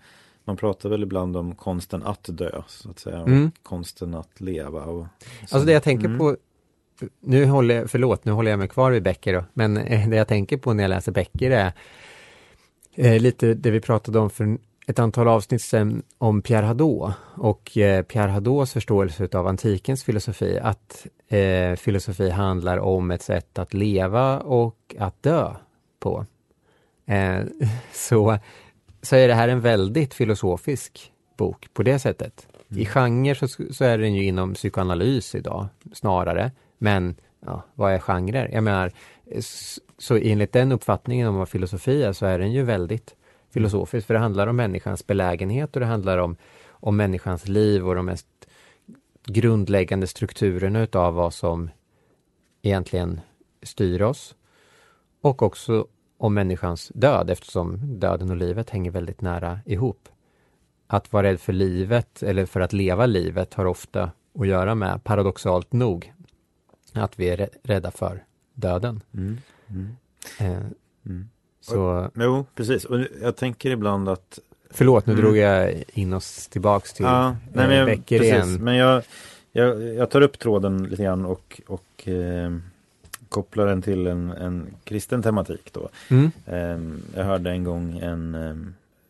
man 0.44 0.56
pratar 0.56 0.88
väl 0.88 1.02
ibland 1.02 1.36
om 1.36 1.54
konsten 1.54 2.02
att 2.02 2.24
dö, 2.28 2.62
så 2.68 2.90
att 2.90 2.98
säga, 2.98 3.20
och 3.22 3.28
Mm. 3.28 3.50
konsten 3.62 4.14
att 4.14 4.40
leva. 4.40 4.84
Och, 4.84 5.06
Alltså 5.40 5.58
det 5.58 5.72
jag 5.72 5.82
tänker 5.82 6.06
Mm. 6.06 6.18
på, 6.18 6.36
nu 7.20 7.44
håller, 7.46 7.74
jag- 7.74 7.90
förlåt, 7.90 8.24
nu 8.24 8.32
håller 8.32 8.50
jag 8.50 8.58
mig 8.58 8.68
kvar 8.68 8.90
vid 8.90 9.02
Becker 9.02 9.34
då, 9.34 9.44
men 9.52 9.76
eh, 9.76 10.08
det 10.08 10.16
jag 10.16 10.28
tänker 10.28 10.56
på 10.56 10.72
när 10.72 10.84
jag 10.84 10.88
läser 10.88 11.12
Becker 11.12 11.50
är 11.50 11.72
eh, 12.94 13.20
lite 13.20 13.54
det 13.54 13.70
vi 13.70 13.80
pratade 13.80 14.18
om 14.18 14.30
för 14.30 14.58
ett 14.86 14.98
antal 14.98 15.28
avsnitt 15.28 15.62
sedan 15.62 16.02
om 16.18 16.42
Pierre 16.42 16.66
Hadot 16.66 17.12
och 17.36 17.78
eh, 17.78 18.02
Pierre 18.02 18.30
Hadots 18.30 18.72
förståelse 18.72 19.28
av 19.32 19.46
antikens 19.46 20.04
filosofi, 20.04 20.58
att 20.62 21.06
eh, 21.28 21.76
filosofi 21.76 22.30
handlar 22.30 22.78
om 22.78 23.10
ett 23.10 23.22
sätt 23.22 23.58
att 23.58 23.74
leva 23.74 24.38
och 24.38 24.94
att 24.98 25.22
dö 25.22 25.54
på. 26.00 26.26
Eh, 27.06 27.40
så, 27.92 28.38
så 29.02 29.16
är 29.16 29.28
det 29.28 29.34
här 29.34 29.48
en 29.48 29.60
väldigt 29.60 30.14
filosofisk 30.14 31.12
bok 31.36 31.68
på 31.74 31.82
det 31.82 31.98
sättet. 31.98 32.46
I 32.68 32.86
genre 32.86 33.34
så, 33.34 33.48
så 33.48 33.84
är 33.84 33.98
den 33.98 34.14
ju 34.14 34.24
inom 34.24 34.54
psykoanalys 34.54 35.34
idag 35.34 35.66
snarare. 35.92 36.52
Men 36.78 37.16
ja, 37.46 37.62
vad 37.74 37.92
är 37.92 37.98
genrer? 37.98 38.50
Jag 38.52 38.64
menar, 38.64 38.92
så 39.98 40.16
enligt 40.16 40.52
den 40.52 40.72
uppfattningen 40.72 41.28
om 41.28 41.34
vad 41.34 41.48
filosofi 41.48 42.02
är 42.02 42.12
så 42.12 42.26
är 42.26 42.38
den 42.38 42.52
ju 42.52 42.62
väldigt 42.62 43.14
filosofisk. 43.54 44.06
För 44.06 44.14
det 44.14 44.20
handlar 44.20 44.46
om 44.46 44.56
människans 44.56 45.06
belägenhet 45.06 45.76
och 45.76 45.80
det 45.80 45.86
handlar 45.86 46.18
om, 46.18 46.36
om 46.68 46.96
människans 46.96 47.48
liv 47.48 47.88
och 47.88 47.94
de 47.94 48.06
mest 48.06 48.26
grundläggande 49.26 50.06
strukturerna 50.06 50.80
utav 50.82 51.14
vad 51.14 51.34
som 51.34 51.70
egentligen 52.62 53.20
styr 53.62 54.02
oss. 54.02 54.34
Och 55.20 55.42
också 55.42 55.86
om 56.18 56.34
människans 56.34 56.92
död 56.94 57.30
eftersom 57.30 57.98
döden 58.00 58.30
och 58.30 58.36
livet 58.36 58.70
hänger 58.70 58.90
väldigt 58.90 59.20
nära 59.20 59.60
ihop. 59.66 60.08
Att 60.86 61.12
vara 61.12 61.26
rädd 61.26 61.40
för 61.40 61.52
livet 61.52 62.22
eller 62.22 62.46
för 62.46 62.60
att 62.60 62.72
leva 62.72 63.06
livet 63.06 63.54
har 63.54 63.64
ofta 63.64 64.10
att 64.38 64.46
göra 64.46 64.74
med, 64.74 65.04
paradoxalt 65.04 65.72
nog, 65.72 66.12
att 66.92 67.18
vi 67.18 67.28
är 67.28 67.36
rä- 67.36 67.48
rädda 67.62 67.90
för 67.90 68.24
döden. 68.54 69.02
Mm. 69.14 69.36
Mm. 69.68 69.96
Eh, 70.40 70.66
Mm. 71.06 71.28
Så 71.64 72.10
Jo, 72.14 72.46
precis. 72.54 72.84
Och 72.84 72.98
jag 73.22 73.36
tänker 73.36 73.70
ibland 73.70 74.08
att 74.08 74.38
förlåt, 74.70 75.06
nu 75.06 75.12
Mm. 75.12 75.24
drog 75.24 75.36
jag 75.36 75.82
in 75.92 76.12
oss 76.12 76.48
tillbaks 76.48 76.92
till 76.92 77.04
Ja, 77.04 77.36
nej, 77.52 77.64
eh, 77.64 77.68
men 77.68 77.76
jag, 77.78 77.86
Becker 77.86 78.18
precis. 78.18 78.34
igen. 78.34 78.64
Men 78.64 78.76
jag, 78.76 79.02
jag, 79.52 79.82
jag 79.82 80.10
tar 80.10 80.20
upp 80.20 80.38
tråden 80.38 80.84
lite 80.84 81.02
grann 81.02 81.24
och, 81.24 81.60
och 81.66 82.08
eh, 82.08 82.56
kopplar 83.28 83.66
den 83.66 83.82
till 83.82 84.06
en, 84.06 84.30
en 84.30 84.66
kristen 84.84 85.22
tematik 85.22 85.70
då. 85.72 85.88
Mm. 86.08 86.30
Eh, 86.46 87.18
jag 87.18 87.24
hörde 87.24 87.50
en 87.50 87.64
gång 87.64 87.98
en, 87.98 88.34
eh, 88.34 88.54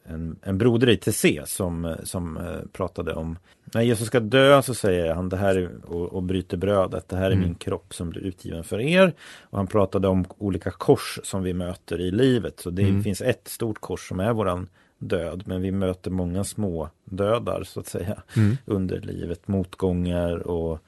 en, 0.05 0.37
en 0.43 0.59
broder 0.59 0.89
i 0.89 0.97
TC 0.97 1.43
som, 1.47 1.97
som 2.05 2.37
eh, 2.37 2.43
pratade 2.73 3.15
om 3.15 3.39
när 3.65 3.83
Jesus 3.83 4.07
ska 4.07 4.21
dö 4.21 4.63
så 4.63 4.75
säger 4.75 5.15
han 5.15 5.29
det 5.29 5.37
här 5.37 5.57
är, 5.57 5.71
och, 5.85 6.13
och 6.13 6.23
bryter 6.23 6.57
brödet. 6.57 7.09
Det 7.09 7.17
här 7.17 7.25
är 7.27 7.31
Mm. 7.33 7.45
min 7.45 7.55
kropp 7.55 7.95
som 7.95 8.11
blir 8.11 8.23
utgiven 8.23 8.65
för 8.65 8.81
er. 8.81 9.13
Och 9.41 9.59
han 9.59 9.67
pratade 9.67 10.09
om 10.09 10.25
olika 10.39 10.71
kors 10.71 11.21
som 11.23 11.43
vi 11.43 11.55
möter 11.55 12.01
i 12.01 12.11
livet. 12.11 12.61
Så 12.61 12.71
det 12.71 12.83
Mm. 12.83 13.03
finns 13.03 13.21
ett 13.23 13.49
stort 13.49 13.81
kors 13.81 14.09
som 14.09 14.21
är 14.21 14.33
våran 14.33 14.69
död. 14.99 15.43
Men 15.47 15.63
vi 15.63 15.71
möter 15.73 16.11
många 16.11 16.45
små 16.45 16.89
dödar 17.05 17.63
så 17.65 17.81
att 17.81 17.87
säga 17.87 18.23
Mm. 18.37 18.57
under 18.65 19.01
livet. 19.01 19.49
Motgångar 19.49 20.37
och 20.49 20.79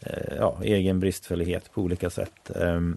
eh, 0.00 0.36
ja, 0.38 0.58
egen 0.62 1.00
bristfällighet 1.00 1.72
på 1.74 1.82
olika 1.82 2.10
sätt. 2.10 2.50
Ehm, 2.56 2.96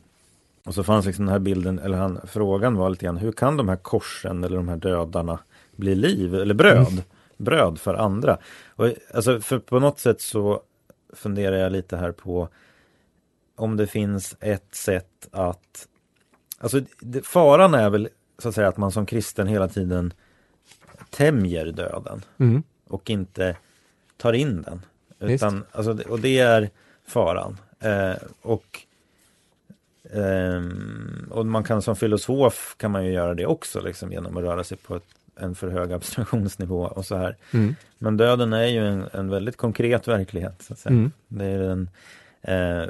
och 0.65 0.73
så 0.73 0.83
fanns 0.83 1.05
liksom 1.05 1.25
den 1.25 1.31
här 1.31 1.39
bilden, 1.39 1.79
eller 1.79 1.97
han, 1.97 2.19
frågan 2.27 2.75
var 2.75 2.89
lite 2.89 3.05
grann, 3.05 3.17
hur 3.17 3.31
kan 3.31 3.57
de 3.57 3.69
här 3.69 3.75
korsen 3.75 4.43
eller 4.43 4.55
de 4.57 4.67
här 4.67 4.77
dödarna 4.77 5.39
bli 5.75 5.95
liv 5.95 6.35
eller 6.35 6.53
bröd? 6.53 6.87
Mm. 6.87 7.03
Bröd 7.37 7.79
för 7.79 7.93
andra. 7.93 8.37
Och, 8.67 8.91
alltså, 9.13 9.39
för 9.41 9.59
på 9.59 9.79
något 9.79 9.99
sätt 9.99 10.21
så 10.21 10.61
funderar 11.13 11.55
jag 11.55 11.71
lite 11.71 11.97
här 11.97 12.11
på 12.11 12.49
om 13.55 13.77
det 13.77 13.87
finns 13.87 14.35
ett 14.39 14.75
sätt 14.75 15.27
att 15.31 15.87
Alltså 16.57 16.81
det, 16.99 17.25
faran 17.25 17.73
är 17.73 17.89
väl 17.89 18.09
så 18.37 18.49
att 18.49 18.55
säga 18.55 18.67
att 18.67 18.77
man 18.77 18.91
som 18.91 19.05
kristen 19.05 19.47
hela 19.47 19.67
tiden 19.67 20.13
tämjer 21.09 21.65
döden 21.65 22.21
Mm. 22.37 22.63
och 22.87 23.09
inte 23.09 23.57
tar 24.17 24.33
in 24.33 24.61
den. 24.61 24.81
Visst. 25.19 25.43
Utan, 25.43 25.65
alltså, 25.71 25.97
och 26.09 26.19
det 26.19 26.39
är 26.39 26.69
faran. 27.07 27.57
Eh, 27.79 28.15
och, 28.41 28.84
ehm, 30.15 31.27
och 31.31 31.45
man 31.45 31.63
kan 31.63 31.81
som 31.81 31.95
filosof 31.95 32.75
kan 32.77 32.91
man 32.91 33.05
ju 33.05 33.11
göra 33.11 33.33
det 33.33 33.45
också 33.45 33.81
liksom, 33.81 34.11
genom 34.11 34.37
att 34.37 34.43
röra 34.43 34.63
sig 34.63 34.77
på 34.77 34.95
ett, 34.95 35.03
en 35.35 35.55
för 35.55 35.69
hög 35.69 35.93
abstraktionsnivå 35.93 36.81
och 36.81 37.05
så 37.05 37.15
här. 37.15 37.37
Mm. 37.51 37.75
Men 37.97 38.17
döden 38.17 38.53
är 38.53 38.67
ju 38.67 38.87
en, 38.87 39.05
en 39.13 39.29
väldigt 39.29 39.57
konkret 39.57 40.07
verklighet. 40.07 40.61
Så 40.61 40.73
att 40.73 40.79
säga. 40.79 40.95
Mm. 40.95 41.11
Det 41.27 41.45
är 41.45 41.59
den, 41.59 41.89
eh, 42.41 42.81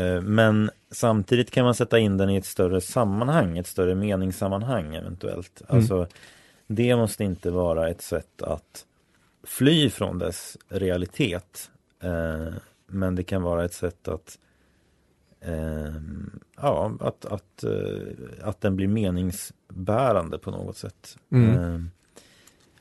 eh, 0.00 0.20
men 0.20 0.70
samtidigt 0.90 1.50
kan 1.50 1.64
man 1.64 1.74
sätta 1.74 1.98
in 1.98 2.16
den 2.16 2.30
i 2.30 2.36
ett 2.36 2.46
större 2.46 2.80
sammanhang, 2.80 3.58
ett 3.58 3.66
större 3.66 3.94
meningssammanhang 3.94 4.94
eventuellt. 4.94 5.62
Mm. 5.68 5.76
Alltså, 5.76 6.06
det 6.66 6.96
måste 6.96 7.24
inte 7.24 7.50
vara 7.50 7.88
ett 7.88 8.02
sätt 8.02 8.42
att 8.42 8.84
fly 9.44 9.90
från 9.90 10.18
dess 10.18 10.56
realitet. 10.68 11.70
Eh, 12.02 12.54
men 12.86 13.14
det 13.14 13.22
kan 13.22 13.42
vara 13.42 13.64
ett 13.64 13.74
sätt 13.74 14.08
att 14.08 14.38
ja, 16.56 16.92
att, 17.00 17.24
att, 17.24 17.64
eh, 17.64 18.48
att 18.48 18.60
den 18.60 18.76
blir 18.76 18.88
meningsbärande 18.88 20.38
på 20.38 20.50
något 20.50 20.76
sätt. 20.76 21.18
Mm. 21.30 21.74
Eh, 21.74 21.80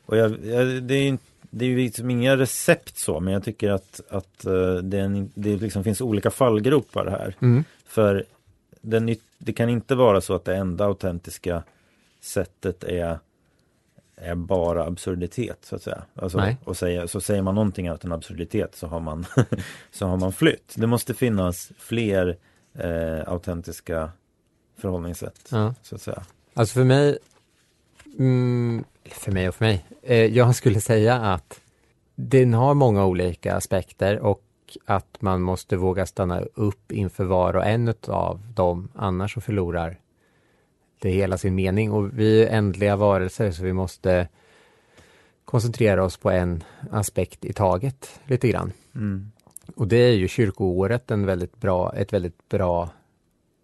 och 0.06 0.18
jag, 0.18 0.46
jag, 0.46 0.84
det 0.84 0.96
är 0.96 1.04
ju 1.04 1.18
det 1.56 1.66
är 1.66 1.70
ju 1.70 1.78
liksom 1.78 2.10
inga 2.10 2.38
recept 2.38 2.98
så, 2.98 3.20
men 3.20 3.34
jag 3.34 3.44
tycker 3.44 3.72
att, 3.72 4.02
att 4.10 4.46
eh, 4.46 4.76
det, 4.76 5.00
en, 5.00 5.32
det 5.36 5.56
liksom 5.56 5.84
finns 5.84 6.02
olika 6.02 6.32
fallgropar 6.32 7.06
här. 7.06 7.36
Mm. 7.40 7.64
För 7.86 8.26
den, 8.82 9.16
det 9.38 9.54
kan 9.54 9.70
inte 9.70 9.96
vara 9.96 10.22
så 10.22 10.34
att 10.34 10.46
det 10.46 10.56
enda 10.56 10.86
autentiska 10.86 11.64
sättet 12.22 12.84
är, 12.84 13.20
är 14.16 14.36
bara 14.36 14.86
absurditet 14.86 15.58
så 15.62 15.76
att 15.76 15.84
säga. 15.84 16.04
Alltså, 16.16 16.38
Nej. 16.38 16.58
och 16.64 16.78
säga, 16.78 17.08
så 17.08 17.22
säger 17.22 17.42
man 17.42 17.56
någonting 17.56 17.88
annat 17.88 18.04
än 18.04 18.12
absurditet 18.12 18.76
så 18.76 18.88
har 18.88 19.00
man, 19.00 19.26
så 19.92 20.08
har 20.08 20.18
man 20.18 20.34
flytt. 20.34 20.74
Det 20.78 20.88
måste 20.88 21.14
finnas 21.14 21.72
fler 21.78 22.38
eh, 22.74 23.28
autentiska 23.28 24.12
förhållningssätt. 24.78 25.48
Ja. 25.52 25.74
Så 25.82 25.96
att 25.96 26.02
säga. 26.02 26.24
Alltså 26.54 26.74
för 26.74 26.84
mig, 26.84 27.18
mm, 28.20 28.84
för 29.06 29.32
mig 29.32 29.48
och 29.48 29.56
för 29.56 29.66
mig, 29.66 29.86
eh, 30.02 30.26
jag 30.26 30.56
skulle 30.56 30.82
säga 30.82 31.16
att 31.16 31.60
den 32.16 32.54
har 32.54 32.74
många 32.74 33.06
olika 33.06 33.56
aspekter 33.56 34.20
och 34.20 34.44
att 34.86 35.22
man 35.22 35.42
måste 35.42 35.78
våga 35.78 36.06
stanna 36.06 36.42
upp 36.42 36.92
inför 36.92 37.24
var 37.24 37.56
och 37.56 37.66
en 37.66 37.94
av 38.08 38.42
dem, 38.54 38.90
annars 38.96 39.34
så 39.34 39.42
förlorar 39.42 40.00
det 41.00 41.10
hela 41.10 41.38
sin 41.38 41.56
mening. 41.56 41.92
Och 41.92 42.20
vi 42.20 42.44
är 42.44 42.48
ändliga 42.48 42.96
varelser 42.96 43.52
så 43.52 43.64
vi 43.64 43.74
måste 43.74 44.28
koncentrera 45.46 46.04
oss 46.04 46.18
på 46.18 46.32
en 46.32 46.64
aspekt 46.92 47.46
i 47.46 47.54
taget 47.54 48.20
lite 48.26 48.48
grann. 48.48 48.72
Mm. 48.96 49.32
Och 49.76 49.88
det 49.88 49.98
är 49.98 50.14
ju 50.14 50.28
kyrkoåret 50.28 51.12
en 51.12 51.26
väldigt 51.26 51.60
bra, 51.60 51.94
ett 51.96 52.14
väldigt 52.14 52.50
bra, 52.50 52.90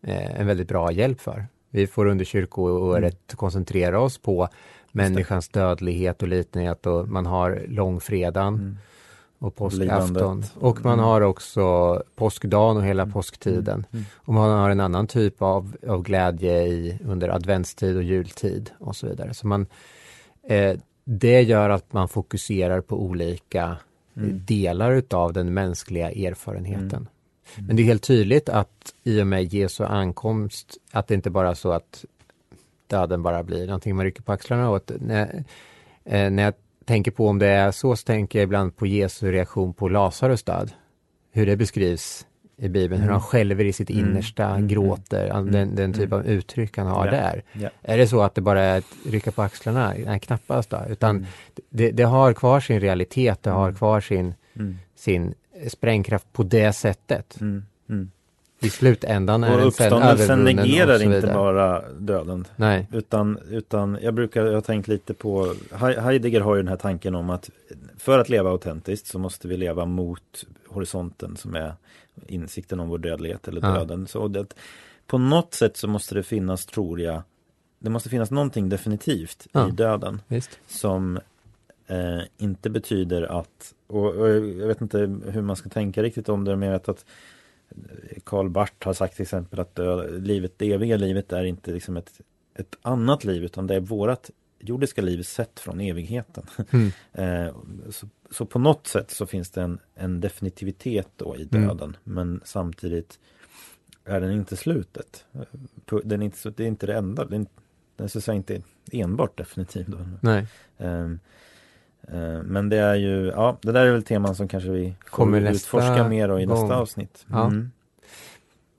eh, 0.04 0.40
en 0.40 0.48
väldigt 0.48 0.68
bra 0.68 0.92
hjälp 0.92 1.22
för. 1.22 1.48
Vi 1.70 1.88
får 1.88 2.06
under 2.06 2.26
kyrkoåret 2.26 3.32
mm. 3.32 3.38
koncentrera 3.38 4.00
oss 4.00 4.18
på 4.18 4.48
människans 4.92 5.50
dödlighet 5.50 6.22
och 6.22 6.28
litenhet 6.28 6.86
och 6.86 7.08
man 7.08 7.26
har 7.26 7.66
långfredagen 7.68 8.54
mm. 8.54 8.78
och 9.40 9.56
påskafton. 9.56 10.44
Och 10.60 10.86
man 10.86 10.94
mm. 10.94 11.06
har 11.06 11.22
också 11.22 12.04
påskdagen 12.16 12.78
och 12.78 12.84
hela 12.84 13.04
mm. 13.04 13.14
påsktiden. 13.14 13.74
Mm. 13.74 13.86
mm. 13.92 14.06
Och 14.16 14.34
man 14.34 14.50
har 14.60 14.70
en 14.70 14.80
annan 14.80 15.08
typ 15.08 15.42
av, 15.42 15.76
av 15.88 16.04
glädje 16.04 16.68
i, 16.68 17.00
under 17.06 17.30
adventstid 17.30 17.96
och 17.96 18.04
jultid 18.04 18.72
och 18.80 18.96
så 18.96 19.08
vidare. 19.08 19.34
Så 19.34 19.48
man, 19.48 19.66
eh, 20.44 20.78
det 21.04 21.42
gör 21.42 21.70
att 21.70 21.94
man 21.94 22.08
fokuserar 22.08 22.82
på 22.82 23.02
olika 23.04 23.78
mm. 24.24 24.42
delar 24.46 24.92
utav 24.92 25.34
den 25.34 25.54
mänskliga 25.54 26.12
erfarenheten. 26.12 27.10
Mm. 27.56 27.68
Men 27.68 27.76
det 27.76 27.82
är 27.82 27.84
helt 27.84 28.04
tydligt 28.04 28.50
att 28.50 28.94
i 29.04 29.22
och 29.22 29.28
med 29.28 29.54
Jesu 29.54 29.84
ankomst, 29.84 30.78
att 30.92 31.08
det 31.08 31.16
inte 31.16 31.30
bara 31.30 31.50
är 31.50 31.54
så 31.54 31.72
att 31.72 32.06
döden 32.88 33.24
bara 33.24 33.44
blir 33.44 33.66
någonting 33.66 33.96
man 33.96 34.06
rycker 34.06 34.22
på 34.22 34.32
axlarna 34.32 34.70
åt. 34.70 34.92
När, 35.00 35.44
eh, 36.06 36.32
när 36.32 36.44
jag 36.44 36.54
tänker 36.86 37.12
på 37.12 37.28
om 37.28 37.40
det 37.40 37.48
är 37.48 37.72
så, 37.72 37.96
så 37.96 38.06
tänker 38.06 38.40
jag 38.40 38.44
ibland 38.44 38.76
på 38.76 38.88
Jesu 38.88 39.32
reaktion 39.32 39.74
på 39.74 39.90
Lazarus 39.90 40.44
död. 40.44 40.72
Hur 41.32 41.46
det 41.46 41.58
beskrivs 41.58 42.28
i 42.60 42.70
Bibeln, 42.70 43.02
mm. 43.02 43.04
hur 43.04 43.12
han 43.12 43.22
själv 43.22 43.62
i 43.62 43.74
sitt 43.74 43.90
mm. 43.90 44.06
innersta 44.06 44.46
mm. 44.46 44.68
gråter, 44.68 45.30
mm. 45.30 45.52
den, 45.52 45.76
den 45.76 45.94
typ 45.94 46.14
av 46.14 46.26
uttryck 46.26 46.78
han 46.78 46.88
har 46.88 47.06
yeah. 47.06 47.24
där. 47.24 47.44
Yeah. 47.60 47.72
Är 47.82 47.98
det 47.98 48.08
så 48.08 48.22
att 48.22 48.36
det 48.36 48.42
bara 48.42 48.62
är 48.62 48.78
att 48.78 48.86
rycka 49.06 49.32
på 49.32 49.42
axlarna? 49.42 49.94
Nej, 50.06 50.20
knappast 50.20 50.70
då, 50.70 50.82
utan 50.90 51.10
mm. 51.10 51.26
det, 51.70 51.92
det, 51.92 52.04
har 52.04 52.34
kvar 52.34 52.60
sin 52.60 52.80
realitet, 52.80 53.44
det 53.44 53.50
har 53.50 53.68
mm. 53.68 53.76
kvar 53.76 54.02
sin, 54.02 54.34
sin 54.96 55.34
sprängkraft 55.68 56.34
på 56.34 56.44
det 56.44 56.74
sättet 56.74 57.38
i 58.62 58.70
slutändan 58.70 59.44
är 59.44 59.60
och 59.60 59.68
uppståndelsen 59.68 60.44
negerar 60.44 61.04
inte 61.04 61.28
bara 61.28 61.90
döden. 61.92 62.46
Nej. 62.56 62.88
Utan, 62.92 63.40
utan 63.50 63.98
jag 64.02 64.14
brukar, 64.14 64.46
jag 64.46 64.54
har 64.54 64.62
tänkt 64.62 64.88
lite 64.88 65.14
på, 65.14 65.54
Heidegger 65.78 66.42
har 66.42 66.56
ju 66.56 66.62
den 66.62 66.68
här 66.68 66.78
tanken 66.78 67.16
om 67.16 67.30
att 67.30 67.50
för 67.98 68.20
att 68.20 68.30
leva 68.30 68.50
autentiskt 68.50 69.08
så 69.08 69.20
måste 69.20 69.48
vi 69.48 69.58
leva 69.58 69.86
mot 69.86 70.46
horisonten 70.68 71.38
som 71.38 71.56
är 71.56 71.74
insikten 72.28 72.80
om 72.80 72.90
vår 72.90 72.98
dödlighet 72.98 73.48
eller 73.48 73.62
döden. 73.62 74.02
Ja. 74.02 74.08
Så 74.08 74.28
det, 74.28 74.54
på 75.08 75.18
något 75.18 75.54
sätt 75.54 75.78
så 75.78 75.88
måste 75.88 76.16
det 76.16 76.24
finnas, 76.24 76.66
tror 76.66 77.02
jag, 77.02 77.22
det 77.80 77.90
måste 77.90 78.10
finnas 78.10 78.32
någonting 78.32 78.70
definitivt 78.70 79.48
ja. 79.52 79.70
i 79.70 79.72
döden 79.72 80.22
Visst. 80.28 80.60
som 80.68 81.20
eh, 81.88 82.22
inte 82.38 82.70
betyder 82.70 83.40
att, 83.40 83.74
och, 83.88 84.16
och, 84.16 84.30
jag 84.30 84.68
vet 84.68 84.82
inte 84.82 84.98
hur 85.26 85.42
man 85.42 85.56
ska 85.56 85.70
tänka 85.70 86.04
riktigt 86.04 86.30
om 86.30 86.46
det, 86.46 86.56
men 86.56 86.68
jag 86.68 86.74
vet 86.74 86.90
att 86.90 87.06
Karl 88.24 88.50
Barth 88.50 88.86
har 88.86 88.94
sagt 88.94 89.16
till 89.16 89.24
exempel 89.24 89.60
att 89.60 89.76
död, 89.76 90.28
livet, 90.28 90.54
det 90.58 90.72
eviga 90.74 90.98
livet 90.98 91.34
är 91.34 91.44
inte 91.44 91.72
liksom 91.72 91.98
ett, 91.98 92.22
ett 92.56 92.76
annat 92.82 93.24
liv 93.24 93.44
utan 93.44 93.68
det 93.68 93.76
är 93.76 93.80
vårat 93.80 94.32
jordiska 94.60 95.02
liv 95.02 95.24
sett 95.24 95.60
från 95.60 95.80
evigheten. 95.80 96.44
Mm. 96.72 96.92
eh, 97.48 97.56
så, 97.90 98.08
så, 98.32 98.46
på 98.46 98.60
något 98.60 98.88
sätt 98.88 99.12
så 99.12 99.26
finns 99.26 99.50
det 99.50 99.62
en, 99.62 99.80
en 99.96 100.22
definitivitet 100.22 101.08
då 101.16 101.36
i 101.36 101.48
mm. 101.52 101.68
döden 101.68 101.90
mm. 101.90 101.98
men 102.04 102.42
samtidigt 102.44 103.20
är 104.06 104.22
den 104.22 104.32
inte 104.32 104.56
slutet. 104.56 105.26
Den 106.04 106.22
är 106.22 106.26
inte, 106.26 106.50
det 106.50 106.64
är 106.64 106.68
inte 106.68 106.86
det 106.86 106.98
enda. 106.98 107.26
Den, 107.26 107.48
den 107.96 108.10
så 108.10 108.18
att 108.18 108.24
säga 108.24 108.36
inte 108.36 108.62
enbart 108.92 109.38
definitiv. 109.38 109.90
Då. 109.90 109.98
Nej. 110.22 110.48
Eh, 110.78 112.44
men 112.44 112.70
det 112.70 112.78
är 112.78 112.96
ju, 112.96 113.26
ja, 113.26 113.58
det 113.62 113.72
där 113.72 113.86
är 113.86 113.92
väl 113.92 114.04
teman 114.04 114.36
som 114.36 114.48
kanske 114.48 114.70
vi 114.70 114.96
kommer, 115.00 115.52
utforska 115.52 116.08
mer 116.08 116.40
i 116.40 116.46
gång. 116.46 116.60
nästa 116.60 116.78
avsnitt. 116.78 117.26
Ja. 117.30 117.48
Mm. 117.48 117.72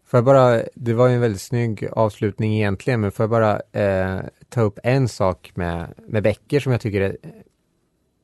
Får 0.05 0.19
jag 0.19 0.25
bara, 0.25 0.63
det 0.75 0.95
var 0.95 1.09
ju 1.09 1.15
en 1.15 1.21
väldigt 1.21 1.41
snygg 1.41 1.89
avslutning 1.93 2.57
egentligen, 2.57 3.01
men 3.01 3.13
får 3.13 3.23
jag 3.23 3.31
bara 3.31 3.61
eh, 3.73 4.21
ta 4.49 4.61
upp 4.61 4.79
en 4.83 5.09
sak 5.09 5.53
med, 5.55 5.95
med 6.07 6.23
Becker 6.23 6.61
som 6.61 6.73
jag 6.73 6.81
tycker 6.81 7.01
är 7.01 7.17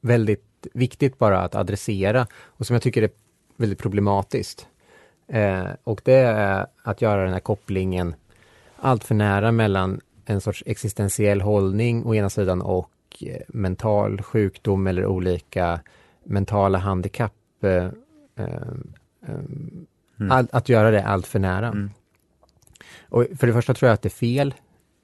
väldigt 0.00 0.44
viktigt 0.74 1.18
bara 1.18 1.40
att 1.40 1.54
adressera 1.54 2.26
och 2.44 2.66
som 2.66 2.74
jag 2.74 2.82
tycker 2.82 3.02
är 3.02 3.10
väldigt 3.56 3.78
problematiskt. 3.78 4.66
Eh, 5.28 5.66
och 5.84 6.00
det 6.04 6.14
är 6.14 6.66
att 6.82 7.02
göra 7.02 7.24
den 7.24 7.32
här 7.32 7.40
kopplingen 7.40 8.14
allt 8.76 9.04
för 9.04 9.14
nära 9.14 9.52
mellan 9.52 10.00
en 10.24 10.40
sorts 10.40 10.62
existentiell 10.66 11.40
hållning 11.40 12.04
å 12.06 12.14
ena 12.14 12.30
sidan 12.30 12.62
och 12.62 12.90
eh, 13.20 13.42
mental 13.48 14.22
sjukdom 14.22 14.86
eller 14.86 15.06
olika 15.06 15.80
mentala 16.24 16.78
handikapp. 16.78 17.32
Eh, 17.62 17.88
eh, 18.36 18.44
eh 19.28 19.40
Mm. 20.20 20.32
All, 20.32 20.48
att 20.52 20.68
göra 20.68 20.90
det 20.90 21.04
allt 21.04 21.26
för 21.26 21.38
nära. 21.38 21.66
Mm. 21.66 21.90
Och 23.08 23.26
för 23.38 23.46
det 23.46 23.52
första 23.52 23.74
tror 23.74 23.88
jag 23.88 23.94
att 23.94 24.02
det 24.02 24.08
är 24.08 24.10
fel. 24.10 24.54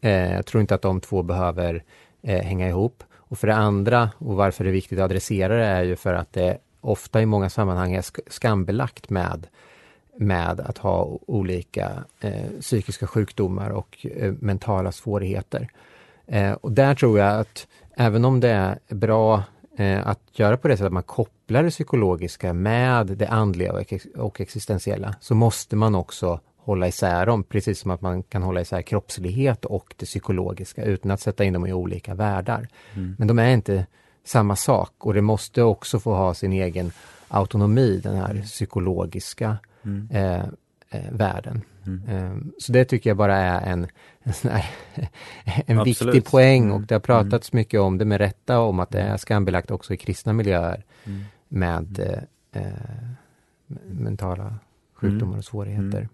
Eh, 0.00 0.32
jag 0.32 0.46
tror 0.46 0.60
inte 0.60 0.74
att 0.74 0.82
de 0.82 1.00
två 1.00 1.22
behöver 1.22 1.84
eh, 2.22 2.42
hänga 2.42 2.68
ihop. 2.68 3.04
Och 3.32 3.38
för 3.38 3.46
det 3.46 3.54
andra, 3.54 4.10
och 4.18 4.36
varför 4.36 4.64
det 4.64 4.70
är 4.70 4.72
viktigt 4.72 4.98
att 4.98 5.04
adressera 5.04 5.56
det, 5.56 5.64
är 5.64 5.82
ju 5.82 5.96
för 5.96 6.14
att 6.14 6.32
det 6.32 6.58
ofta 6.80 7.22
i 7.22 7.26
många 7.26 7.50
sammanhang 7.50 7.92
är 7.92 8.04
skambelagt 8.30 9.10
med, 9.10 9.46
med 10.16 10.60
att 10.60 10.78
ha 10.78 11.18
olika 11.26 12.04
eh, 12.20 12.50
psykiska 12.60 13.06
sjukdomar 13.06 13.70
och 13.70 14.06
eh, 14.16 14.32
mentala 14.40 14.92
svårigheter. 14.92 15.68
Eh, 16.26 16.52
och 16.52 16.72
där 16.72 16.94
tror 16.94 17.18
jag 17.18 17.40
att 17.40 17.66
även 17.96 18.24
om 18.24 18.40
det 18.40 18.50
är 18.50 18.78
bra 18.88 19.42
eh, 19.76 20.06
att 20.06 20.20
göra 20.32 20.56
på 20.56 20.68
det 20.68 20.76
sättet 20.76 20.86
att 20.86 20.92
man 20.92 21.02
kopplar 21.02 21.62
det 21.62 21.70
psykologiska 21.70 22.52
med 22.52 23.06
det 23.06 23.26
andliga 23.26 23.72
och, 23.72 23.92
ex 23.92 24.04
och 24.16 24.40
existentiella, 24.40 25.14
så 25.20 25.34
måste 25.34 25.76
man 25.76 25.94
också 25.94 26.40
hålla 26.64 26.88
isär 26.88 27.26
dem, 27.26 27.44
precis 27.44 27.80
som 27.80 27.90
att 27.90 28.00
man 28.00 28.22
kan 28.22 28.42
hålla 28.42 28.60
isär 28.60 28.82
kroppslighet 28.82 29.64
och 29.64 29.94
det 29.96 30.06
psykologiska 30.06 30.84
utan 30.84 31.10
att 31.10 31.20
sätta 31.20 31.44
in 31.44 31.52
dem 31.52 31.66
i 31.66 31.72
olika 31.72 32.14
världar. 32.14 32.68
Mm. 32.94 33.16
Men 33.18 33.28
de 33.28 33.38
är 33.38 33.50
inte 33.50 33.86
samma 34.24 34.56
sak 34.56 34.92
och 34.98 35.14
det 35.14 35.22
måste 35.22 35.62
också 35.62 36.00
få 36.00 36.14
ha 36.14 36.34
sin 36.34 36.52
egen 36.52 36.92
autonomi, 37.28 38.00
den 38.02 38.16
här 38.16 38.42
psykologiska 38.42 39.56
mm. 39.82 40.08
eh, 40.10 40.44
eh, 40.90 41.12
världen. 41.12 41.62
Mm. 41.86 42.02
Eh, 42.08 42.52
så 42.58 42.72
det 42.72 42.84
tycker 42.84 43.10
jag 43.10 43.16
bara 43.16 43.36
är 43.36 43.72
en, 43.72 43.86
en, 44.22 44.32
sån 44.32 44.50
här, 44.50 44.70
en 45.66 45.84
viktig 45.84 46.24
poäng 46.24 46.70
och 46.70 46.80
det 46.80 46.94
har 46.94 47.10
mm. 47.10 47.30
pratats 47.30 47.52
mycket 47.52 47.80
om 47.80 47.98
det 47.98 48.04
med 48.04 48.18
rätta 48.18 48.60
om 48.60 48.80
att 48.80 48.90
det 48.90 49.00
är 49.00 49.16
skambelagt 49.16 49.70
också 49.70 49.94
i 49.94 49.96
kristna 49.96 50.32
miljöer 50.32 50.84
mm. 51.04 51.22
med 51.48 51.98
eh, 52.52 52.62
eh 52.62 52.72
mentala 53.86 54.54
sjukdomar 54.94 55.38
och 55.38 55.44
svårigheter. 55.44 56.08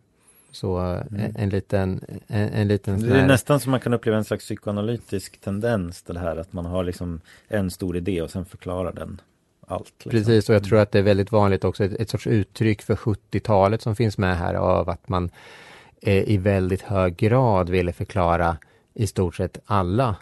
Mm. 0.49 0.55
Så 0.55 0.81
eh, 0.81 1.21
mm. 1.21 1.33
en, 1.37 1.49
liten, 1.49 2.01
en, 2.27 2.49
en 2.49 2.69
liten 2.69 3.01
Det 3.01 3.21
är 3.21 3.27
nästan 3.27 3.61
som 3.61 3.71
man 3.71 3.81
kan 3.81 3.95
uppleva 3.95 4.19
en 4.19 4.25
slags 4.25 4.45
psykoanalytisk 4.45 5.41
tendens 5.41 6.03
till 6.03 6.15
det 6.15 6.21
här 6.21 6.37
att 6.37 6.53
man 6.53 6.67
har 6.67 6.85
liksom 6.85 7.21
en 7.49 7.71
stor 7.71 7.97
idé 7.97 8.23
och 8.23 8.31
sen 8.31 8.45
förklarar 8.45 8.93
den 8.93 9.21
allt. 9.67 9.93
Liksom. 10.05 10.11
Precis, 10.11 10.49
och 10.49 10.55
jag 10.55 10.65
tror 10.65 10.79
att 10.79 10.93
det 10.93 10.99
är 10.99 11.03
väldigt 11.03 11.33
vanligt 11.33 11.65
också, 11.65 11.85
ett, 11.85 11.93
ett 11.93 12.11
sorts 12.11 12.27
uttryck 12.27 12.83
för 12.83 12.95
70-talet 12.95 13.83
som 13.83 13.97
finns 13.97 14.19
med 14.19 14.37
här 14.37 14.55
av 14.55 14.89
att 14.89 15.09
man 15.09 15.31
eh, 16.03 16.31
i 16.31 16.37
väldigt 16.37 16.83
hög 16.83 17.17
grad 17.17 17.71
ville 17.71 17.93
förklara 17.93 18.57
i 18.95 19.07
stort 19.07 19.35
sett 19.35 19.59
alla 19.65 20.17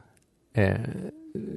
eh, 0.55 0.77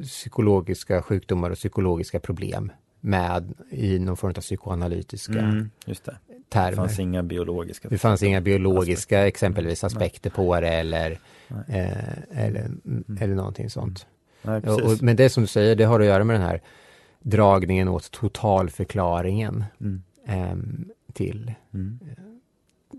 psykologiska 0.04 1.02
sjukdomar 1.02 1.50
och 1.50 1.58
psykologiska 1.58 2.20
problem 2.20 2.72
med 3.00 3.54
i 3.70 4.00
någon 4.00 4.18
form 4.18 4.34
av 4.38 4.42
psykoanalytiska 4.42 5.40
mm, 5.40 5.70
just 5.86 6.06
det. 6.06 6.18
Termer. 6.50 6.70
Det 6.70 6.76
fanns 6.76 7.00
inga 7.00 7.24
biologiska 7.24 7.90
Det 7.90 7.98
fanns 7.98 8.24
inga 8.24 8.42
biologiska 8.42 8.94
aspekter. 9.18 9.28
exempelvis 9.28 9.84
aspekter 9.84 10.30
på 10.30 10.60
det 10.62 10.68
eller, 10.68 11.20
eh, 11.68 12.46
eller, 12.46 12.66
mm. 12.86 13.18
eller 13.22 13.36
någonting 13.36 13.70
sånt. 13.70 14.08
Nej, 14.42 14.62
och, 14.62 15.02
men 15.02 15.16
det 15.16 15.30
som 15.30 15.44
du 15.44 15.48
säger, 15.48 15.76
det 15.76 15.84
har 15.84 16.00
att 16.00 16.06
göra 16.06 16.24
med 16.24 16.36
den 16.36 16.48
här 16.48 16.62
dragningen 17.20 17.88
åt 17.88 18.12
totalförklaringen 18.12 19.64
mm. 19.82 20.04
eh, 20.28 20.58
till, 21.14 21.54
mm. 21.74 22.00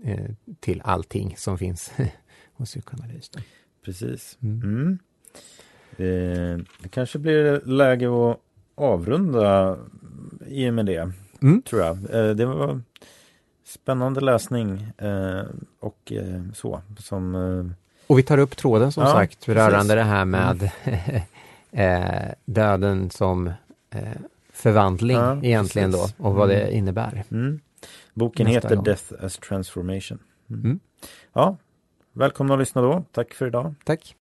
eh, 0.03 0.31
till 0.59 0.81
allting 0.83 1.35
som 1.37 1.57
finns 1.57 1.91
hos 2.53 2.69
psykoanalys. 2.69 3.31
Precis. 3.85 4.37
Mm. 4.41 4.61
mm. 4.61 4.99
Eh, 5.97 6.65
det 6.79 6.89
kanske 6.89 7.19
blir 7.19 7.61
läge 7.65 8.05
att 8.05 8.39
avrunda 8.75 9.77
i 10.47 10.69
och 10.69 10.73
med 10.73 10.85
det, 10.85 11.11
mm. 11.41 11.61
tror 11.61 11.81
jag. 11.81 11.97
Eh, 12.15 12.35
det 12.35 12.45
var 12.45 12.81
spännande 13.71 14.21
läsning 14.21 14.91
eh, 14.97 15.43
och 15.79 16.11
eh, 16.11 16.41
så 16.53 16.81
som 16.99 17.35
och 18.11 18.19
vi 18.19 18.23
tar 18.23 18.37
upp 18.37 18.57
tråden 18.57 18.91
som 18.91 19.03
ja, 19.03 19.11
sagt 19.11 19.47
rörande 19.49 19.77
precis. 19.77 19.95
det 19.95 20.03
här 20.03 20.25
med 20.25 20.71
mm. 21.71 22.35
döden 22.45 23.09
som 23.09 23.47
eh, 23.89 24.01
förvandling 24.53 25.17
ja, 25.17 25.39
egentligen 25.43 25.91
precis. 25.91 26.15
då 26.17 26.27
och 26.27 26.35
vad 26.35 26.51
mm. 26.51 26.65
det 26.65 26.75
innebär. 26.75 27.23
Mm. 27.31 27.59
Boken 28.13 28.45
Nästa 28.45 28.67
heter 28.67 28.75
gång. 28.75 28.83
Death 28.83 29.13
as 29.21 29.37
Transformation. 29.37 30.19
Mm. 30.49 30.61
mm. 30.61 30.79
Ja, 31.33 31.57
välkomna 32.13 32.53
att 32.53 32.59
lyssna 32.59 32.81
då. 32.81 33.03
Tack 33.11 33.33
för 33.33 33.47
idag. 33.47 33.75
Tack. 33.85 34.15